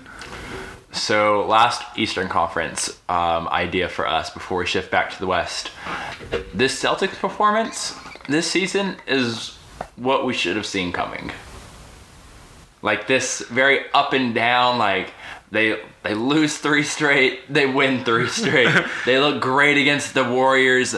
So 0.93 1.47
last 1.47 1.83
Eastern 1.99 2.29
Conference 2.29 2.99
um, 3.09 3.49
idea 3.49 3.89
for 3.89 4.07
us 4.07 4.31
before 4.31 4.59
we 4.59 4.67
shift 4.67 4.91
back 4.91 5.11
to 5.11 5.19
the 5.19 5.27
West, 5.27 5.71
this 6.55 6.81
Celtics 6.83 7.19
performance 7.19 7.95
this 8.29 8.51
season 8.51 8.97
is 9.07 9.57
what 9.97 10.25
we 10.27 10.35
should 10.35 10.57
have 10.57 10.67
seen 10.67 10.93
coming. 10.93 11.31
Like 12.83 13.07
this 13.07 13.41
very 13.41 13.81
up 13.93 14.13
and 14.13 14.35
down, 14.35 14.79
like 14.79 15.13
they 15.51 15.81
they 16.03 16.15
lose 16.15 16.59
three 16.59 16.83
straight, 16.83 17.53
they 17.53 17.67
win 17.67 18.05
three 18.05 18.29
straight. 18.29 18.75
they 19.07 19.19
look 19.19 19.41
great 19.41 19.79
against 19.79 20.15
the 20.15 20.25
Warriors, 20.25 20.97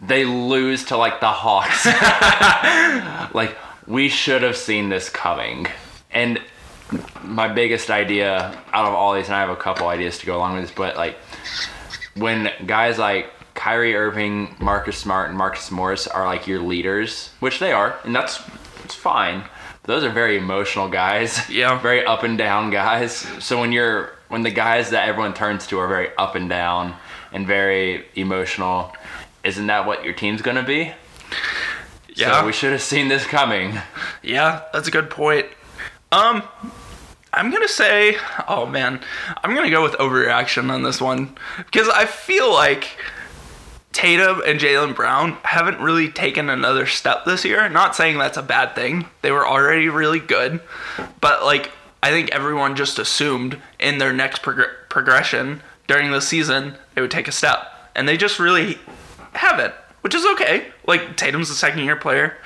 they 0.00 0.24
lose 0.24 0.84
to 0.86 0.96
like 0.96 1.20
the 1.20 1.28
Hawks. 1.28 1.86
like 3.34 3.56
we 3.86 4.08
should 4.08 4.42
have 4.42 4.56
seen 4.56 4.88
this 4.88 5.08
coming. 5.08 5.66
And 6.10 6.40
my 7.22 7.48
biggest 7.48 7.90
idea 7.90 8.62
out 8.72 8.86
of 8.86 8.94
all 8.94 9.14
these, 9.14 9.26
and 9.26 9.34
I 9.34 9.40
have 9.40 9.50
a 9.50 9.56
couple 9.56 9.88
ideas 9.88 10.18
to 10.18 10.26
go 10.26 10.36
along 10.36 10.54
with 10.54 10.64
this, 10.64 10.72
but 10.74 10.96
like 10.96 11.16
when 12.14 12.50
guys 12.64 12.98
like 12.98 13.30
Kyrie 13.56 13.96
Irving, 13.96 14.54
Marcus 14.60 14.96
Smart, 14.96 15.28
and 15.28 15.36
Marcus 15.36 15.70
Morris 15.70 16.06
are 16.06 16.24
like 16.24 16.46
your 16.46 16.60
leaders, 16.60 17.30
which 17.40 17.58
they 17.58 17.72
are, 17.72 17.98
and 18.04 18.14
that's 18.14 18.40
it's 18.84 18.94
fine. 18.94 19.42
But 19.82 19.88
those 19.94 20.04
are 20.04 20.10
very 20.10 20.36
emotional 20.36 20.88
guys. 20.88 21.38
Yeah. 21.50 21.80
Very 21.80 22.04
up 22.04 22.22
and 22.22 22.38
down 22.38 22.70
guys. 22.70 23.12
So 23.40 23.58
when 23.60 23.72
you're 23.72 24.12
when 24.28 24.42
the 24.42 24.50
guys 24.50 24.90
that 24.90 25.08
everyone 25.08 25.34
turns 25.34 25.66
to 25.68 25.78
are 25.78 25.88
very 25.88 26.14
up 26.16 26.34
and 26.34 26.48
down 26.48 26.94
and 27.32 27.46
very 27.46 28.06
emotional, 28.14 28.92
isn't 29.42 29.66
that 29.66 29.86
what 29.86 30.04
your 30.04 30.12
team's 30.14 30.42
gonna 30.42 30.62
be? 30.62 30.92
Yeah. 32.14 32.40
So 32.40 32.46
we 32.46 32.52
should 32.52 32.72
have 32.72 32.82
seen 32.82 33.08
this 33.08 33.26
coming. 33.26 33.78
Yeah, 34.22 34.62
that's 34.72 34.88
a 34.88 34.90
good 34.90 35.08
point. 35.08 35.46
Um, 36.10 36.42
I'm 37.32 37.52
gonna 37.52 37.68
say, 37.68 38.16
oh 38.48 38.66
man, 38.66 39.00
I'm 39.44 39.54
gonna 39.54 39.70
go 39.70 39.80
with 39.82 39.92
overreaction 39.92 40.68
on 40.68 40.82
this 40.82 41.00
one 41.00 41.36
because 41.58 41.88
I 41.88 42.06
feel 42.06 42.52
like 42.52 42.98
Tatum 43.96 44.42
and 44.44 44.60
Jaylen 44.60 44.94
Brown 44.94 45.38
haven't 45.42 45.80
really 45.80 46.10
taken 46.10 46.50
another 46.50 46.84
step 46.84 47.24
this 47.24 47.46
year. 47.46 47.66
Not 47.70 47.96
saying 47.96 48.18
that's 48.18 48.36
a 48.36 48.42
bad 48.42 48.74
thing; 48.74 49.06
they 49.22 49.32
were 49.32 49.46
already 49.46 49.88
really 49.88 50.20
good, 50.20 50.60
but 51.22 51.42
like 51.44 51.70
I 52.02 52.10
think 52.10 52.30
everyone 52.30 52.76
just 52.76 52.98
assumed 52.98 53.58
in 53.80 53.96
their 53.96 54.12
next 54.12 54.42
progr- 54.42 54.70
progression 54.90 55.62
during 55.86 56.10
the 56.10 56.20
season 56.20 56.74
they 56.94 57.00
would 57.00 57.10
take 57.10 57.26
a 57.26 57.32
step, 57.32 57.66
and 57.94 58.06
they 58.06 58.18
just 58.18 58.38
really 58.38 58.78
haven't, 59.32 59.72
which 60.02 60.14
is 60.14 60.26
okay. 60.34 60.66
Like 60.86 61.16
Tatum's 61.16 61.48
a 61.48 61.54
second 61.54 61.80
year 61.84 61.96
player. 61.96 62.36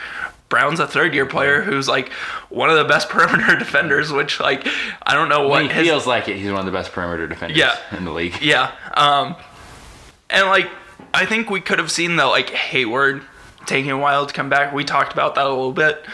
Brown's 0.48 0.78
a 0.78 0.86
third 0.86 1.14
year 1.14 1.26
player 1.26 1.62
who's 1.62 1.88
like 1.88 2.11
one 2.48 2.70
of 2.70 2.76
the 2.76 2.84
best 2.84 3.09
perimeter 3.11 3.57
defenders, 3.59 4.12
which 4.12 4.38
like 4.38 4.64
I 5.03 5.14
don't 5.14 5.28
know 5.28 5.48
what 5.48 5.62
he 5.62 5.68
his 5.68 5.84
feels 5.88 6.07
like 6.07 6.28
it, 6.28 6.36
he's 6.36 6.51
one 6.53 6.61
of 6.61 6.66
the 6.66 6.72
best 6.72 6.92
perimeter 6.92 7.26
defenders 7.26 7.59
Yeah. 7.59 7.76
in 7.96 8.05
the 8.05 8.12
league. 8.12 8.40
yeah. 8.40 8.70
Um, 8.94 9.34
and 10.28 10.46
like, 10.46 10.70
I 11.12 11.26
think 11.26 11.50
we 11.50 11.61
could 11.61 11.78
have 11.78 11.90
seen 11.90 12.16
the 12.16 12.26
like 12.26 12.50
Hayward 12.50 13.22
taking 13.66 13.90
a 13.90 13.98
while 13.98 14.26
to 14.26 14.32
come 14.34 14.48
back. 14.48 14.72
We 14.72 14.84
talked 14.84 15.12
about 15.12 15.34
that 15.34 15.46
a 15.46 15.48
little 15.48 15.72
bit, 15.72 16.04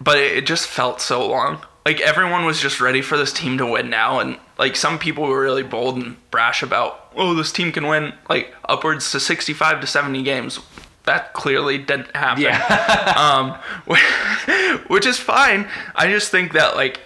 but 0.00 0.18
it, 0.18 0.38
it 0.38 0.46
just 0.46 0.66
felt 0.66 1.00
so 1.00 1.26
long. 1.26 1.64
Like 1.84 2.00
everyone 2.00 2.44
was 2.44 2.60
just 2.60 2.80
ready 2.80 3.00
for 3.00 3.16
this 3.16 3.32
team 3.32 3.58
to 3.58 3.66
win 3.66 3.90
now, 3.90 4.18
and 4.18 4.38
like 4.58 4.76
some 4.76 4.98
people 4.98 5.24
were 5.24 5.40
really 5.40 5.62
bold 5.62 5.96
and 5.96 6.16
brash 6.30 6.62
about, 6.62 7.12
oh, 7.14 7.34
this 7.34 7.52
team 7.52 7.70
can 7.72 7.86
win 7.86 8.12
like 8.28 8.54
upwards 8.68 9.10
to 9.12 9.20
sixty-five 9.20 9.80
to 9.80 9.86
seventy 9.86 10.22
games. 10.22 10.58
That 11.04 11.34
clearly 11.34 11.78
didn't 11.78 12.14
happen 12.16 12.42
Yeah. 12.42 13.12
um, 13.86 13.96
which 14.88 15.06
is 15.06 15.18
fine. 15.18 15.68
I 15.94 16.08
just 16.08 16.30
think 16.30 16.52
that 16.52 16.76
like 16.76 17.00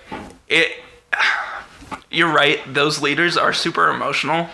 it. 0.49 0.73
You're 2.13 2.33
right. 2.33 2.59
Those 2.67 3.01
leaders 3.01 3.37
are 3.37 3.53
super 3.53 3.89
emotional. 3.89 4.49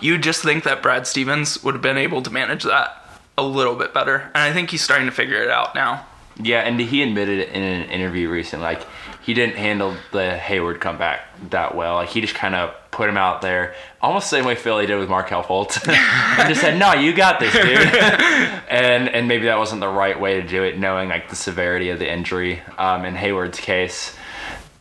You 0.00 0.18
just 0.18 0.42
think 0.42 0.64
that 0.64 0.82
Brad 0.82 1.06
Stevens 1.06 1.62
would 1.62 1.74
have 1.74 1.82
been 1.82 1.98
able 1.98 2.22
to 2.22 2.30
manage 2.30 2.64
that 2.64 2.96
a 3.36 3.42
little 3.42 3.74
bit 3.74 3.94
better, 3.94 4.30
and 4.34 4.38
I 4.38 4.52
think 4.52 4.70
he's 4.70 4.82
starting 4.82 5.06
to 5.06 5.12
figure 5.12 5.42
it 5.42 5.50
out 5.50 5.74
now. 5.74 6.06
Yeah, 6.42 6.60
and 6.60 6.80
he 6.80 7.02
admitted 7.02 7.38
it 7.38 7.48
in 7.50 7.62
an 7.62 7.90
interview 7.90 8.28
recently. 8.28 8.64
Like 8.64 8.86
he 9.22 9.34
didn't 9.34 9.56
handle 9.56 9.94
the 10.12 10.36
Hayward 10.36 10.80
comeback 10.80 11.22
that 11.50 11.74
well. 11.74 11.96
Like 11.96 12.08
he 12.08 12.20
just 12.20 12.34
kind 12.34 12.54
of 12.54 12.74
put 12.90 13.08
him 13.08 13.16
out 13.16 13.42
there, 13.42 13.74
almost 14.00 14.30
the 14.30 14.36
same 14.36 14.44
way 14.44 14.54
Philly 14.54 14.86
did 14.86 14.98
with 14.98 15.08
Markelle 15.08 15.42
Fultz, 15.42 15.86
and 16.38 16.48
just 16.48 16.60
said, 16.60 16.78
"No, 16.78 16.94
you 16.94 17.12
got 17.12 17.40
this, 17.40 17.52
dude." 17.52 17.64
and 18.70 19.08
and 19.08 19.28
maybe 19.28 19.46
that 19.46 19.58
wasn't 19.58 19.80
the 19.80 19.88
right 19.88 20.18
way 20.18 20.40
to 20.40 20.46
do 20.46 20.62
it, 20.62 20.78
knowing 20.78 21.08
like 21.08 21.28
the 21.28 21.36
severity 21.36 21.90
of 21.90 21.98
the 21.98 22.10
injury 22.10 22.62
um, 22.78 23.04
in 23.04 23.14
Hayward's 23.14 23.60
case. 23.60 24.16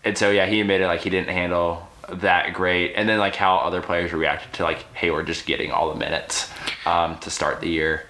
And 0.03 0.17
so 0.17 0.31
yeah, 0.31 0.45
he 0.45 0.61
admitted 0.61 0.87
like 0.87 1.01
he 1.01 1.09
didn't 1.09 1.29
handle 1.29 1.88
that 2.15 2.53
great, 2.53 2.93
and 2.95 3.07
then 3.07 3.19
like 3.19 3.35
how 3.35 3.57
other 3.57 3.81
players 3.81 4.13
reacted 4.13 4.53
to 4.53 4.63
like 4.63 4.83
Hayward 4.95 5.27
just 5.27 5.45
getting 5.45 5.71
all 5.71 5.91
the 5.93 5.99
minutes 5.99 6.51
um, 6.85 7.17
to 7.19 7.29
start 7.29 7.61
the 7.61 7.69
year, 7.69 8.05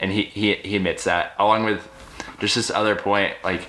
and 0.00 0.10
he, 0.12 0.22
he 0.22 0.54
he 0.54 0.76
admits 0.76 1.04
that 1.04 1.32
along 1.38 1.64
with 1.64 1.88
just 2.40 2.54
this 2.54 2.70
other 2.70 2.94
point 2.94 3.34
like 3.42 3.68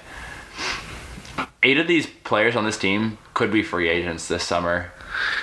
eight 1.64 1.78
of 1.78 1.88
these 1.88 2.08
players 2.08 2.56
on 2.56 2.66
this 2.66 2.78
team 2.78 3.18
could 3.34 3.52
be 3.52 3.64
free 3.64 3.90
agents 3.90 4.28
this 4.28 4.44
summer. 4.44 4.92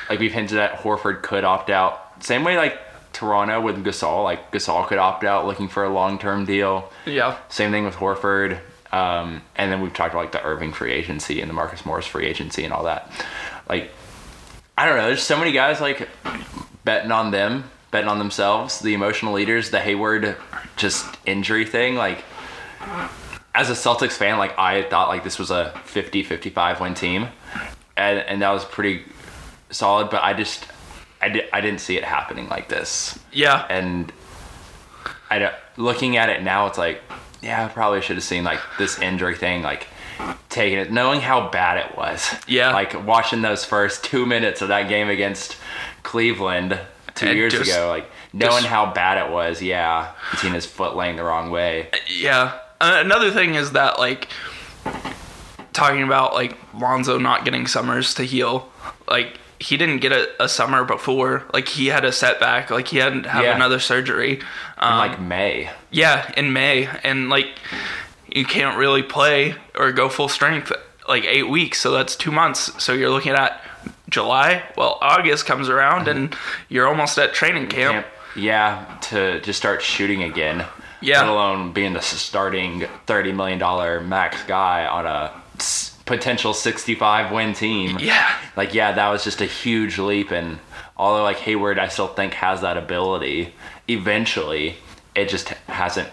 Like 0.08 0.20
we've 0.20 0.32
hinted 0.32 0.58
at, 0.58 0.78
Horford 0.80 1.22
could 1.22 1.44
opt 1.44 1.70
out. 1.70 2.22
Same 2.24 2.44
way 2.44 2.56
like 2.56 2.78
Toronto 3.12 3.60
with 3.60 3.84
Gasol, 3.84 4.24
like 4.24 4.52
Gasol 4.52 4.86
could 4.86 4.98
opt 4.98 5.24
out 5.24 5.46
looking 5.46 5.68
for 5.68 5.84
a 5.84 5.88
long 5.88 6.18
term 6.18 6.44
deal. 6.44 6.92
Yeah, 7.04 7.38
Same 7.48 7.70
thing 7.70 7.84
with 7.84 7.94
Horford. 7.94 8.58
Um, 8.92 9.42
and 9.56 9.70
then 9.70 9.80
we've 9.80 9.92
talked 9.92 10.14
about 10.14 10.24
like 10.24 10.32
the 10.32 10.42
Irving 10.42 10.72
free 10.72 10.92
agency 10.92 11.40
and 11.40 11.50
the 11.50 11.54
Marcus 11.54 11.84
Morris 11.84 12.06
free 12.06 12.26
agency 12.26 12.64
and 12.64 12.72
all 12.72 12.84
that. 12.84 13.10
Like, 13.68 13.90
I 14.78 14.86
don't 14.86 14.96
know. 14.96 15.06
There's 15.06 15.22
so 15.22 15.38
many 15.38 15.52
guys 15.52 15.80
like 15.80 16.08
betting 16.84 17.10
on 17.10 17.30
them, 17.30 17.64
betting 17.90 18.08
on 18.08 18.18
themselves, 18.18 18.80
the 18.80 18.94
emotional 18.94 19.32
leaders, 19.32 19.70
the 19.70 19.80
Hayward 19.80 20.36
just 20.76 21.06
injury 21.24 21.64
thing. 21.64 21.94
Like, 21.94 22.24
as 23.54 23.70
a 23.70 23.72
Celtics 23.72 24.12
fan, 24.12 24.38
like 24.38 24.58
I 24.58 24.82
thought 24.82 25.08
like 25.08 25.24
this 25.24 25.38
was 25.38 25.50
a 25.50 25.72
50-55 25.86 26.80
win 26.80 26.94
team, 26.94 27.28
and 27.96 28.18
and 28.18 28.42
that 28.42 28.50
was 28.50 28.64
pretty 28.64 29.04
solid. 29.70 30.10
But 30.10 30.22
I 30.22 30.34
just 30.34 30.66
I, 31.22 31.30
di- 31.30 31.48
I 31.52 31.60
didn't 31.62 31.80
see 31.80 31.96
it 31.96 32.04
happening 32.04 32.48
like 32.48 32.68
this 32.68 33.18
yeah, 33.36 33.66
and 33.68 34.12
I 35.30 35.38
don't, 35.38 35.54
looking 35.76 36.16
at 36.16 36.30
it 36.30 36.42
now, 36.42 36.66
it's 36.66 36.78
like, 36.78 37.02
yeah, 37.42 37.66
I 37.66 37.68
probably 37.68 38.00
should 38.00 38.16
have 38.16 38.24
seen 38.24 38.44
like 38.44 38.60
this 38.78 38.98
injury 38.98 39.36
thing, 39.36 39.62
like 39.62 39.86
taking 40.48 40.78
it, 40.78 40.90
knowing 40.92 41.20
how 41.20 41.48
bad 41.50 41.78
it 41.86 41.96
was. 41.96 42.34
Yeah. 42.46 42.72
like 42.72 43.06
watching 43.06 43.42
those 43.42 43.64
first 43.64 44.04
two 44.04 44.26
minutes 44.26 44.62
of 44.62 44.68
that 44.68 44.88
game 44.88 45.08
against 45.08 45.56
Cleveland 46.02 46.78
two 47.14 47.26
And 47.28 47.36
years 47.38 47.52
just- 47.52 47.70
ago, 47.70 47.88
like 47.88 48.10
knowing 48.32 48.58
just- 48.62 48.66
how 48.66 48.86
bad 48.92 49.26
it 49.26 49.32
was. 49.32 49.60
Yeah, 49.62 50.12
seeing 50.38 50.54
his 50.54 50.66
foot 50.66 50.96
laying 50.96 51.16
the 51.16 51.24
wrong 51.24 51.50
way. 51.50 51.88
yeah. 52.08 52.58
Uh, 52.80 52.98
another 53.04 53.30
thing 53.30 53.54
is 53.54 53.72
that 53.72 53.98
like 53.98 54.28
talking 55.72 56.02
about 56.02 56.34
like 56.34 56.56
Lonzo 56.74 57.18
not 57.18 57.44
getting 57.44 57.66
summers 57.66 58.14
to 58.14 58.22
heal, 58.24 58.70
like. 59.08 59.38
He 59.58 59.78
didn't 59.78 60.00
get 60.00 60.12
a, 60.12 60.28
a 60.38 60.50
summer 60.50 60.84
before. 60.84 61.44
Like 61.54 61.66
he 61.66 61.86
had 61.86 62.04
a 62.04 62.12
setback. 62.12 62.70
Like 62.70 62.88
he 62.88 62.98
had 62.98 63.22
to 63.22 63.30
have 63.30 63.42
Yeah. 63.42 63.56
another 63.56 63.78
surgery. 63.80 64.32
In 64.34 64.42
Um, 64.76 64.98
like 64.98 65.18
May. 65.18 65.70
Yeah, 65.90 66.30
in 66.36 66.52
May, 66.52 66.90
and 67.02 67.30
like 67.30 67.48
you 68.36 68.44
can't 68.44 68.76
really 68.76 69.02
play 69.02 69.54
or 69.74 69.92
go 69.92 70.08
full 70.08 70.28
strength 70.28 70.72
like 71.08 71.24
eight 71.24 71.48
weeks, 71.48 71.80
so 71.80 71.92
that's 71.92 72.16
two 72.16 72.30
months. 72.30 72.82
So 72.82 72.92
you're 72.92 73.10
looking 73.10 73.32
at 73.32 73.60
July. 74.08 74.62
Well, 74.76 74.98
August 75.00 75.46
comes 75.46 75.68
around, 75.68 76.06
mm-hmm. 76.06 76.18
and 76.18 76.36
you're 76.68 76.86
almost 76.86 77.18
at 77.18 77.32
training 77.32 77.68
camp. 77.68 77.92
Camp, 77.92 78.06
yeah, 78.36 78.98
to 79.02 79.40
just 79.40 79.58
start 79.58 79.82
shooting 79.82 80.22
again. 80.22 80.64
Yeah. 81.00 81.20
Let 81.20 81.28
alone 81.28 81.72
being 81.72 81.92
the 81.92 82.00
starting 82.00 82.86
thirty 83.06 83.32
million 83.32 83.58
dollar 83.58 84.00
max 84.00 84.42
guy 84.44 84.86
on 84.86 85.06
a 85.06 85.32
potential 86.04 86.54
sixty 86.54 86.94
five 86.94 87.32
win 87.32 87.54
team. 87.54 87.98
Yeah, 88.00 88.34
Like 88.56 88.74
yeah, 88.74 88.92
that 88.92 89.08
was 89.08 89.22
just 89.22 89.40
a 89.40 89.46
huge 89.46 89.98
leap, 89.98 90.30
and 90.30 90.58
Although 90.96 91.24
like 91.24 91.38
Hayward, 91.38 91.78
I 91.78 91.88
still 91.88 92.08
think 92.08 92.34
has 92.34 92.62
that 92.62 92.76
ability. 92.76 93.52
Eventually, 93.88 94.76
it 95.14 95.28
just 95.28 95.48
hasn't 95.68 96.08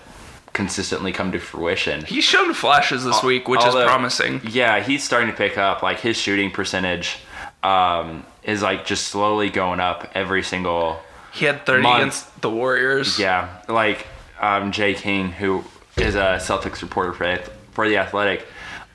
consistently 0.54 1.12
come 1.12 1.32
to 1.32 1.40
fruition. 1.40 2.06
He's 2.06 2.24
shown 2.24 2.54
flashes 2.54 3.04
this 3.04 3.22
week, 3.24 3.48
which 3.48 3.62
Although- 3.62 3.82
is 3.82 3.86
promising. 3.88 4.42
Yeah, 4.48 4.80
he's 4.82 5.04
starting 5.04 5.30
to 5.30 5.36
pick 5.36 5.58
up. 5.58 5.82
Like 5.84 6.00
his 6.00 6.16
shooting 6.18 6.52
percentage 6.52 7.18
um, 7.64 8.26
is 8.44 8.62
like 8.62 8.86
just 8.86 9.08
slowly 9.08 9.50
going 9.50 9.80
up 9.80 10.10
every 10.14 10.44
single. 10.44 11.00
He 11.32 11.46
had 11.46 11.66
30 11.66 11.82
Month. 11.84 11.98
against 11.98 12.42
the 12.42 12.50
Warriors. 12.50 13.18
Yeah, 13.18 13.50
like 13.68 14.06
um, 14.40 14.72
Jay 14.72 14.94
King, 14.94 15.32
who 15.32 15.64
is 15.98 16.16
a 16.16 16.38
Celtics 16.40 16.82
reporter 16.82 17.14
for 17.14 17.38
for 17.72 17.90
the 17.90 17.98
Athletic, 17.98 18.46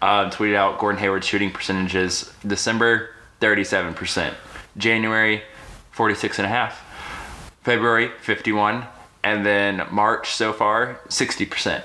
um, 0.00 0.30
tweeted 0.30 0.54
out 0.54 0.78
Gordon 0.78 1.00
Hayward's 1.00 1.26
shooting 1.26 1.50
percentages: 1.50 2.32
December 2.46 3.10
thirty-seven 3.40 3.94
percent, 3.94 4.36
January 4.76 5.42
forty-six 5.90 6.38
and 6.38 6.46
a 6.46 6.48
half, 6.48 6.84
February 7.64 8.10
fifty-one, 8.20 8.84
and 9.28 9.44
then 9.44 9.86
March 9.90 10.32
so 10.32 10.52
far 10.52 11.00
sixty 11.08 11.44
percent. 11.46 11.84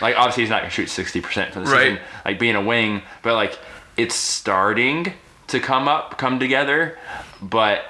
Like 0.00 0.16
obviously 0.16 0.44
he's 0.44 0.50
not 0.50 0.60
gonna 0.62 0.70
shoot 0.70 0.88
sixty 0.88 1.20
percent 1.20 1.52
for 1.52 1.60
the 1.60 1.66
Right. 1.66 1.92
season, 1.92 1.98
like 2.24 2.38
being 2.38 2.54
a 2.56 2.62
wing, 2.62 3.02
but 3.22 3.34
like 3.34 3.58
it's 3.96 4.14
starting 4.14 5.12
to 5.48 5.60
come 5.60 5.88
up, 5.88 6.16
come 6.18 6.38
together, 6.38 6.98
but 7.42 7.82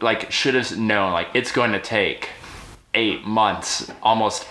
like 0.00 0.30
should 0.30 0.54
have 0.54 0.76
known 0.78 1.12
like 1.12 1.28
it's 1.34 1.52
going 1.52 1.72
to 1.72 1.80
take 1.80 2.28
eight 2.94 3.24
months 3.24 3.90
almost 4.02 4.46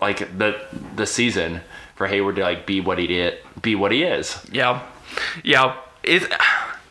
like 0.00 0.18
the 0.38 0.60
the 0.96 1.06
season 1.06 1.60
for 1.94 2.06
Hayward 2.06 2.36
to 2.36 2.42
like 2.42 2.66
be 2.66 2.80
what 2.80 2.98
he 2.98 3.06
did 3.06 3.38
be 3.62 3.74
what 3.74 3.92
he 3.92 4.02
is. 4.02 4.44
Yeah. 4.52 4.82
Yeah. 5.42 5.76
It, 6.02 6.30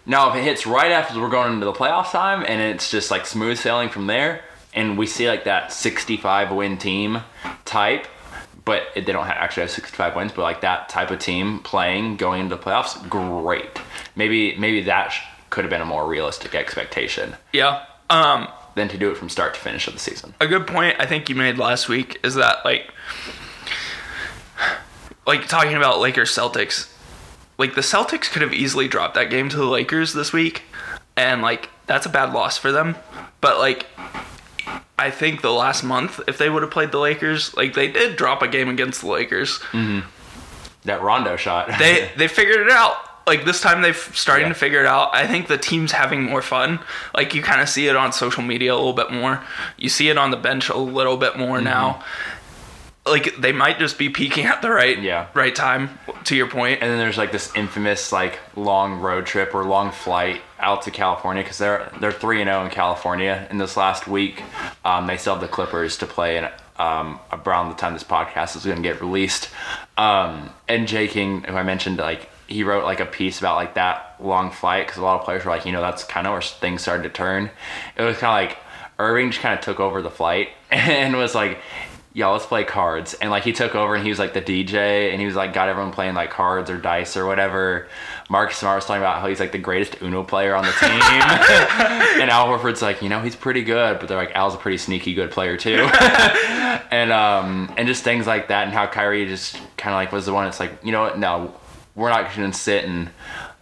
Now 0.06 0.30
if 0.32 0.36
it 0.36 0.44
hits 0.44 0.68
right 0.68 0.92
after 0.92 1.18
we're 1.22 1.30
going 1.30 1.54
into 1.54 1.66
the 1.66 1.72
playoff 1.72 2.12
time 2.12 2.44
and 2.46 2.60
it's 2.62 2.92
just 2.92 3.10
like 3.10 3.26
smooth 3.26 3.58
sailing 3.58 3.88
from 3.88 4.08
there 4.08 4.42
and 4.76 4.98
we 4.98 5.06
see 5.06 5.28
like 5.28 5.44
that 5.44 5.72
65 5.72 6.52
win 6.52 6.78
team 6.78 7.22
type 7.66 8.08
but 8.66 8.84
they 8.96 9.02
don't 9.02 9.26
have, 9.26 9.36
actually 9.38 9.62
have 9.62 9.72
65 9.72 10.16
wins 10.16 10.32
but 10.32 10.42
like 10.42 10.62
that 10.62 10.90
type 10.90 11.12
of 11.12 11.20
team 11.20 11.60
playing 11.60 12.16
going 12.16 12.42
into 12.42 12.56
the 12.56 12.62
playoffs 12.62 13.08
great. 13.10 13.80
Maybe 14.16 14.56
maybe 14.58 14.82
that 14.84 15.10
sh- 15.10 15.22
could 15.50 15.64
have 15.64 15.70
been 15.70 15.82
a 15.82 15.86
more 15.86 16.08
realistic 16.08 16.56
expectation. 16.56 17.36
Yeah. 17.52 17.86
Um, 18.10 18.48
than 18.76 18.90
to 18.90 18.98
do 18.98 19.12
it 19.12 19.18
from 19.18 19.30
start 19.30 19.54
to 19.54 19.60
finish 19.60 19.88
of 19.88 19.94
the 19.94 20.00
season. 20.00 20.34
A 20.40 20.48
good 20.48 20.68
point 20.68 20.96
I 21.00 21.06
think 21.06 21.30
you 21.30 21.36
made 21.36 21.58
last 21.58 21.90
week 21.90 22.20
is 22.24 22.36
that 22.36 22.64
like 22.64 22.92
like 25.26 25.48
talking 25.48 25.76
about 25.76 26.00
Lakers 26.00 26.32
Celtics 26.32 26.90
like 27.58 27.76
the 27.76 27.82
Celtics 27.82 28.32
could 28.32 28.42
have 28.42 28.54
easily 28.54 28.88
dropped 28.88 29.16
that 29.16 29.30
game 29.30 29.50
to 29.50 29.58
the 29.58 29.66
Lakers 29.66 30.14
this 30.14 30.34
week 30.34 30.64
and 31.16 31.42
like 31.42 31.70
that's 31.86 32.06
a 32.06 32.10
bad 32.10 32.34
loss 32.34 32.58
for 32.58 32.72
them. 32.72 32.96
But 33.42 33.60
like 33.60 33.88
I 34.98 35.10
think 35.12 35.42
the 35.42 35.52
last 35.52 35.84
month 35.84 36.20
if 36.28 36.38
they 36.38 36.50
would 36.50 36.62
have 36.64 36.72
played 36.72 36.92
the 36.92 37.00
Lakers 37.00 37.54
like 37.56 37.74
they 37.74 37.88
did 37.92 38.16
drop 38.16 38.42
a 38.42 38.48
game 38.48 38.70
against 38.70 39.02
the 39.02 39.08
Lakers 39.08 39.60
that 40.86 41.02
Rondo 41.02 41.36
shot 41.36 41.70
they 41.80 42.10
they 42.18 42.28
figured 42.28 42.60
it 42.68 42.72
out. 42.72 42.96
Like 43.26 43.46
this 43.46 43.62
time 43.62 43.82
they've 43.82 43.96
starting 44.14 44.48
Yeah. 44.48 44.54
to 44.54 44.60
figure 44.60 44.82
it 44.82 44.86
out. 44.86 45.16
I 45.16 45.26
think 45.28 45.48
the 45.48 45.58
team's 45.58 45.94
having 45.94 46.24
more 46.24 46.42
fun. 46.42 46.80
Like 47.16 47.34
you 47.34 47.42
kind 47.42 47.62
of 47.62 47.70
see 47.70 47.88
it 47.88 47.96
on 47.96 48.12
social 48.12 48.44
media 48.44 48.74
a 48.74 48.76
little 48.76 48.92
bit 48.94 49.12
more. 49.12 49.42
You 49.78 49.88
see 49.88 50.10
it 50.10 50.18
on 50.18 50.32
the 50.32 50.38
bench 50.38 50.68
a 50.70 50.78
little 50.78 51.16
bit 51.16 51.38
more 51.38 51.56
Mm-hmm. 51.58 51.64
now. 51.66 52.04
Like 53.06 53.36
they 53.38 53.52
might 53.52 53.80
just 53.80 53.98
be 53.98 54.10
peaking 54.10 54.46
at 54.46 54.62
the 54.62 54.70
right 54.72 54.98
Yeah. 54.98 55.28
right 55.34 55.54
time. 55.54 56.00
To 56.26 56.36
your 56.38 56.48
point, 56.48 56.82
And 56.82 56.90
then 56.90 57.00
there's 57.00 57.18
like 57.18 57.34
this 57.34 57.54
infamous 57.54 58.12
like 58.14 58.40
long 58.56 59.02
road 59.02 59.26
trip 59.26 59.54
or 59.54 59.66
long 59.66 59.92
flight 59.92 60.42
out 60.60 60.84
to 60.84 60.92
California 60.92 61.44
because 61.44 61.58
they're 61.58 61.92
they're 62.00 62.14
three 62.14 62.40
and 62.42 62.48
zero 62.48 62.64
in 62.64 62.70
California 62.72 63.46
in 63.52 63.58
this 63.58 63.76
last 63.76 64.08
week. 64.08 64.42
Um, 64.86 65.08
they 65.08 65.18
still 65.18 65.34
have 65.34 65.42
the 65.42 65.50
Clippers 65.50 65.98
to 65.98 66.06
play 66.06 66.38
in 66.38 66.48
um, 66.78 67.20
around 67.32 67.70
the 67.70 67.76
time 67.76 67.94
this 67.94 68.06
podcast 68.06 68.56
is 68.56 68.64
going 68.64 68.78
to 68.78 68.84
get 68.84 69.02
released. 69.02 69.50
Um, 69.98 70.50
and 70.70 70.88
Jay 70.88 71.08
King, 71.10 71.44
who 71.44 71.56
I 71.56 71.64
mentioned, 71.64 71.98
like 71.98 72.30
he 72.48 72.64
wrote 72.64 72.86
like 72.86 73.02
a 73.02 73.06
piece 73.06 73.40
about 73.40 73.56
like 73.58 73.74
that 73.74 74.16
long 74.22 74.50
flight 74.50 74.86
because 74.88 74.98
a 74.98 75.04
lot 75.04 75.20
of 75.20 75.26
players 75.26 75.44
were 75.44 75.52
like, 75.52 75.66
you 75.66 75.74
know, 75.74 75.82
that's 75.82 76.06
kind 76.06 76.26
of 76.26 76.32
where 76.32 76.42
things 76.42 76.82
started 76.82 77.04
to 77.04 77.10
turn. 77.10 77.50
It 77.98 78.02
was 78.04 78.18
kind 78.18 78.46
of 78.46 78.50
like 78.50 78.58
Irving 78.98 79.32
just 79.32 79.42
kind 79.42 79.58
of 79.60 79.64
took 79.64 79.82
over 79.82 80.02
the 80.02 80.10
flight 80.10 80.50
and 80.72 81.18
was 81.18 81.36
like, 81.36 81.58
"Yo, 82.14 82.32
let's 82.32 82.46
play 82.46 82.64
cards." 82.64 83.14
And 83.16 83.30
like 83.32 83.44
he 83.44 83.52
took 83.54 83.76
over 83.76 83.96
and 83.96 84.04
he 84.04 84.10
was 84.10 84.20
like 84.20 84.34
the 84.34 84.42
DJ 84.42 85.12
and 85.12 85.20
he 85.20 85.26
was 85.26 85.36
like 85.36 85.54
got 85.54 85.70
everyone 85.70 85.92
playing 85.92 86.14
like 86.16 86.30
cards 86.30 86.70
or 86.70 86.78
dice 86.78 87.18
or 87.18 87.26
whatever. 87.26 87.88
Marcus 88.30 88.58
Smart 88.58 88.78
was 88.78 88.86
talking 88.86 89.02
about 89.02 89.20
how 89.22 89.28
he's 89.28 89.40
like 89.40 89.52
the 89.52 89.58
greatest 89.58 90.02
Uno 90.02 90.24
player 90.24 90.56
on 90.56 90.64
the 90.64 90.72
team, 90.72 90.90
and 92.22 92.30
Al 92.30 92.48
Horford's 92.48 92.82
like, 92.82 93.02
you 93.02 93.10
know, 93.10 93.22
he's 93.22 93.36
pretty 93.36 93.64
good, 93.64 94.00
but 94.00 94.08
they're 94.08 94.18
like 94.18 94.34
Al's 94.36 94.56
a 94.56 94.58
pretty 94.58 94.78
sneaky 94.78 95.14
good 95.14 95.32
player 95.32 95.58
too, 95.58 95.88
and 96.92 97.12
um 97.12 97.74
and 97.78 97.88
just 97.88 98.04
things 98.04 98.28
like 98.28 98.48
that, 98.48 98.64
and 98.66 98.74
how 98.74 98.88
Kyrie 98.88 99.26
just 99.28 99.56
kind 99.78 99.94
of 99.94 99.98
like 100.00 100.12
was 100.12 100.26
the 100.26 100.34
one 100.34 100.46
that's 100.46 100.60
like, 100.60 100.72
you 100.84 100.92
know 100.92 101.02
what, 101.02 101.18
no, 101.20 101.54
we're 101.96 102.10
not 102.10 102.26
just 102.26 102.38
gonna 102.38 102.54
sit 102.54 102.86
and 102.86 103.10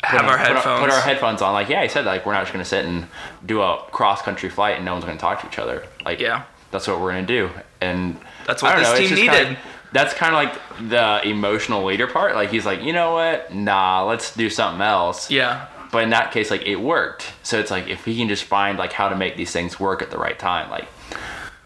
Have 0.04 0.22
put 0.22 0.30
our 0.30 0.38
put 0.38 0.48
headphones. 0.48 0.80
put 0.82 0.90
our 0.92 1.02
headphones 1.02 1.42
on. 1.42 1.54
Like, 1.54 1.70
yeah, 1.70 1.82
he 1.84 1.90
said 1.90 2.06
like 2.06 2.26
we're 2.26 2.34
not 2.34 2.42
just 2.42 2.54
gonna 2.54 2.66
sit 2.66 2.86
and 2.86 3.08
do 3.46 3.62
a 3.62 3.78
cross 3.92 4.22
country 4.22 4.50
flight 4.50 4.76
and 4.78 4.86
no 4.86 4.94
one's 4.94 5.06
gonna 5.06 5.18
talk 5.18 5.42
to 5.42 5.48
each 5.48 5.60
other. 5.60 5.86
Like, 6.06 6.20
Yeah. 6.20 6.44
that's 6.72 6.88
what 6.88 7.00
we're 7.02 7.12
gonna 7.12 7.26
do. 7.26 7.50
And 7.82 8.18
That's 8.46 8.62
what 8.64 8.78
this 8.78 8.88
know, 8.88 8.98
team 8.98 9.16
needed. 9.16 9.46
Kinda, 9.48 9.60
that's 9.94 10.14
kind 10.14 10.34
of 10.34 10.42
like 10.80 10.90
the 10.90 11.28
emotional 11.28 11.84
leader 11.86 12.08
part. 12.08 12.36
Like 12.36 12.50
he's 12.50 12.66
like, 12.66 12.82
you 12.82 12.94
know 12.94 13.14
what? 13.14 13.54
Nah, 13.54 14.04
let's 14.06 14.36
do 14.36 14.50
something 14.50 14.82
else. 14.82 15.30
yeah, 15.30 15.68
But 15.92 16.04
in 16.04 16.10
that 16.12 16.32
case, 16.32 16.50
like 16.50 16.64
it 16.64 16.78
worked. 16.78 17.34
So 17.44 17.60
it's 17.60 17.72
like 17.72 17.88
if 17.90 18.06
he 18.06 18.16
can 18.18 18.28
just 18.30 18.44
find 18.46 18.78
like 18.78 18.94
how 18.94 19.10
to 19.10 19.16
make 19.16 19.36
these 19.36 19.52
things 19.52 19.80
work 19.80 20.02
at 20.02 20.10
the 20.12 20.18
right 20.18 20.40
time, 20.40 20.70
like 20.70 20.88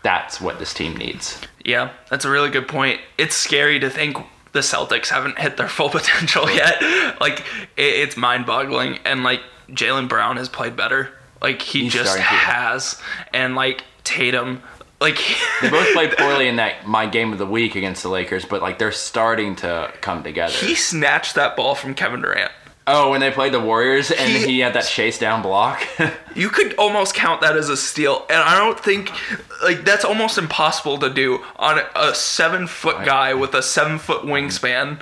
that's 0.02 0.40
what 0.42 0.60
this 0.60 0.74
team 0.74 0.96
needs. 0.98 1.40
yeah, 1.64 1.92
that's 2.10 2.26
a 2.26 2.30
really 2.30 2.50
good 2.50 2.68
point. 2.68 3.00
It's 3.18 3.36
scary 3.36 3.80
to 3.80 3.90
think 3.90 4.18
the 4.52 4.60
Celtics 4.62 5.10
haven't 5.10 5.38
hit 5.40 5.58
their 5.58 5.68
full 5.68 5.90
potential 6.00 6.50
yet. 6.50 6.82
Like 7.20 7.40
it, 7.76 7.94
it's 7.94 8.18
mind-boggling, 8.18 9.00
and 9.06 9.24
like 9.24 9.42
Jaylen 9.70 10.08
Brown 10.10 10.38
has 10.38 10.50
played 10.50 10.76
better. 10.76 11.12
Like 11.42 11.62
he 11.62 11.84
He's 11.84 11.94
just 11.94 12.18
has, 12.18 13.00
and 13.34 13.56
like 13.56 13.84
Tatum, 14.04 14.62
like 15.02 15.18
They 15.62 15.70
both 15.70 15.92
played 15.94 16.16
poorly 16.18 16.48
in 16.48 16.56
that 16.58 16.88
my 16.88 17.06
game 17.06 17.32
of 17.34 17.38
the 17.40 17.46
week 17.46 17.76
against 17.76 18.04
the 18.04 18.10
Lakers, 18.10 18.46
but 18.46 18.62
like 18.62 18.80
they're 18.80 18.92
starting 18.92 19.56
to 19.58 19.92
come 20.02 20.24
together. 20.24 20.54
he 20.54 20.76
snatched 20.76 21.36
that 21.36 21.56
ball 21.56 21.76
from 21.76 21.94
Kevin 21.96 22.22
Durant. 22.22 22.52
oh, 22.88 23.10
when 23.12 23.20
they 23.20 23.32
played 23.32 23.52
the 23.54 23.60
Warriors 23.60 24.12
and 24.12 24.32
He- 24.32 24.46
he, 24.46 24.60
had 24.60 24.74
that 24.74 24.86
chase 24.86 25.18
down 25.18 25.42
block. 25.42 25.86
You 26.36 26.50
could 26.50 26.76
almost 26.76 27.14
count 27.16 27.40
that 27.42 27.56
as 27.56 27.70
a 27.70 27.78
steal, 27.78 28.26
and 28.30 28.38
I 28.40 28.58
don't 28.58 28.78
think 28.78 29.10
like 29.64 29.86
that's 29.86 30.04
almost 30.04 30.38
impossible 30.38 30.98
to 30.98 31.10
do 31.10 31.42
on 31.56 31.80
a 31.96 32.14
seven 32.14 32.68
foot 32.68 33.06
guy 33.06 33.34
with 33.34 33.54
a 33.54 33.64
seven 33.64 33.98
foot 34.00 34.24
wingspan. 34.24 35.00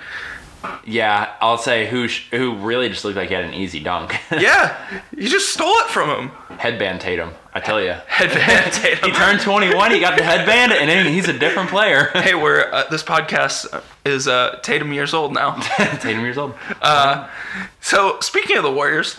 Yeah, 0.86 1.34
I'll 1.42 1.58
say 1.58 1.88
who 1.88 2.08
sh- 2.08 2.28
who 2.32 2.56
really 2.56 2.90
just 2.90 3.04
looked 3.06 3.18
like 3.18 3.30
he 3.30 3.36
had 3.36 3.44
an 3.46 3.54
easy 3.54 3.80
dunk. 3.80 4.16
Yeah, 4.32 4.76
you 5.16 5.30
just 5.30 5.54
stole 5.54 5.76
it 5.80 5.88
from 5.90 6.10
him. 6.10 6.32
headband 6.58 7.02
Tatum, 7.02 7.32
I 7.54 7.60
tell 7.60 7.82
you. 7.82 7.96
Headband 8.08 8.74
Tatum. 8.74 9.10
He 9.10 9.16
turned 9.16 9.40
21, 9.42 9.92
he 9.92 10.00
got 10.00 10.18
the 10.18 10.24
headband, 10.24 10.72
and 10.74 10.90
then 10.90 11.06
he's 11.12 11.28
a 11.30 11.38
different 11.38 11.70
player. 11.70 12.10
Hey, 12.16 12.36
we're 12.36 12.72
uh, 12.72 12.84
this 12.90 13.04
podcast 13.04 13.82
is 14.06 14.28
uh, 14.28 14.60
Tatum 14.64 14.92
years 14.94 15.14
old 15.14 15.34
now. 15.34 15.56
Tatum 16.00 16.22
years 16.22 16.38
old. 16.38 16.54
Uh, 16.82 17.28
So 17.82 18.20
speaking 18.22 18.58
of 18.58 18.64
the 18.64 18.72
Warriors, 18.72 19.18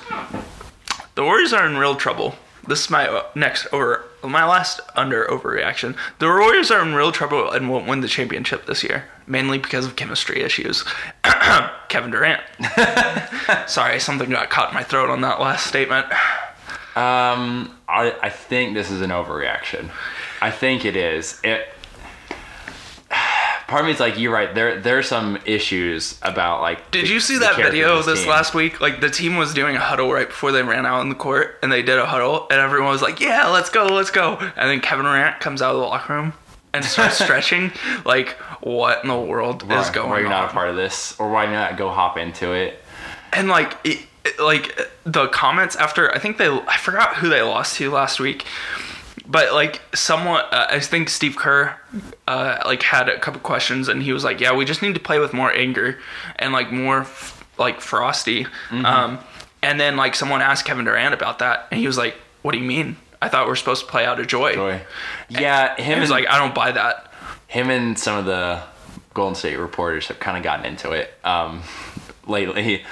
the 1.15 1.23
Warriors 1.23 1.53
are 1.53 1.67
in 1.67 1.77
real 1.77 1.95
trouble. 1.97 2.35
This 2.67 2.85
is 2.85 2.91
my 2.91 3.09
uh, 3.09 3.25
next 3.35 3.67
over 3.73 4.05
my 4.23 4.45
last 4.45 4.81
under 4.97 5.27
overreaction. 5.27 5.97
The 6.19 6.27
Warriors 6.27 6.71
are 6.71 6.83
in 6.83 6.95
real 6.95 7.13
trouble 7.13 7.51
and 7.51 7.69
won't 7.69 7.87
win 7.87 8.01
the 8.01 8.09
championship 8.09 8.67
this 8.67 8.83
year, 8.83 9.05
mainly 9.27 9.59
because 9.59 9.87
of 9.87 9.97
chemistry 9.97 10.43
issues. 10.43 10.85
Kevin 11.89 12.11
Durant. 12.11 12.43
Sorry, 13.67 14.01
something 14.01 14.31
got 14.31 14.51
caught 14.51 14.71
in 14.71 14.75
my 14.75 14.83
throat 14.83 15.11
on 15.11 15.21
that 15.21 15.41
last 15.41 15.67
statement. 15.67 16.07
Um, 16.97 17.77
I, 17.89 18.15
I 18.23 18.31
think 18.31 18.75
this 18.75 18.91
is 18.91 19.01
an 19.01 19.11
overreaction. 19.11 19.91
I 20.41 20.51
think 20.51 20.85
it 20.85 20.97
is. 20.97 21.41
It. 21.43 21.69
Part 23.67 23.81
of 23.81 23.87
me 23.87 23.93
is 23.93 24.01
like, 24.01 24.19
you're 24.19 24.33
right. 24.33 24.55
There, 24.55 24.79
there's 24.81 25.09
some 25.09 25.39
issues 25.47 26.19
about 26.23 26.61
like. 26.61 26.91
Did 26.91 27.07
the- 27.07 27.11
you 27.11 27.21
see 27.21 27.39
that 27.39 27.57
video 27.57 27.99
of 27.99 28.05
this 28.05 28.27
last 28.27 28.55
week? 28.55 28.81
Like 28.81 29.01
the 29.01 29.09
team 29.11 29.37
was 29.37 29.55
doing 29.55 29.75
a 29.77 29.81
huddle 29.81 30.13
right 30.13 30.29
before 30.29 30.53
they 30.53 30.63
ran 30.63 30.85
out 30.87 31.01
on 31.01 31.09
the 31.09 31.15
court, 31.15 31.59
and 31.63 31.73
they 31.73 31.83
did 31.83 31.99
a 31.99 32.07
huddle, 32.07 32.47
and 32.51 32.61
everyone 32.61 32.91
was 32.91 33.01
like, 33.03 33.21
"Yeah, 33.21 33.49
let's 33.49 33.71
go, 33.71 33.87
let's 33.87 34.11
go." 34.11 34.37
And 34.57 34.71
then 34.71 34.81
Kevin 34.81 35.07
Durant 35.07 35.41
comes 35.41 35.63
out 35.63 35.75
of 35.75 35.81
the 35.81 35.87
locker 35.87 36.13
room 36.15 36.33
and 36.75 36.85
starts 36.85 37.19
stretching. 37.25 37.73
Like, 38.05 38.31
what 38.61 39.03
in 39.03 39.09
the 39.09 39.19
world 39.19 39.63
is 39.63 39.69
Why- 39.69 39.91
going 39.93 40.11
Why 40.11 40.19
you're 40.19 40.27
on? 40.27 40.33
not 40.33 40.51
a 40.51 40.53
part 40.53 40.69
of 40.69 40.77
this, 40.77 41.19
or 41.19 41.31
why 41.31 41.47
not 41.47 41.77
go 41.77 41.91
hop 41.91 42.19
into 42.19 42.53
it? 42.53 42.81
and 43.33 43.49
like 43.49 43.77
it, 43.85 43.99
it- 44.25 44.39
like 44.39 44.79
the 45.05 45.27
comments 45.29 45.75
after 45.77 46.15
I 46.15 46.19
think 46.19 46.37
they 46.39 46.49
I 46.49 46.77
forgot 46.77 47.17
who 47.17 47.29
they 47.31 47.43
lost 47.43 47.77
to 47.79 47.91
last 47.91 48.21
week, 48.21 48.45
but 49.27 49.53
like 49.53 49.81
someone 49.95 50.43
uh, 50.51 50.67
I 50.71 50.81
think 50.81 51.09
Steve 51.09 51.37
Kerr 51.37 51.77
uh, 52.29 52.63
like 52.65 52.83
had 52.83 53.09
a 53.09 53.19
couple 53.19 53.41
questions 53.41 53.89
and 53.89 54.03
he 54.03 54.13
was 54.13 54.25
like, 54.25 54.41
yeah, 54.41 54.55
we 54.55 54.65
just 54.65 54.83
need 54.83 54.95
to 54.95 55.01
play 55.01 55.19
with 55.19 55.33
more 55.33 55.53
anger 55.53 55.99
and 56.37 56.53
like 56.53 56.73
more 56.73 57.01
f- 57.01 57.45
like 57.59 57.81
frosty. 57.81 58.47
Um, 58.71 59.19
and 59.63 59.81
then 59.81 59.97
like 59.97 60.15
someone 60.15 60.43
asked 60.43 60.65
Kevin 60.65 60.85
Durant 60.85 61.15
about 61.15 61.39
that 61.39 61.69
and 61.71 61.81
he 61.81 61.87
was 61.87 61.97
like, 61.97 62.15
"What 62.43 62.53
do 62.53 62.59
you 62.59 62.65
mean? 62.65 62.97
I 63.23 63.29
thought 63.29 63.47
we 63.47 63.53
are 63.53 63.57
supposed 63.57 63.85
to 63.85 63.91
play 63.91 64.05
out 64.05 64.21
of 64.21 64.27
joy." 64.27 64.55
Joy. 64.55 64.83
Yeah, 65.29 65.75
him 65.81 66.03
is 66.03 66.11
like, 66.11 66.29
"I 66.29 66.39
don't 66.39 66.55
buy 66.55 66.73
that." 66.73 67.11
him 67.55 67.71
and 67.71 67.97
some 67.97 68.19
of 68.19 68.25
the 68.25 68.61
Golden 69.15 69.37
State 69.37 69.57
reporters 69.57 70.09
have 70.09 70.19
kind 70.19 70.37
of 70.37 70.43
gotten 70.43 70.67
into 70.67 70.91
it 70.91 71.15
um, 71.23 71.63
lately. 72.27 72.83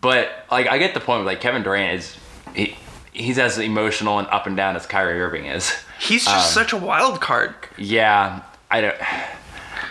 But 0.00 0.30
like, 0.48 0.68
I 0.68 0.78
get 0.78 0.94
the 0.94 1.00
point. 1.00 1.26
Like 1.26 1.40
Kevin 1.40 1.64
Durant 1.64 1.98
is 1.98 2.16
he, 2.54 2.76
he's 3.12 3.38
as 3.38 3.58
emotional 3.58 4.18
and 4.18 4.28
up 4.28 4.46
and 4.46 4.56
down 4.56 4.76
as 4.76 4.86
Kyrie 4.86 5.20
Irving 5.20 5.46
is. 5.46 5.72
He's 6.00 6.24
just 6.24 6.36
Um, 6.58 6.64
such 6.64 6.72
a 6.72 6.76
wild 6.76 7.20
card. 7.20 7.54
Yeah, 7.78 8.42
I 8.70 8.80
don't. 8.80 8.96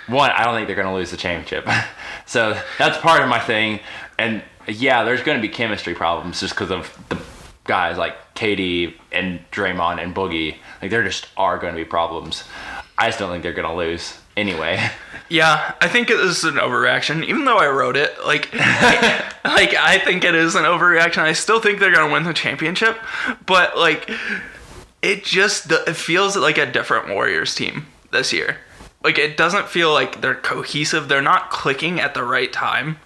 One, 0.07 0.32
I 0.32 0.43
don't 0.43 0.55
think 0.55 0.67
they're 0.67 0.76
going 0.76 0.88
to 0.88 0.93
lose 0.93 1.11
the 1.11 1.17
championship. 1.17 1.69
so 2.26 2.59
that's 2.78 2.97
part 2.97 3.22
of 3.22 3.30
my 3.30 3.39
thing. 3.39 3.80
And 4.17 4.43
yeah, 4.67 5.03
there's 5.03 5.22
going 5.24 5.38
to 5.38 5.41
be 5.41 5.47
chemistry 5.53 5.93
problems 5.93 6.39
just 6.41 6.53
because 6.53 6.72
of 6.72 6.97
the 7.09 7.17
guys 7.63 7.97
like 7.97 8.34
Katie 8.34 8.99
and 9.11 9.39
Draymond 9.51 10.01
and 10.03 10.13
Boogie. 10.13 10.57
Like 10.82 10.91
there 10.91 11.03
just 11.03 11.28
are 11.38 11.57
going 11.57 11.74
to 11.74 11.78
be 11.78 11.86
problems. 11.86 12.43
I 12.97 13.07
just 13.07 13.19
don't 13.19 13.32
think 13.32 13.43
they're 13.43 13.53
going 13.53 13.67
to 13.69 13.76
lose 13.76 14.17
anyway. 14.36 14.89
Yeah, 15.32 15.75
I 15.79 15.88
think 15.88 16.09
it 16.09 16.19
is 16.19 16.43
an 16.43 16.55
overreaction. 16.55 17.23
Even 17.23 17.45
though 17.45 17.57
I 17.57 17.69
wrote 17.69 17.95
it, 17.95 18.13
like, 18.25 18.53
like 19.45 19.73
I 19.73 20.01
think 20.03 20.25
it 20.25 20.36
is 20.36 20.55
an 20.55 20.65
overreaction. 20.65 21.19
I 21.19 21.32
still 21.32 21.61
think 21.61 21.79
they're 21.79 21.93
gonna 21.93 22.11
win 22.11 22.23
the 22.23 22.34
championship, 22.34 22.97
but 23.45 23.77
like, 23.77 24.11
it 25.01 25.23
just 25.23 25.71
it 25.71 25.95
feels 25.95 26.36
like 26.36 26.57
a 26.57 26.69
different 26.69 27.07
Warriors 27.07 27.55
team 27.55 27.88
this 28.11 28.34
year. 28.34 28.57
Like, 29.05 29.17
it 29.17 29.38
doesn't 29.38 29.69
feel 29.69 29.93
like 29.93 30.19
they're 30.19 30.36
cohesive. 30.36 31.07
They're 31.07 31.21
not 31.21 31.49
clicking 31.49 32.01
at 32.01 32.13
the 32.13 32.25
right 32.25 32.51
time. 32.51 32.97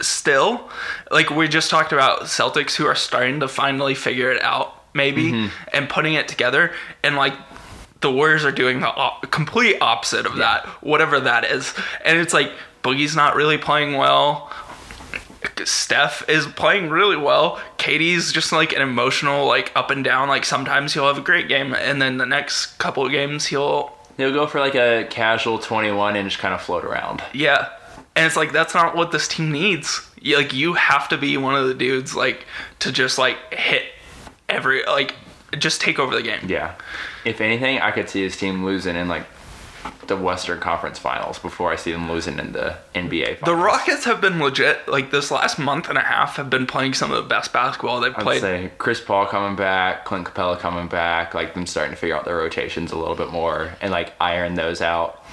Still, 0.00 0.68
like 1.12 1.30
we 1.30 1.46
just 1.46 1.70
talked 1.70 1.92
about 1.92 2.22
Celtics 2.22 2.74
who 2.74 2.86
are 2.86 2.96
starting 2.96 3.38
to 3.38 3.46
finally 3.46 3.94
figure 3.94 4.32
it 4.32 4.42
out, 4.42 4.82
maybe, 4.92 5.30
mm-hmm. 5.30 5.54
and 5.72 5.88
putting 5.88 6.14
it 6.14 6.26
together, 6.26 6.72
and 7.04 7.14
like 7.14 7.34
the 8.00 8.10
Warriors 8.10 8.44
are 8.44 8.52
doing 8.52 8.80
the 8.80 8.88
op- 8.88 9.30
complete 9.30 9.76
opposite 9.80 10.26
of 10.26 10.36
that, 10.36 10.66
whatever 10.82 11.20
that 11.20 11.44
is. 11.44 11.74
And 12.04 12.18
it's 12.18 12.32
like 12.32 12.50
Boogie's 12.82 13.14
not 13.14 13.36
really 13.36 13.58
playing 13.58 13.96
well. 13.96 14.50
Steph 15.64 16.28
is 16.28 16.46
playing 16.46 16.90
really 16.90 17.16
well. 17.16 17.60
Katie's 17.78 18.32
just 18.32 18.52
like 18.52 18.72
an 18.72 18.82
emotional, 18.82 19.46
like 19.46 19.72
up 19.74 19.90
and 19.90 20.04
down. 20.04 20.28
Like 20.28 20.44
sometimes 20.44 20.94
he'll 20.94 21.06
have 21.06 21.18
a 21.18 21.22
great 21.22 21.48
game, 21.48 21.74
and 21.74 22.00
then 22.00 22.16
the 22.18 22.26
next 22.26 22.78
couple 22.78 23.04
of 23.04 23.12
games 23.12 23.46
he'll, 23.46 23.92
They'll 24.16 24.32
go 24.34 24.46
for 24.46 24.60
like 24.60 24.74
a 24.74 25.06
casual 25.08 25.58
21 25.58 26.14
and 26.16 26.28
just 26.28 26.40
kind 26.40 26.52
of 26.52 26.60
float 26.60 26.84
around. 26.84 27.22
yeah. 27.32 27.70
And 28.16 28.26
it's 28.26 28.36
like 28.36 28.52
that's 28.52 28.74
not 28.74 28.96
what 28.96 29.12
this 29.12 29.28
team 29.28 29.52
needs. 29.52 30.06
Like 30.22 30.52
you 30.52 30.74
have 30.74 31.08
to 31.10 31.16
be 31.16 31.36
one 31.36 31.54
of 31.54 31.68
the 31.68 31.74
dudes 31.74 32.14
like 32.14 32.44
to 32.80 32.90
just 32.92 33.18
like 33.18 33.38
hit 33.54 33.84
every 34.48 34.84
like 34.84 35.14
just 35.58 35.80
take 35.80 35.98
over 35.98 36.14
the 36.14 36.22
game. 36.22 36.46
Yeah. 36.48 36.74
If 37.24 37.40
anything, 37.40 37.78
I 37.80 37.90
could 37.90 38.08
see 38.08 38.22
his 38.22 38.36
team 38.36 38.64
losing 38.64 38.96
in 38.96 39.08
like 39.08 39.24
the 40.08 40.16
Western 40.16 40.60
Conference 40.60 40.98
Finals 40.98 41.38
before 41.38 41.72
I 41.72 41.76
see 41.76 41.90
them 41.92 42.10
losing 42.10 42.38
in 42.38 42.52
the 42.52 42.76
NBA 42.94 43.38
Finals. 43.38 43.44
The 43.46 43.56
Rockets 43.56 44.04
have 44.04 44.20
been 44.20 44.38
legit. 44.38 44.86
Like 44.88 45.10
this 45.10 45.30
last 45.30 45.58
month 45.58 45.88
and 45.88 45.96
a 45.96 46.02
half, 46.02 46.36
have 46.36 46.50
been 46.50 46.66
playing 46.66 46.92
some 46.94 47.10
of 47.10 47.16
the 47.22 47.28
best 47.28 47.52
basketball 47.52 48.00
they've 48.00 48.14
I'd 48.16 48.22
played. 48.22 48.40
say 48.42 48.70
Chris 48.78 49.00
Paul 49.00 49.26
coming 49.26 49.56
back, 49.56 50.04
Clint 50.04 50.26
Capela 50.26 50.58
coming 50.58 50.88
back, 50.88 51.32
like 51.34 51.54
them 51.54 51.66
starting 51.66 51.92
to 51.94 51.96
figure 51.96 52.14
out 52.16 52.24
their 52.26 52.36
rotations 52.36 52.92
a 52.92 52.96
little 52.98 53.14
bit 53.14 53.30
more 53.30 53.72
and 53.80 53.90
like 53.90 54.12
iron 54.20 54.54
those 54.54 54.82
out. 54.82 55.24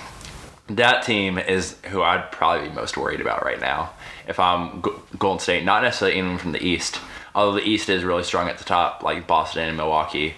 That 0.67 1.03
team 1.03 1.37
is 1.37 1.77
who 1.89 2.01
I'd 2.01 2.29
probably 2.31 2.69
be 2.69 2.75
most 2.75 2.97
worried 2.97 3.21
about 3.21 3.43
right 3.45 3.59
now. 3.59 3.91
If 4.27 4.39
I'm 4.39 4.81
G- 4.81 4.91
Golden 5.17 5.39
State, 5.39 5.63
not 5.63 5.81
necessarily 5.83 6.17
anyone 6.17 6.37
from 6.37 6.51
the 6.51 6.61
East, 6.65 6.99
although 7.37 7.53
the 7.53 7.65
East 7.65 7.87
is 7.87 8.03
really 8.03 8.23
strong 8.23 8.49
at 8.49 8.57
the 8.57 8.63
top, 8.63 9.03
like 9.03 9.27
Boston 9.27 9.69
and 9.69 9.77
Milwaukee 9.77 10.33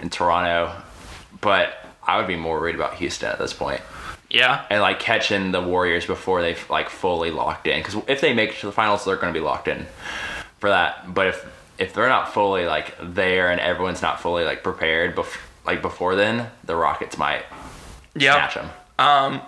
and 0.00 0.10
Toronto. 0.10 0.72
But 1.40 1.74
I 2.06 2.16
would 2.16 2.28
be 2.28 2.36
more 2.36 2.60
worried 2.60 2.76
about 2.76 2.94
Houston 2.94 3.28
at 3.28 3.38
this 3.38 3.52
point 3.52 3.80
Yeah, 4.30 4.64
and 4.70 4.80
like 4.80 5.00
catching 5.00 5.50
the 5.50 5.60
Warriors 5.60 6.06
before 6.06 6.42
they've 6.42 6.70
like 6.70 6.88
fully 6.88 7.32
locked 7.32 7.66
in. 7.66 7.82
Because 7.82 8.00
if 8.06 8.20
they 8.20 8.32
make 8.32 8.50
it 8.50 8.58
to 8.60 8.66
the 8.66 8.72
finals, 8.72 9.04
they're 9.04 9.16
going 9.16 9.34
to 9.34 9.38
be 9.38 9.44
locked 9.44 9.66
in 9.66 9.84
for 10.60 10.70
that. 10.70 11.12
But 11.12 11.26
if 11.26 11.52
if 11.76 11.92
they're 11.92 12.08
not 12.08 12.32
fully 12.32 12.66
like 12.66 12.94
there 13.02 13.50
and 13.50 13.60
everyone's 13.60 14.00
not 14.00 14.20
fully 14.20 14.44
like 14.44 14.62
prepared, 14.62 15.16
bef- 15.16 15.40
like 15.66 15.82
before 15.82 16.14
then, 16.14 16.48
the 16.62 16.76
Rockets 16.76 17.18
might 17.18 17.42
yeah. 18.14 18.38
catch 18.38 18.54
them. 18.54 18.70
Um, 18.96 19.40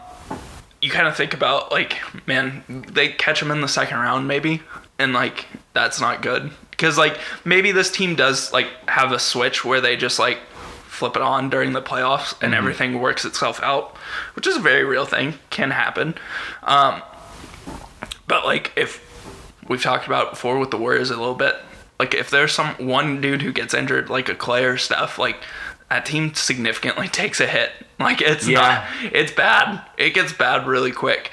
you 0.83 0.91
kind 0.91 1.07
of 1.07 1.17
think 1.17 1.35
about 1.35 1.71
like, 1.71 2.01
man, 2.27 2.65
they 2.69 3.11
catch 3.11 3.39
them 3.39 3.53
in 3.53 3.61
the 3.61 3.69
second 3.69 3.99
round 3.99 4.27
maybe, 4.27 4.61
and 4.99 5.13
like 5.13 5.47
that's 5.73 6.01
not 6.01 6.21
good 6.21 6.51
because 6.77 6.99
like 6.99 7.19
maybe 7.45 7.73
this 7.73 7.91
team 7.91 8.15
does 8.15 8.53
like 8.53 8.69
have 8.89 9.13
a 9.13 9.19
switch 9.19 9.65
where 9.65 9.81
they 9.81 9.97
just 9.97 10.19
like 10.19 10.39
flip 10.87 11.17
it 11.17 11.23
on 11.23 11.51
during 11.51 11.73
the 11.73 11.83
playoffs 11.83 12.35
and 12.43 12.55
everything 12.55 13.01
works 13.01 13.25
itself 13.25 13.63
out, 13.63 13.97
which 14.35 14.47
is 14.47 14.57
a 14.57 14.61
very 14.61 14.85
real 14.85 15.05
thing, 15.05 15.35
can 15.51 15.71
happen. 15.71 16.15
Um, 16.63 17.03
but 18.27 18.45
like 18.45 18.73
if 18.77 19.03
we've 19.69 19.83
talked 19.83 20.07
about 20.07 20.27
it 20.27 20.31
before 20.31 20.59
with 20.59 20.71
the 20.71 20.79
Warriors 20.79 21.11
a 21.11 21.17
little 21.17 21.35
bit, 21.35 21.57
like 21.99 22.15
if 22.15 22.31
there's 22.31 22.53
some 22.53 22.75
one 22.77 23.21
dude 23.21 23.43
who 23.43 23.53
gets 23.53 23.75
injured, 23.75 24.09
like 24.11 24.29
a 24.29 24.35
Clay 24.35 24.65
or 24.65 24.77
stuff, 24.79 25.19
like 25.19 25.37
that 25.91 26.05
team 26.07 26.35
significantly 26.35 27.09
takes 27.13 27.41
a 27.41 27.47
hit. 27.47 27.71
Like 27.99 28.21
it's 28.21 28.47
Yeah. 28.49 28.61
not, 29.03 29.13
it's 29.13 29.33
bad. 29.33 29.83
It 29.97 30.11
gets 30.15 30.33
bad 30.33 30.67
really 30.67 30.93
quick. 30.93 31.31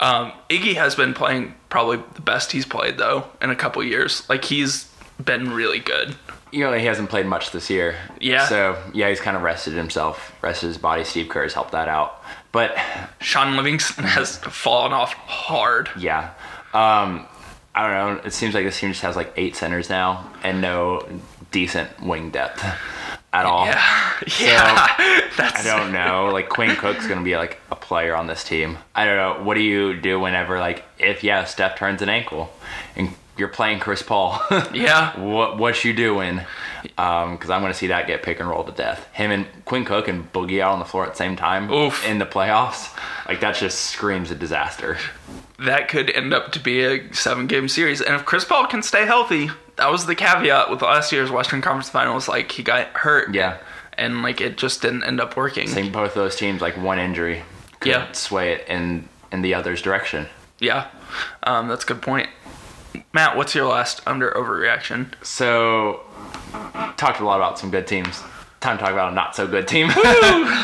Um, 0.00 0.32
Iggy 0.48 0.74
has 0.74 0.94
been 0.94 1.12
playing 1.14 1.54
probably 1.68 1.98
the 2.14 2.22
best 2.22 2.52
he's 2.52 2.64
played 2.66 2.98
though 2.98 3.26
in 3.40 3.50
a 3.50 3.56
couple 3.56 3.84
years. 3.84 4.28
Like 4.28 4.44
he's 4.44 4.90
been 5.22 5.52
really 5.52 5.78
good. 5.78 6.16
You 6.52 6.64
know, 6.64 6.72
he 6.72 6.86
hasn't 6.86 7.10
played 7.10 7.26
much 7.26 7.52
this 7.52 7.70
year. 7.70 7.96
Yeah. 8.20 8.46
So 8.46 8.82
yeah, 8.92 9.08
he's 9.08 9.20
kind 9.20 9.36
of 9.36 9.42
rested 9.42 9.74
himself, 9.74 10.32
rested 10.42 10.66
his 10.68 10.78
body. 10.78 11.04
Steve 11.04 11.28
Kerr 11.28 11.44
has 11.44 11.54
helped 11.54 11.72
that 11.72 11.88
out. 11.88 12.22
But 12.50 12.76
Shaun 13.20 13.56
Livingston 13.56 14.04
has 14.16 14.38
fallen 14.38 14.92
off 14.92 15.12
hard. 15.12 15.90
yeah, 15.96 16.30
um, 16.72 17.26
I 17.74 17.86
don't 17.86 18.16
know. 18.16 18.22
It 18.24 18.32
seems 18.32 18.54
like 18.54 18.64
this 18.64 18.80
team 18.80 18.90
just 18.90 19.02
has 19.02 19.14
like 19.14 19.32
eight 19.36 19.54
centers 19.54 19.88
now 19.88 20.28
and 20.42 20.60
no 20.60 21.06
decent 21.52 22.00
wing 22.02 22.30
depth 22.30 22.64
at 23.32 23.46
all. 23.46 23.66
Yeah, 23.66 24.12
yeah. 24.40 25.20
That's 25.36 25.64
I 25.66 25.76
don't 25.78 25.92
know. 25.92 26.30
Like 26.32 26.48
Quinn 26.48 26.76
Cook's 26.76 27.06
gonna 27.06 27.22
be 27.22 27.36
like 27.36 27.60
a 27.70 27.76
player 27.76 28.14
on 28.14 28.26
this 28.26 28.44
team. 28.44 28.78
I 28.94 29.04
don't 29.04 29.16
know. 29.16 29.44
What 29.44 29.54
do 29.54 29.60
you 29.60 29.98
do 30.00 30.18
whenever 30.20 30.58
like 30.58 30.84
if 30.98 31.22
yeah 31.24 31.44
Steph 31.44 31.76
turns 31.76 32.02
an 32.02 32.08
ankle 32.08 32.52
and 32.96 33.10
you're 33.36 33.48
playing 33.48 33.80
Chris 33.80 34.02
Paul? 34.02 34.40
Yeah. 34.74 35.18
what 35.20 35.58
what 35.58 35.84
you 35.84 35.92
doing? 35.92 36.40
Because 36.82 37.24
um, 37.26 37.52
I'm 37.52 37.60
gonna 37.62 37.74
see 37.74 37.88
that 37.88 38.06
get 38.06 38.22
pick 38.22 38.40
and 38.40 38.48
roll 38.48 38.64
to 38.64 38.72
death. 38.72 39.06
Him 39.12 39.30
and 39.30 39.46
Quinn 39.64 39.84
Cook 39.84 40.08
and 40.08 40.30
Boogie 40.32 40.60
out 40.60 40.72
on 40.72 40.78
the 40.78 40.84
floor 40.84 41.04
at 41.04 41.12
the 41.12 41.16
same 41.18 41.36
time 41.36 41.70
Oof. 41.70 42.04
in 42.06 42.18
the 42.18 42.26
playoffs. 42.26 42.96
Like 43.28 43.40
that 43.40 43.54
just 43.56 43.80
screams 43.82 44.30
a 44.30 44.34
disaster. 44.34 44.98
that 45.58 45.88
could 45.88 46.10
end 46.10 46.32
up 46.34 46.52
to 46.52 46.58
be 46.58 46.82
a 46.84 47.12
seven 47.14 47.46
game 47.46 47.68
series. 47.68 48.00
And 48.00 48.14
if 48.14 48.24
Chris 48.24 48.44
Paul 48.44 48.66
can 48.66 48.82
stay 48.82 49.04
healthy, 49.06 49.50
that 49.80 49.90
was 49.90 50.06
the 50.06 50.14
caveat 50.14 50.70
with 50.70 50.82
last 50.82 51.10
year's 51.10 51.30
Western 51.30 51.60
Conference 51.62 51.88
Finals. 51.88 52.28
Like 52.28 52.52
he 52.52 52.62
got 52.62 52.88
hurt. 52.88 53.34
Yeah. 53.34 53.58
And 53.98 54.22
like 54.22 54.40
it 54.40 54.56
just 54.56 54.82
didn't 54.82 55.04
end 55.04 55.20
up 55.20 55.36
working. 55.36 55.66
Same 55.68 55.90
both 55.90 56.14
those 56.14 56.36
teams. 56.36 56.60
Like 56.60 56.76
one 56.76 56.98
injury 56.98 57.42
could 57.80 57.90
Yeah. 57.90 58.12
sway 58.12 58.52
it 58.52 58.68
in 58.68 59.08
in 59.32 59.42
the 59.42 59.54
other's 59.54 59.82
direction. 59.82 60.26
Yeah. 60.58 60.88
Um, 61.42 61.68
that's 61.68 61.84
a 61.84 61.86
good 61.86 62.02
point. 62.02 62.28
Matt, 63.12 63.36
what's 63.36 63.54
your 63.54 63.66
last 63.66 64.00
under 64.06 64.30
overreaction? 64.32 65.12
So, 65.22 66.00
talked 66.96 67.20
a 67.20 67.24
lot 67.24 67.36
about 67.36 67.58
some 67.58 67.70
good 67.70 67.86
teams. 67.86 68.22
Time 68.60 68.76
to 68.76 68.82
talk 68.84 68.92
about 68.92 69.12
a 69.12 69.14
not 69.14 69.34
so 69.34 69.46
good 69.46 69.66
team. 69.66 69.88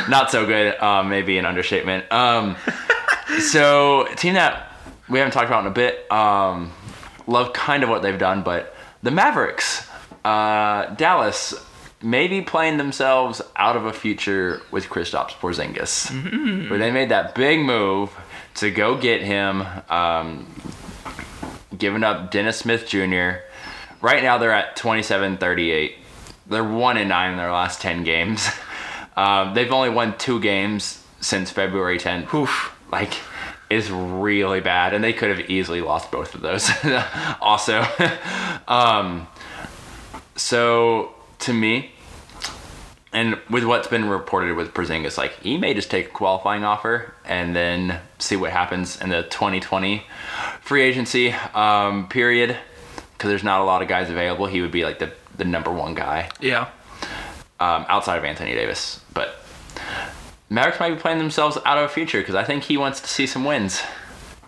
not 0.08 0.30
so 0.30 0.44
good, 0.44 0.76
um, 0.80 1.08
maybe 1.08 1.38
an 1.38 1.46
understatement. 1.46 2.10
Um, 2.12 2.56
so, 3.40 4.06
team 4.16 4.34
that 4.34 4.72
we 5.08 5.18
haven't 5.18 5.32
talked 5.32 5.46
about 5.46 5.60
in 5.62 5.66
a 5.68 5.74
bit. 5.74 6.10
Um, 6.12 6.72
love 7.26 7.52
kind 7.52 7.82
of 7.82 7.88
what 7.88 8.02
they've 8.02 8.18
done, 8.18 8.42
but 8.42 8.75
the 9.02 9.10
Mavericks, 9.10 9.88
uh, 10.24 10.86
Dallas, 10.94 11.54
maybe 12.02 12.42
playing 12.42 12.76
themselves 12.78 13.40
out 13.56 13.76
of 13.76 13.84
a 13.86 13.92
future 13.92 14.62
with 14.70 14.86
Kristaps 14.86 15.30
Porzingis, 15.30 16.68
where 16.70 16.78
they 16.78 16.90
made 16.90 17.08
that 17.10 17.34
big 17.34 17.60
move 17.60 18.10
to 18.56 18.70
go 18.70 18.96
get 18.96 19.22
him. 19.22 19.64
Um, 19.88 20.52
giving 21.76 22.02
up 22.02 22.30
Dennis 22.30 22.58
Smith 22.58 22.86
Jr. 22.86 23.40
Right 24.00 24.22
now 24.22 24.38
they're 24.38 24.52
at 24.52 24.76
27 24.76 25.36
38. 25.38 25.96
They're 26.48 26.64
1 26.64 26.96
and 26.96 27.08
9 27.08 27.30
in 27.32 27.36
their 27.36 27.52
last 27.52 27.80
10 27.80 28.04
games. 28.04 28.48
Um, 29.18 29.54
they've 29.54 29.72
only 29.72 29.88
won 29.88 30.18
two 30.18 30.40
games 30.40 31.02
since 31.22 31.50
February 31.50 31.98
10th. 31.98 32.34
Oof. 32.34 32.78
Like, 32.92 33.14
is 33.68 33.90
really 33.90 34.60
bad, 34.60 34.94
and 34.94 35.02
they 35.02 35.12
could 35.12 35.28
have 35.36 35.50
easily 35.50 35.80
lost 35.80 36.10
both 36.10 36.34
of 36.34 36.40
those. 36.40 36.70
also, 37.40 37.84
um, 38.68 39.26
so 40.36 41.14
to 41.40 41.52
me, 41.52 41.90
and 43.12 43.38
with 43.48 43.64
what's 43.64 43.88
been 43.88 44.08
reported 44.08 44.56
with 44.56 44.74
Porzingis, 44.74 45.16
like 45.16 45.40
he 45.40 45.56
may 45.56 45.72
just 45.74 45.90
take 45.90 46.06
a 46.06 46.10
qualifying 46.10 46.64
offer 46.64 47.14
and 47.24 47.56
then 47.56 48.00
see 48.18 48.36
what 48.36 48.50
happens 48.52 49.00
in 49.00 49.08
the 49.08 49.22
2020 49.22 50.04
free 50.60 50.82
agency 50.82 51.32
um, 51.54 52.08
period. 52.08 52.56
Because 53.12 53.30
there's 53.30 53.44
not 53.44 53.62
a 53.62 53.64
lot 53.64 53.80
of 53.80 53.88
guys 53.88 54.10
available, 54.10 54.46
he 54.46 54.60
would 54.60 54.70
be 54.72 54.84
like 54.84 54.98
the 54.98 55.12
the 55.38 55.44
number 55.44 55.70
one 55.72 55.94
guy. 55.94 56.30
Yeah. 56.40 56.68
um, 57.60 57.84
outside 57.88 58.18
of 58.18 58.24
Anthony 58.24 58.52
Davis. 58.54 59.00
But 59.14 59.34
Mavericks 60.48 60.78
might 60.78 60.90
be 60.90 60.96
playing 61.00 61.18
themselves 61.18 61.58
out 61.64 61.78
of 61.78 61.84
a 61.84 61.88
future 61.88 62.20
because 62.20 62.34
I 62.34 62.44
think 62.44 62.64
he 62.64 62.76
wants 62.76 63.00
to 63.00 63.08
see 63.08 63.26
some 63.26 63.44
wins, 63.44 63.82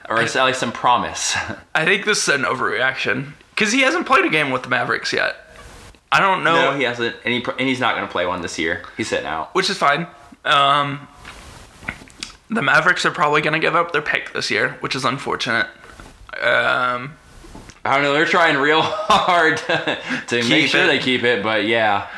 or 0.09 0.19
at 0.21 0.35
least 0.35 0.61
some 0.61 0.73
promise. 0.73 1.37
I 1.75 1.85
think 1.85 2.05
this 2.05 2.29
is 2.29 2.35
an 2.35 2.43
overreaction 2.43 3.33
because 3.51 3.73
he 3.73 3.81
hasn't 3.81 4.07
played 4.07 4.25
a 4.25 4.31
game 4.31 4.51
with 4.51 4.63
the 4.63 4.69
Mavericks 4.69 5.13
yet. 5.13 5.37
I 6.11 6.21
don't 6.21 6.43
know, 6.43 6.71
no, 6.71 6.77
he 6.77 6.85
hasn't, 6.85 7.17
and, 7.25 7.35
he, 7.35 7.45
and 7.45 7.69
he's 7.69 7.81
not 7.81 7.95
going 7.95 8.07
to 8.07 8.11
play 8.11 8.25
one 8.25 8.41
this 8.41 8.59
year. 8.59 8.83
He's 8.97 9.09
sitting 9.09 9.27
out. 9.27 9.55
which 9.55 9.69
is 9.69 9.77
fine. 9.77 10.07
Um, 10.45 11.07
the 12.49 12.63
Mavericks 12.63 13.05
are 13.05 13.11
probably 13.11 13.43
going 13.43 13.53
to 13.53 13.59
give 13.59 13.77
up 13.77 13.93
their 13.93 14.01
pick 14.01 14.33
this 14.33 14.51
year, 14.51 14.79
which 14.81 14.95
is 14.95 15.05
unfortunate. 15.05 15.67
Um, 16.41 17.15
I 17.85 17.95
don't 17.95 18.03
know. 18.03 18.15
They're 18.15 18.25
trying 18.25 18.57
real 18.57 18.81
hard 18.83 19.59
to 20.29 20.49
make 20.49 20.69
sure 20.69 20.85
it. 20.85 20.87
they 20.87 20.99
keep 20.99 21.25
it, 21.25 21.43
but 21.43 21.67
yeah, 21.67 22.09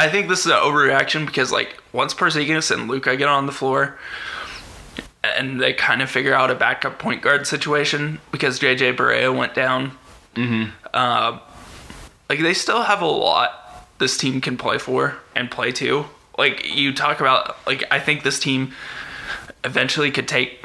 I 0.00 0.08
think 0.08 0.30
this 0.30 0.40
is 0.40 0.46
an 0.46 0.52
overreaction 0.52 1.26
because 1.26 1.52
like 1.52 1.76
once 1.92 2.14
Porzingis 2.14 2.70
and 2.70 2.88
Luka 2.88 3.18
get 3.18 3.28
on 3.28 3.44
the 3.44 3.52
floor, 3.52 3.98
and 5.22 5.60
they 5.60 5.74
kind 5.74 6.00
of 6.00 6.08
figure 6.08 6.32
out 6.32 6.50
a 6.50 6.54
backup 6.54 6.98
point 6.98 7.20
guard 7.20 7.46
situation 7.46 8.18
because 8.32 8.58
JJ 8.58 8.96
Barea 8.96 9.36
went 9.36 9.52
down. 9.52 9.92
Mm-hmm. 10.36 10.70
Uh, 10.94 11.40
like 12.30 12.40
they 12.40 12.54
still 12.54 12.84
have 12.84 13.02
a 13.02 13.06
lot 13.06 13.86
this 13.98 14.16
team 14.16 14.40
can 14.40 14.56
play 14.56 14.78
for 14.78 15.18
and 15.36 15.50
play 15.50 15.70
to. 15.72 16.06
Like 16.38 16.74
you 16.74 16.94
talk 16.94 17.20
about, 17.20 17.58
like 17.66 17.84
I 17.90 18.00
think 18.00 18.22
this 18.22 18.40
team 18.40 18.72
eventually 19.64 20.10
could 20.10 20.26
take 20.26 20.64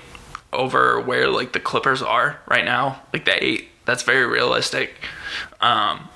over 0.54 0.98
where 0.98 1.30
like 1.30 1.52
the 1.52 1.60
Clippers 1.60 2.02
are 2.02 2.40
right 2.48 2.64
now, 2.64 3.02
like 3.12 3.26
the 3.26 3.44
eight. 3.44 3.68
That's 3.84 4.04
very 4.04 4.26
realistic. 4.26 4.94
Um, 5.60 6.08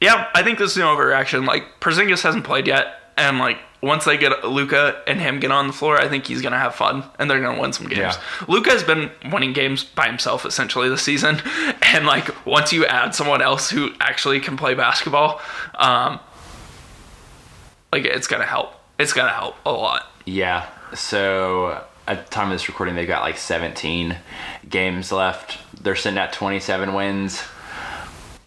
yeah, 0.00 0.28
I 0.34 0.42
think 0.42 0.58
this 0.58 0.72
is 0.72 0.76
an 0.76 0.82
overreaction. 0.84 1.46
Like 1.46 1.64
Porzingis 1.80 2.22
hasn't 2.22 2.44
played 2.44 2.66
yet, 2.66 3.00
and 3.16 3.38
like 3.38 3.58
once 3.82 4.04
they 4.04 4.16
get 4.16 4.44
Luka 4.44 5.02
and 5.06 5.20
him 5.20 5.38
get 5.38 5.50
on 5.52 5.66
the 5.66 5.72
floor, 5.72 6.00
I 6.00 6.08
think 6.08 6.26
he's 6.26 6.42
gonna 6.42 6.58
have 6.58 6.74
fun 6.74 7.04
and 7.18 7.30
they're 7.30 7.40
gonna 7.40 7.60
win 7.60 7.72
some 7.72 7.86
games. 7.86 7.98
Yeah. 8.16 8.20
Luka 8.48 8.70
has 8.70 8.82
been 8.82 9.10
winning 9.30 9.52
games 9.52 9.84
by 9.84 10.06
himself 10.06 10.44
essentially 10.44 10.88
this 10.88 11.02
season, 11.02 11.40
and 11.82 12.06
like 12.06 12.46
once 12.46 12.72
you 12.72 12.84
add 12.86 13.14
someone 13.14 13.42
else 13.42 13.70
who 13.70 13.90
actually 14.00 14.40
can 14.40 14.56
play 14.56 14.74
basketball, 14.74 15.40
um, 15.76 16.18
like 17.92 18.04
it's 18.04 18.26
gonna 18.26 18.44
help. 18.46 18.74
It's 18.98 19.12
gonna 19.12 19.32
help 19.32 19.56
a 19.64 19.72
lot. 19.72 20.10
yeah. 20.24 20.66
So 20.94 21.84
at 22.06 22.24
the 22.26 22.30
time 22.30 22.46
of 22.46 22.52
this 22.54 22.68
recording, 22.68 22.94
they've 22.94 23.08
got 23.08 23.22
like 23.22 23.36
17 23.36 24.16
games 24.68 25.10
left. 25.10 25.58
They're 25.82 25.96
sitting 25.96 26.16
at 26.18 26.32
27 26.32 26.94
wins. 26.94 27.42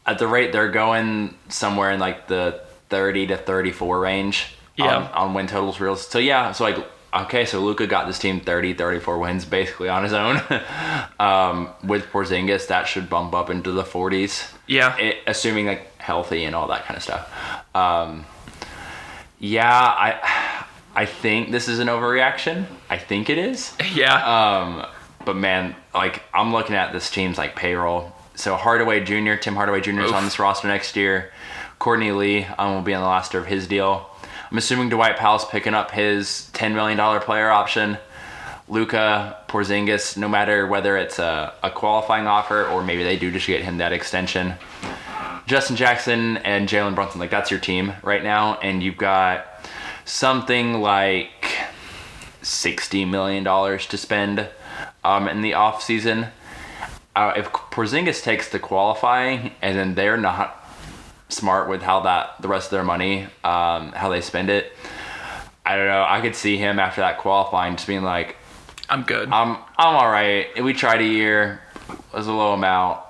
At 0.10 0.18
the 0.18 0.28
rate 0.28 0.52
they're 0.52 0.72
going, 0.72 1.36
somewhere 1.50 1.92
in 1.92 2.00
like 2.00 2.28
the 2.28 2.62
30 2.90 3.28
to 3.28 3.38
34 3.38 4.00
range. 4.00 4.56
Yeah. 4.76 4.96
On, 4.96 5.04
on 5.12 5.34
win 5.36 5.46
totals 5.46 5.80
reels. 5.80 6.08
So 6.08 6.18
yeah. 6.18 6.52
So 6.52 6.64
like 6.64 6.78
okay. 7.14 7.46
So 7.46 7.60
Luka 7.60 7.86
got 7.86 8.08
this 8.08 8.18
team 8.18 8.40
30, 8.40 8.74
34 8.74 9.20
wins 9.20 9.46
basically 9.46 9.88
on 9.90 10.04
his 10.04 10.14
own. 10.14 10.42
um, 11.20 11.70
with 11.84 12.06
Porzingis, 12.08 12.68
that 12.68 12.88
should 12.88 13.10
bump 13.10 13.36
up 13.36 13.50
into 13.50 13.72
the 13.72 13.84
40s. 13.84 14.52
Yeah, 14.68 14.98
it, 14.98 15.18
assuming 15.28 15.68
like 15.68 15.96
healthy 16.00 16.44
and 16.46 16.56
all 16.56 16.68
that 16.70 16.86
kind 16.86 16.98
of 16.98 17.04
stuff. 17.04 17.32
Um, 17.76 18.26
yeah, 19.38 19.72
I 19.72 20.66
I 20.96 21.06
think 21.06 21.52
this 21.52 21.68
is 21.68 21.80
an 21.80 21.88
overreaction. 21.88 22.66
I 22.90 22.98
think 22.98 23.30
it 23.30 23.38
is. 23.38 23.74
yeah, 23.94 24.16
Um, 24.26 24.86
but 25.24 25.36
man, 25.36 25.76
like 25.94 26.24
I'm 26.34 26.52
looking 26.52 26.76
at 26.76 26.94
this 26.94 27.10
team's 27.12 27.38
like 27.38 27.56
payroll. 27.56 28.12
So 28.40 28.56
Hardaway 28.56 29.04
Jr., 29.04 29.36
Tim 29.36 29.56
Hardaway 29.56 29.82
Jr. 29.82 30.00
is 30.00 30.14
on 30.14 30.24
this 30.24 30.40
roster 30.40 30.70
next 30.70 30.96
year. 30.96 31.30
Courtney 31.78 32.14
Lee 32.14 32.46
um, 32.58 32.76
will 32.76 32.82
be 32.82 32.94
on 32.94 33.02
the 33.02 33.08
last 33.08 33.34
year 33.34 33.42
of 33.42 33.50
his 33.50 33.68
deal. 33.68 34.10
I'm 34.50 34.58
assuming 34.58 34.88
Dwight 34.88 35.18
Powell's 35.18 35.44
picking 35.44 35.74
up 35.74 35.92
his 35.92 36.50
$10 36.54 36.74
million 36.74 37.20
player 37.20 37.50
option. 37.50 37.98
Luka 38.70 39.38
Porzingis, 39.50 40.16
no 40.16 40.30
matter 40.30 40.66
whether 40.66 40.96
it's 40.96 41.20
a, 41.20 41.54
a 41.62 41.70
qualifying 41.70 42.28
offer 42.28 42.66
or 42.66 42.82
maybe 42.82 43.04
they 43.04 43.18
do 43.18 43.30
just 43.30 43.46
get 43.46 43.62
him 43.62 43.78
that 43.80 43.92
extension. 43.92 44.54
Justin 45.46 45.76
Jackson 45.76 46.38
and 46.38 46.70
Jalen 46.70 46.96
Brunson, 46.96 47.20
like 47.20 47.32
that's 47.32 47.52
your 47.52 47.60
team 47.60 47.92
right 48.04 48.24
now, 48.24 48.58
and 48.60 48.82
you've 48.82 48.98
got 48.98 49.46
something 50.06 50.76
like 50.76 51.58
sixty 52.42 53.04
million 53.04 53.44
dollars 53.44 53.86
to 53.88 53.98
spend 53.98 54.48
um, 55.04 55.28
in 55.28 55.42
the 55.42 55.56
off 55.56 55.84
season. 55.84 56.28
Uh, 57.16 57.34
if 57.36 57.52
Porzingis 57.52 58.22
takes 58.24 58.50
the 58.50 58.60
qualifying 58.60 59.52
and 59.62 59.78
then 59.78 59.96
they're 59.96 60.18
not 60.18 60.66
smart 61.28 61.70
with 61.70 61.82
how 61.82 62.02
that 62.02 62.42
the 62.42 62.48
rest 62.48 62.68
of 62.68 62.72
their 62.72 62.84
money, 62.84 63.24
um, 63.44 63.92
how 63.92 64.10
they 64.10 64.22
spend 64.22 64.50
it, 64.50 64.72
I 65.66 65.76
don't 65.76 65.88
know. 65.88 66.06
I 66.08 66.22
could 66.22 66.36
see 66.36 66.58
him 66.58 66.80
after 66.80 67.02
that 67.02 67.20
qualifying 67.20 67.76
just 67.76 67.88
being 67.88 68.04
like, 68.04 68.38
I'm 68.90 69.04
good. 69.04 69.30
I'm 69.30 69.58
I'm 69.78 69.96
all 69.96 70.10
right. 70.10 70.48
We 70.64 70.74
tried 70.74 71.02
a 71.02 71.06
year, 71.06 71.62
it 71.90 72.14
was 72.14 72.28
a 72.28 72.34
low 72.34 72.54
amount. 72.54 73.02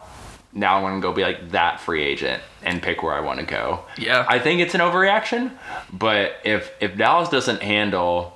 Now 0.52 0.76
I'm 0.78 0.84
gonna 0.84 1.02
go 1.02 1.14
be 1.14 1.22
like 1.22 1.52
that 1.52 1.80
free 1.80 2.04
agent 2.04 2.42
and 2.64 2.82
pick 2.82 3.02
where 3.04 3.14
I 3.14 3.22
want 3.22 3.40
to 3.40 3.46
go. 3.46 3.86
Yeah. 3.98 4.26
I 4.28 4.40
think 4.40 4.60
it's 4.62 4.76
an 4.76 4.82
overreaction, 4.82 5.52
but 5.94 6.34
if 6.44 6.74
if 6.82 6.98
Dallas 6.98 7.30
doesn't 7.30 7.62
handle 7.62 8.34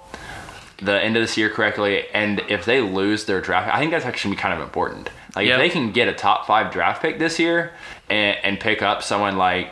the 0.82 1.02
end 1.02 1.18
of 1.18 1.24
this 1.24 1.38
year 1.38 1.50
correctly, 1.50 2.06
and 2.14 2.42
if 2.50 2.66
they 2.66 2.82
lose 2.82 3.26
their 3.26 3.42
draft, 3.42 3.74
I 3.74 3.80
think 3.80 3.92
that's 3.92 4.06
actually 4.06 4.36
kind 4.36 4.54
of 4.54 4.62
important. 4.62 5.10
Like 5.36 5.48
Yeah. 5.48 5.54
if 5.56 5.60
they 5.60 5.70
can 5.70 5.92
get 5.92 6.08
a 6.08 6.14
top 6.14 6.46
five 6.48 6.72
draft 6.72 7.02
pick 7.02 7.18
this 7.20 7.40
year 7.40 7.72
and, 8.10 8.38
and 8.44 8.60
pick 8.60 8.82
up 8.82 9.02
someone 9.04 9.38
like 9.38 9.70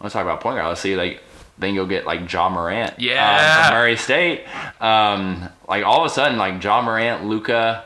let's 0.00 0.12
talk 0.12 0.22
about 0.22 0.40
point 0.40 0.56
guard. 0.56 0.68
Let's 0.68 0.80
see 0.80 0.96
like 0.96 1.22
then 1.58 1.74
you'll 1.74 1.86
get 1.86 2.06
like 2.06 2.26
John 2.26 2.52
Morant, 2.54 2.90
um, 2.92 2.96
Yeah. 2.98 3.68
from 3.68 3.74
Murray 3.78 3.96
State. 3.96 4.44
Um, 4.80 5.48
like 5.68 5.84
all 5.84 6.00
of 6.00 6.06
a 6.06 6.10
sudden, 6.10 6.36
like 6.38 6.60
John 6.60 6.84
Morant, 6.86 7.24
Luka, 7.26 7.84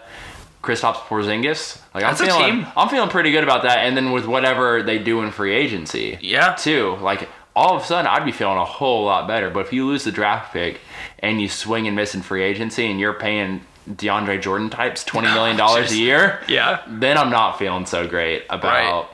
Kristaps 0.63 0.95
Porzingis. 0.97 1.81
Like 1.95 2.03
That's 2.05 2.21
a 2.21 2.25
I'm 2.25 2.31
feeling, 2.31 2.53
team. 2.63 2.67
I'm 2.77 2.89
feeling 2.89 3.11
pretty 3.11 3.33
good 3.33 3.45
about 3.45 3.63
that. 3.65 3.79
And 3.79 3.97
then 3.97 4.13
with 4.13 4.25
whatever 4.27 4.83
they 4.83 4.99
do 4.99 5.21
in 5.23 5.31
free 5.31 5.55
agency, 5.55 6.17
Yeah. 6.23 6.55
too. 6.55 6.97
Like 7.03 7.29
all 7.55 7.77
of 7.77 7.83
a 7.83 7.85
sudden, 7.85 8.07
I'd 8.07 8.25
be 8.25 8.33
feeling 8.33 8.57
a 8.59 8.65
whole 8.65 9.05
lot 9.05 9.27
better. 9.29 9.51
But 9.51 9.61
if 9.67 9.73
you 9.73 9.87
lose 9.87 10.05
the 10.05 10.13
draft 10.13 10.53
pick 10.53 10.81
and 11.19 11.41
you 11.41 11.49
swing 11.49 11.87
and 11.87 11.95
miss 11.97 12.15
in 12.15 12.23
free 12.23 12.43
agency, 12.45 12.91
and 12.91 12.99
you're 13.01 13.15
paying 13.15 13.63
DeAndre 13.91 14.41
Jordan 14.41 14.71
types 14.71 15.05
twenty 15.11 15.29
million 15.29 15.57
dollars 15.57 15.93
a 15.93 15.97
year, 15.97 16.41
yeah, 16.49 16.83
then 16.89 17.17
I'm 17.19 17.31
not 17.31 17.59
feeling 17.59 17.87
so 17.87 18.07
great 18.07 18.45
about 18.51 19.09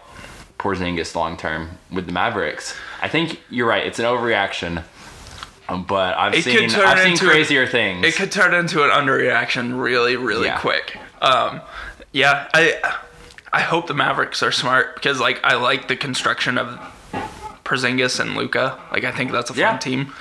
Porzingis 0.58 1.14
long 1.14 1.36
term 1.36 1.70
with 1.90 2.06
the 2.06 2.12
Mavericks. 2.12 2.74
I 3.02 3.08
think 3.08 3.40
you're 3.50 3.66
right. 3.68 3.86
It's 3.86 3.98
an 3.98 4.04
overreaction, 4.04 4.84
but 5.68 6.16
I've 6.16 6.34
It 6.34 6.44
seen 6.44 6.68
turn 6.68 6.84
I've 6.86 6.98
seen 7.00 7.12
into 7.12 7.26
a- 7.26 7.30
crazier 7.30 7.66
things. 7.66 8.06
it 8.06 8.14
could 8.16 8.30
turn 8.32 8.54
into 8.54 8.82
an 8.84 8.90
underreaction 8.90 9.80
really, 9.82 10.16
really 10.16 10.46
Yeah. 10.46 10.58
quick. 10.58 10.96
Um, 11.20 11.60
yeah, 12.12 12.48
I 12.54 12.78
I 13.52 13.60
hope 13.60 13.86
the 13.86 13.94
Mavericks 13.94 14.42
are 14.42 14.52
smart 14.52 14.94
because 14.94 15.20
like 15.20 15.40
I 15.44 15.54
like 15.56 15.88
the 15.88 15.96
construction 15.96 16.56
of 16.58 16.78
Porzingis 17.64 18.18
and 18.20 18.34
Luka. 18.36 18.78
Like 18.90 19.04
I 19.04 19.10
think 19.12 19.32
that's 19.32 19.50
a 19.50 19.54
fun 19.54 19.60
Yeah. 19.60 19.76
team. 19.78 20.12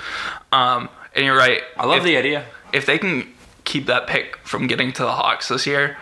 Um, 0.52 0.88
and 1.14 1.24
you're 1.24 1.36
right. 1.36 1.62
I 1.78 1.86
love 1.86 1.98
if, 1.98 2.04
the 2.04 2.16
idea. 2.16 2.44
if 2.72 2.84
they 2.86 2.98
can 2.98 3.32
keep 3.64 3.86
that 3.86 4.06
pick 4.06 4.36
from 4.38 4.66
getting 4.66 4.92
to 4.92 5.02
the 5.02 5.12
Hawks 5.12 5.48
this 5.48 5.66
year. 5.66 5.96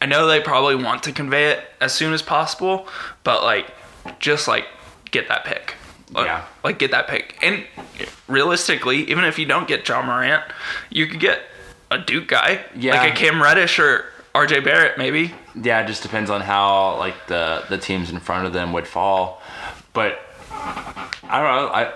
I 0.00 0.06
know 0.06 0.26
they 0.26 0.40
probably 0.40 0.74
want 0.76 1.02
to 1.04 1.12
convey 1.12 1.50
it 1.50 1.60
as 1.80 1.92
soon 1.92 2.12
as 2.12 2.22
possible, 2.22 2.86
but 3.22 3.42
like 3.42 3.70
just 4.18 4.48
like 4.48 4.66
get 5.10 5.28
that 5.28 5.44
pick. 5.44 5.74
Like, 6.12 6.26
Yeah. 6.26 6.44
Like 6.62 6.78
get 6.78 6.90
that 6.90 7.08
pick. 7.08 7.38
And 7.42 7.64
realistically, 8.28 9.08
even 9.10 9.24
if 9.24 9.38
you 9.38 9.46
don't 9.46 9.66
get 9.66 9.84
John 9.84 10.06
Morant, 10.06 10.44
you 10.90 11.06
could 11.06 11.20
get 11.20 11.40
a 11.90 11.98
Duke 11.98 12.28
guy. 12.28 12.64
Yeah. 12.76 13.00
Like 13.00 13.12
a 13.12 13.16
Cam 13.16 13.42
Reddish 13.42 13.78
or 13.78 14.06
RJ 14.34 14.64
Barrett 14.64 14.98
maybe. 14.98 15.32
Yeah, 15.60 15.80
it 15.82 15.86
just 15.86 16.02
depends 16.02 16.28
on 16.28 16.40
how 16.40 16.98
like 16.98 17.26
the 17.28 17.64
the 17.68 17.78
teams 17.78 18.10
in 18.10 18.18
front 18.20 18.46
of 18.46 18.52
them 18.52 18.72
would 18.72 18.86
fall. 18.86 19.40
But 19.92 20.18
I 20.50 21.08
don't 21.40 21.56
know. 21.56 21.70
I 21.72 21.92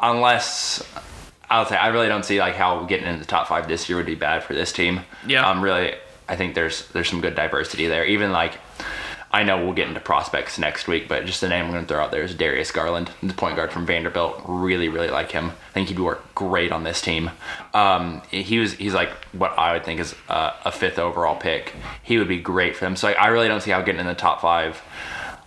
unless 0.00 0.82
I'll 1.50 1.66
say 1.66 1.76
I 1.76 1.88
really 1.88 2.08
don't 2.08 2.24
see 2.24 2.38
like 2.38 2.54
how 2.54 2.84
getting 2.84 3.06
into 3.06 3.20
the 3.20 3.26
top 3.26 3.48
five 3.48 3.68
this 3.68 3.88
year 3.88 3.96
would 3.98 4.06
be 4.06 4.14
bad 4.14 4.44
for 4.44 4.54
this 4.54 4.72
team. 4.72 5.00
Yeah. 5.26 5.48
Um. 5.48 5.60
Really, 5.60 5.94
I 6.28 6.36
think 6.36 6.54
there's 6.54 6.86
there's 6.88 7.08
some 7.08 7.20
good 7.20 7.34
diversity 7.34 7.86
there. 7.88 8.04
Even 8.04 8.32
like. 8.32 8.58
I 9.32 9.44
know 9.44 9.64
we'll 9.64 9.74
get 9.74 9.86
into 9.86 10.00
prospects 10.00 10.58
next 10.58 10.88
week, 10.88 11.06
but 11.06 11.24
just 11.24 11.40
the 11.40 11.48
name 11.48 11.66
I'm 11.66 11.70
going 11.70 11.84
to 11.84 11.88
throw 11.88 12.02
out 12.02 12.10
there 12.10 12.24
is 12.24 12.34
Darius 12.34 12.72
Garland, 12.72 13.12
the 13.22 13.32
point 13.32 13.54
guard 13.54 13.70
from 13.70 13.86
Vanderbilt. 13.86 14.42
Really, 14.44 14.88
really 14.88 15.08
like 15.08 15.30
him. 15.30 15.50
I 15.50 15.72
think 15.72 15.88
he'd 15.88 16.00
work 16.00 16.34
great 16.34 16.72
on 16.72 16.82
this 16.82 17.00
team. 17.00 17.30
Um, 17.72 18.22
he 18.32 18.58
was 18.58 18.72
he's 18.72 18.92
like 18.92 19.10
what 19.32 19.56
I 19.56 19.72
would 19.74 19.84
think 19.84 20.00
is 20.00 20.16
a, 20.28 20.54
a 20.64 20.72
fifth 20.72 20.98
overall 20.98 21.36
pick. 21.36 21.74
He 22.02 22.18
would 22.18 22.26
be 22.26 22.40
great 22.40 22.74
for 22.74 22.86
them. 22.86 22.96
So 22.96 23.06
I 23.06 23.28
really 23.28 23.46
don't 23.46 23.60
see 23.60 23.70
how 23.70 23.80
getting 23.82 24.00
in 24.00 24.06
the 24.08 24.16
top 24.16 24.40
five, 24.40 24.82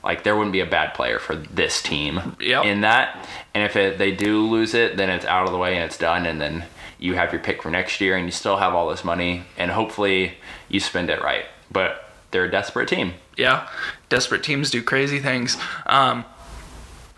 like 0.03 0.23
there 0.23 0.35
wouldn't 0.35 0.51
be 0.53 0.59
a 0.59 0.65
bad 0.65 0.93
player 0.93 1.17
for 1.19 1.35
this 1.35 1.81
team 1.81 2.35
Yep. 2.39 2.65
in 2.65 2.81
that. 2.81 3.27
And 3.53 3.63
if 3.63 3.75
it, 3.75 3.97
they 3.97 4.11
do 4.11 4.41
lose 4.47 4.73
it, 4.73 4.97
then 4.97 5.09
it's 5.09 5.25
out 5.25 5.45
of 5.45 5.51
the 5.51 5.57
way 5.57 5.75
and 5.75 5.83
it's 5.83 5.97
done, 5.97 6.25
and 6.25 6.41
then 6.41 6.65
you 6.99 7.15
have 7.15 7.31
your 7.33 7.41
pick 7.41 7.61
for 7.63 7.69
next 7.69 7.99
year, 8.01 8.15
and 8.15 8.25
you 8.25 8.31
still 8.31 8.57
have 8.57 8.73
all 8.73 8.89
this 8.89 9.03
money, 9.03 9.43
and 9.57 9.71
hopefully 9.71 10.33
you 10.69 10.79
spend 10.79 11.09
it 11.09 11.21
right. 11.21 11.45
But 11.71 12.09
they're 12.31 12.45
a 12.45 12.51
desperate 12.51 12.87
team. 12.89 13.13
Yeah. 13.37 13.67
Desperate 14.09 14.43
teams 14.43 14.69
do 14.71 14.81
crazy 14.83 15.19
things. 15.19 15.57
Um, 15.85 16.25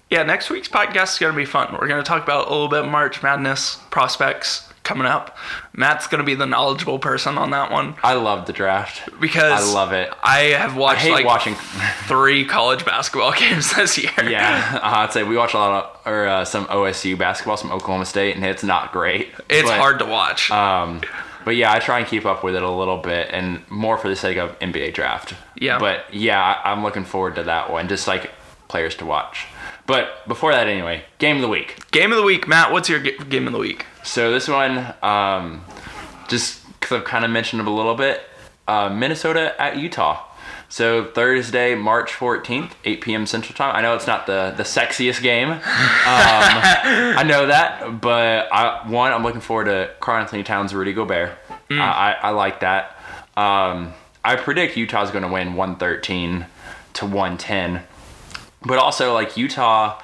yeah, 0.09 0.23
next 0.23 0.49
week's 0.49 0.69
podcast 0.69 1.13
is 1.13 1.19
going 1.19 1.33
to 1.33 1.38
be 1.38 1.45
fun. 1.45 1.73
We're 1.79 1.88
going 1.88 2.03
to 2.03 2.07
talk 2.07 2.23
about 2.23 2.47
a 2.47 2.51
little 2.51 2.67
bit 2.67 2.86
March 2.86 3.21
Madness 3.23 3.77
prospects 3.91 4.71
coming 4.86 5.05
up. 5.05 5.38
Matt's 5.73 6.07
going 6.07 6.19
to 6.19 6.25
be 6.25 6.36
the 6.36 6.45
knowledgeable 6.45 6.99
person 6.99 7.38
on 7.38 7.49
that 7.51 7.71
one 7.71 7.95
I 8.03 8.13
love 8.13 8.45
the 8.45 8.53
draft. 8.53 9.09
because 9.19 9.69
I 9.69 9.73
love 9.73 9.91
it. 9.91 10.09
I 10.23 10.39
have 10.57 10.77
watched 10.77 11.01
hate 11.01 11.11
like 11.11 11.25
watching- 11.25 11.55
three 12.07 12.45
college 12.45 12.86
basketball 12.86 13.33
games 13.38 13.73
this 13.75 13.97
year. 13.97 14.11
Yeah, 14.23 14.79
uh, 14.81 14.97
I'd 14.99 15.11
say 15.11 15.23
we 15.23 15.36
watch 15.36 15.53
a 15.53 15.57
lot 15.57 15.83
of 15.83 16.07
or 16.07 16.27
uh, 16.27 16.45
some 16.45 16.65
OSU 16.67 17.17
basketball, 17.17 17.57
some 17.57 17.71
Oklahoma 17.71 18.05
State, 18.05 18.36
and 18.36 18.45
it's 18.45 18.63
not 18.63 18.93
great. 18.93 19.29
it's 19.49 19.67
But, 19.69 19.77
hard 19.79 19.99
to 19.99 20.05
watch. 20.05 20.49
Um, 20.51 21.01
but 21.43 21.55
yeah, 21.55 21.71
I 21.73 21.79
try 21.79 21.99
and 21.99 22.07
keep 22.07 22.25
up 22.25 22.43
with 22.43 22.55
it 22.55 22.63
a 22.63 22.69
little 22.71 22.97
bit, 22.97 23.29
and 23.31 23.61
more 23.69 23.97
for 23.97 24.07
the 24.09 24.15
sake 24.15 24.38
of 24.38 24.57
NBA 24.59 24.93
draft. 24.93 25.33
Yeah. 25.55 25.77
But 25.79 26.13
yeah, 26.13 26.59
I'm 26.63 26.81
looking 26.83 27.05
forward 27.05 27.36
to 27.36 27.43
that 27.43 27.71
one, 27.71 27.88
just 27.88 28.07
like 28.07 28.31
players 28.67 28.95
to 28.95 29.05
watch. 29.05 29.45
But 29.88 30.27
before 30.27 30.51
that, 30.51 30.67
anyway, 30.67 31.03
game 31.19 31.36
of 31.36 31.41
the 31.41 31.47
week. 31.47 31.79
game 31.91 32.11
of 32.11 32.17
the 32.17 32.23
week, 32.23 32.47
Matt. 32.47 32.71
What's 32.71 32.89
your 32.89 32.99
ga- 32.99 33.17
game 33.29 33.45
of 33.47 33.53
the 33.53 33.59
week? 33.59 33.86
So 34.03 34.31
this 34.31 34.47
one, 34.47 34.93
um, 35.03 35.63
just 36.27 36.65
because 36.79 36.99
I've 36.99 37.05
kind 37.05 37.23
of 37.23 37.31
mentioned 37.31 37.61
it 37.61 37.67
a 37.67 37.71
little 37.71 37.95
bit, 37.95 38.21
uh, 38.67 38.89
Minnesota 38.89 39.53
at 39.61 39.77
Utah. 39.77 40.23
So 40.69 41.05
Thursday, 41.05 41.75
March 41.75 42.11
14th, 42.11 42.71
8 42.83 43.01
p.m. 43.01 43.25
Central 43.27 43.55
Time. 43.55 43.75
I 43.75 43.81
know 43.81 43.93
it's 43.95 44.07
not 44.07 44.25
the, 44.25 44.53
the 44.57 44.63
sexiest 44.63 45.21
game. 45.21 45.51
Um, 45.51 45.59
I 45.63 47.23
know 47.23 47.45
that, 47.47 48.01
but 48.01 48.51
I, 48.51 48.88
one, 48.89 49.13
I'm 49.13 49.23
looking 49.23 49.41
forward 49.41 49.65
to 49.65 49.91
Karl 49.99 50.19
Anthony 50.21 50.43
Towns, 50.43 50.73
Rudy 50.73 50.93
Gobert. 50.93 51.38
I, 51.69 51.75
I, 51.79 52.11
I 52.23 52.29
like 52.31 52.61
that. 52.61 52.97
Um, 53.38 53.93
I 54.23 54.36
predict 54.36 54.75
Utah's 54.75 55.11
going 55.11 55.23
to 55.23 55.31
win 55.31 55.53
113 55.53 56.47
to 56.93 57.05
110. 57.05 57.83
But 58.66 58.80
also, 58.80 59.13
like, 59.13 59.38
Utah 59.38 60.01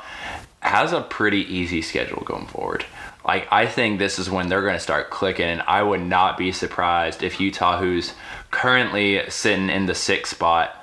has 0.61 0.93
a 0.93 1.01
pretty 1.01 1.39
easy 1.53 1.81
schedule 1.81 2.21
going 2.23 2.45
forward. 2.47 2.85
Like, 3.25 3.47
I 3.51 3.65
think 3.67 3.99
this 3.99 4.19
is 4.19 4.29
when 4.29 4.49
they're 4.49 4.61
going 4.61 4.75
to 4.75 4.79
start 4.79 5.09
clicking. 5.09 5.45
And 5.47 5.61
I 5.63 5.81
would 5.83 6.01
not 6.01 6.37
be 6.37 6.51
surprised 6.51 7.23
if 7.23 7.39
Utah, 7.39 7.79
who's 7.79 8.13
currently 8.51 9.29
sitting 9.29 9.69
in 9.69 9.85
the 9.85 9.95
sixth 9.95 10.35
spot, 10.35 10.75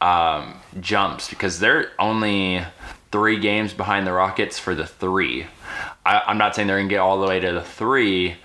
um, 0.00 0.54
jumps 0.80 1.28
because 1.30 1.60
they're 1.60 1.90
only 1.98 2.62
three 3.10 3.38
games 3.38 3.72
behind 3.72 4.06
the 4.06 4.12
Rockets 4.12 4.58
for 4.58 4.74
the 4.74 4.86
three. 4.86 5.46
I, 6.04 6.20
I'm 6.26 6.36
not 6.36 6.54
saying 6.54 6.68
they're 6.68 6.76
going 6.78 6.88
to 6.88 6.92
get 6.94 6.98
all 6.98 7.20
the 7.20 7.26
way 7.26 7.40
to 7.40 7.52
the 7.52 7.62
three, 7.62 8.36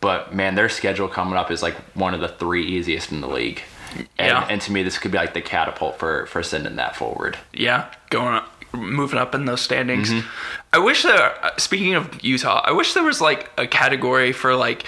but 0.00 0.34
man, 0.34 0.54
their 0.54 0.68
schedule 0.68 1.06
coming 1.08 1.34
up 1.34 1.50
is 1.50 1.62
like 1.62 1.74
one 1.94 2.14
of 2.14 2.20
the 2.20 2.28
three 2.28 2.64
easiest 2.64 3.12
in 3.12 3.20
the 3.20 3.28
league. 3.28 3.62
And, 4.18 4.28
Yeah. 4.28 4.46
and 4.48 4.60
to 4.62 4.72
me, 4.72 4.82
this 4.82 4.98
could 4.98 5.12
be 5.12 5.18
like 5.18 5.34
the 5.34 5.42
catapult 5.42 5.98
for, 5.98 6.26
for 6.26 6.42
sending 6.42 6.76
that 6.76 6.96
forward. 6.96 7.36
Yeah, 7.52 7.90
going 8.10 8.34
up, 8.34 8.50
moving 8.72 9.18
up 9.18 9.34
in 9.34 9.44
those 9.44 9.60
standings. 9.60 10.10
Mm-hmm. 10.10 10.28
I 10.72 10.78
wish 10.78 11.02
there. 11.02 11.34
Speaking 11.58 11.94
of 11.94 12.22
Utah, 12.24 12.62
I 12.64 12.72
wish 12.72 12.94
there 12.94 13.02
was 13.04 13.20
like 13.20 13.50
a 13.58 13.66
category 13.66 14.32
for 14.32 14.54
like 14.56 14.84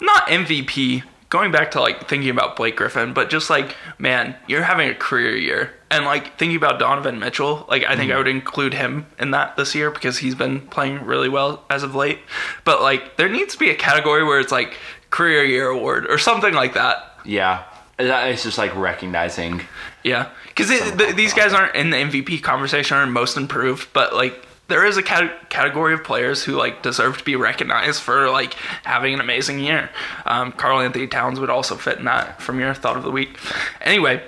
not 0.00 0.26
MVP. 0.28 1.02
Going 1.30 1.52
back 1.52 1.72
to 1.72 1.80
like 1.82 2.08
thinking 2.08 2.30
about 2.30 2.56
Blake 2.56 2.76
Griffin, 2.76 3.12
but 3.12 3.28
just 3.28 3.50
like 3.50 3.76
man, 3.98 4.34
you're 4.46 4.62
having 4.62 4.88
a 4.88 4.94
career 4.94 5.36
year, 5.36 5.74
and 5.90 6.06
like 6.06 6.38
thinking 6.38 6.56
about 6.56 6.78
Donovan 6.78 7.18
Mitchell. 7.18 7.66
Like 7.68 7.82
I 7.82 7.88
Mm-hmm. 7.88 7.96
think 7.98 8.12
I 8.12 8.16
would 8.16 8.28
include 8.28 8.72
him 8.72 9.04
in 9.18 9.32
that 9.32 9.54
this 9.56 9.74
year 9.74 9.90
because 9.90 10.16
he's 10.18 10.34
been 10.34 10.62
playing 10.62 11.04
really 11.04 11.28
well 11.28 11.64
as 11.68 11.82
of 11.82 11.94
late. 11.94 12.20
But 12.64 12.80
like 12.80 13.18
there 13.18 13.28
needs 13.28 13.52
to 13.52 13.58
be 13.58 13.68
a 13.68 13.74
category 13.74 14.24
where 14.24 14.40
it's 14.40 14.50
like 14.52 14.74
career 15.10 15.44
year 15.44 15.68
award 15.68 16.06
or 16.10 16.16
something 16.16 16.54
like 16.54 16.72
that. 16.74 16.96
Yeah. 17.26 17.64
It's 17.98 18.44
just 18.44 18.56
like 18.58 18.74
recognizing. 18.76 19.60
Yeah, 20.04 20.30
because 20.58 20.98
th- 20.98 21.14
these 21.14 21.32
guys 21.32 21.52
aren't 21.52 21.74
in 21.76 21.90
the 21.90 21.96
MVP 21.96 22.42
conversation 22.42 22.96
or 22.96 23.06
most 23.06 23.36
improved, 23.36 23.88
but 23.92 24.14
like 24.14 24.44
there 24.68 24.84
is 24.84 24.96
a 24.96 25.02
cat- 25.02 25.48
category 25.50 25.94
of 25.94 26.04
players 26.04 26.42
who 26.44 26.52
like 26.56 26.82
deserve 26.82 27.18
to 27.18 27.24
be 27.24 27.36
recognized 27.36 28.02
for 28.02 28.28
like 28.28 28.54
having 28.84 29.14
an 29.14 29.20
amazing 29.20 29.60
year. 29.60 29.90
Um, 30.26 30.52
Karl 30.52 30.80
Anthony 30.80 31.06
Towns 31.06 31.40
would 31.40 31.50
also 31.50 31.76
fit 31.76 31.98
in 31.98 32.04
that 32.04 32.42
from 32.42 32.60
your 32.60 32.74
thought 32.74 32.96
of 32.96 33.02
the 33.02 33.10
week. 33.10 33.38
Anyway, 33.80 34.22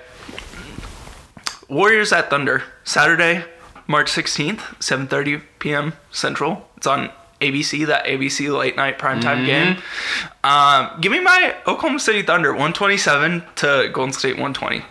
Warriors 1.68 2.12
at 2.12 2.30
Thunder 2.30 2.62
Saturday, 2.84 3.44
March 3.86 4.08
sixteenth, 4.10 4.62
seven 4.82 5.06
thirty 5.06 5.38
p.m. 5.58 5.94
Central. 6.10 6.68
It's 6.76 6.86
on 6.86 7.10
ABC, 7.40 7.86
that 7.86 8.04
ABC 8.04 8.56
late 8.56 8.76
night 8.76 8.98
primetime 8.98 9.46
game. 9.46 9.78
Um, 10.44 11.00
give 11.00 11.10
me 11.10 11.20
my 11.20 11.54
Oklahoma 11.66 11.98
City 11.98 12.22
Thunder, 12.22 12.54
one 12.54 12.72
twenty 12.72 12.96
seven 12.96 13.42
to 13.56 13.90
Golden 13.92 14.12
State 14.12 14.38
one 14.38 14.54
twenty. 14.54 14.84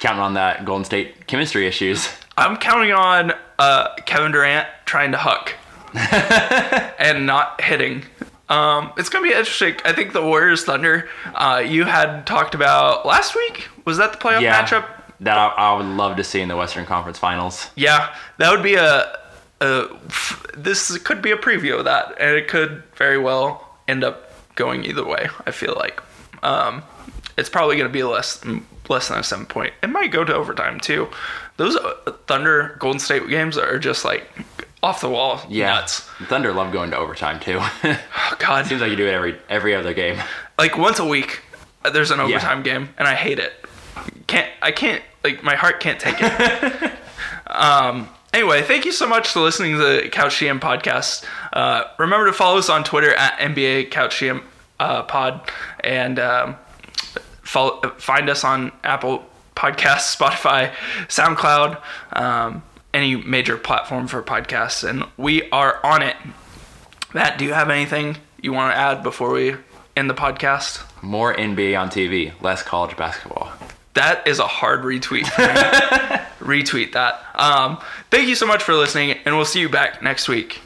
Counting 0.00 0.20
on 0.20 0.34
that 0.34 0.64
Golden 0.64 0.84
State 0.84 1.26
chemistry 1.26 1.66
issues. 1.66 2.08
I'm 2.36 2.56
counting 2.56 2.92
on 2.92 3.32
uh, 3.58 3.94
Kevin 4.06 4.32
Durant 4.32 4.66
trying 4.86 5.12
to 5.12 5.18
huck 5.18 5.54
and 6.98 7.26
not 7.26 7.60
hitting. 7.60 8.04
Um, 8.48 8.92
it's 8.96 9.08
gonna 9.08 9.22
be 9.28 9.30
interesting. 9.34 9.76
I 9.84 9.92
think 9.92 10.12
the 10.12 10.22
Warriors 10.22 10.64
Thunder. 10.64 11.08
Uh, 11.34 11.62
you 11.64 11.84
had 11.84 12.26
talked 12.26 12.54
about 12.54 13.06
last 13.06 13.34
week. 13.36 13.68
Was 13.84 13.98
that 13.98 14.12
the 14.12 14.18
playoff 14.18 14.40
Yeah. 14.40 14.62
matchup? 14.64 14.86
That 15.20 15.36
I, 15.36 15.48
I 15.48 15.76
would 15.76 15.84
love 15.86 16.16
to 16.16 16.24
see 16.24 16.40
in 16.40 16.48
the 16.48 16.56
Western 16.56 16.86
Conference 16.86 17.18
Finals. 17.18 17.70
Yeah, 17.76 18.14
that 18.38 18.50
would 18.50 18.62
be 18.62 18.74
a. 18.76 19.18
this 20.56 20.96
could 20.98 21.20
be 21.22 21.30
a 21.30 21.36
preview 21.36 21.78
of 21.78 21.84
that, 21.84 22.16
and 22.18 22.34
it 22.36 22.48
could 22.48 22.82
very 22.96 23.18
well 23.18 23.68
end 23.86 24.02
up 24.02 24.32
going 24.54 24.84
either 24.84 25.04
way. 25.04 25.28
I 25.46 25.50
feel 25.50 25.74
like 25.78 26.00
um, 26.42 26.82
it's 27.36 27.48
probably 27.50 27.76
going 27.76 27.88
to 27.88 27.92
be 27.92 28.02
less 28.02 28.42
less 28.90 29.08
than 29.08 29.18
a 29.18 29.22
seven 29.22 29.46
point. 29.46 29.72
It 29.82 29.88
might 29.88 30.10
go 30.10 30.24
to 30.24 30.34
overtime 30.34 30.78
too. 30.80 31.08
Those 31.56 31.76
uh, 31.76 31.94
Thunder 32.26 32.76
Golden 32.78 32.98
State 33.00 33.26
games 33.28 33.56
are 33.56 33.78
just 33.78 34.04
like 34.04 34.28
off 34.82 35.00
the 35.00 35.08
wall 35.10 35.40
Yeah. 35.48 35.74
nuts. 35.74 36.00
Thunder 36.28 36.52
love 36.52 36.72
going 36.72 36.90
to 36.90 36.96
overtime 36.98 37.40
too. 37.40 37.60
Oh, 37.84 38.36
God, 38.38 38.66
Seems 38.66 38.80
like 38.80 38.90
you 38.90 38.96
do 38.96 39.06
it 39.06 39.12
every 39.12 39.38
every 39.48 39.74
other 39.74 39.94
game. 39.94 40.18
like 40.58 40.76
once 40.76 40.98
a 40.98 41.04
week 41.04 41.42
uh, 41.84 41.90
there's 41.90 42.10
an 42.10 42.20
overtime 42.20 42.62
game, 42.62 42.90
and 42.98 43.08
I 43.08 43.14
hate 43.14 43.38
it. 43.38 43.52
Can't 44.26 44.48
I 44.62 44.70
can't 44.72 45.02
like 45.24 45.42
my 45.42 45.54
heart 45.56 45.80
can't 45.80 45.98
take 46.00 46.16
it. 46.20 46.92
um. 47.46 48.08
Anyway, 48.32 48.62
thank 48.62 48.84
you 48.84 48.92
so 48.92 49.08
much 49.08 49.26
for 49.30 49.40
listening 49.40 49.72
to 49.72 49.78
the 49.78 50.08
Couch 50.08 50.36
GM 50.36 50.60
podcast. 50.60 51.24
Uh, 51.52 51.82
remember 51.98 52.26
to 52.26 52.32
follow 52.32 52.58
us 52.58 52.68
on 52.70 52.84
Twitter 52.84 53.12
at 53.12 53.36
NBA 53.40 53.90
Couch 53.90 54.20
GM 54.20 54.40
uh, 54.78 55.02
Pod, 55.02 55.50
and 55.82 56.20
um, 56.20 56.56
follow, 57.50 57.80
find 57.98 58.30
us 58.30 58.44
on 58.44 58.70
Apple 58.84 59.24
Podcasts, 59.56 60.16
Spotify, 60.16 60.72
SoundCloud, 61.08 61.80
um, 62.16 62.62
any 62.94 63.16
major 63.16 63.56
platform 63.56 64.06
for 64.06 64.22
podcasts, 64.22 64.88
and 64.88 65.04
we 65.16 65.50
are 65.50 65.84
on 65.84 66.02
it. 66.02 66.16
Matt, 67.12 67.38
do 67.38 67.44
you 67.44 67.52
have 67.52 67.68
anything 67.68 68.16
you 68.40 68.52
want 68.52 68.72
to 68.72 68.78
add 68.78 69.02
before 69.02 69.32
we 69.32 69.56
end 69.96 70.08
the 70.08 70.14
podcast? 70.14 70.86
More 71.02 71.34
NBA 71.34 71.78
on 71.78 71.88
TV, 71.88 72.32
less 72.40 72.62
college 72.62 72.96
basketball. 72.96 73.50
That 73.94 74.26
is 74.28 74.38
a 74.38 74.46
hard 74.46 74.82
retweet. 74.82 75.24
retweet 76.38 76.92
that. 76.92 77.24
Um, 77.34 77.78
thank 78.10 78.28
you 78.28 78.36
so 78.36 78.46
much 78.46 78.62
for 78.62 78.74
listening, 78.74 79.18
and 79.24 79.34
we'll 79.34 79.44
see 79.44 79.60
you 79.60 79.68
back 79.68 80.02
next 80.02 80.28
week. 80.28 80.60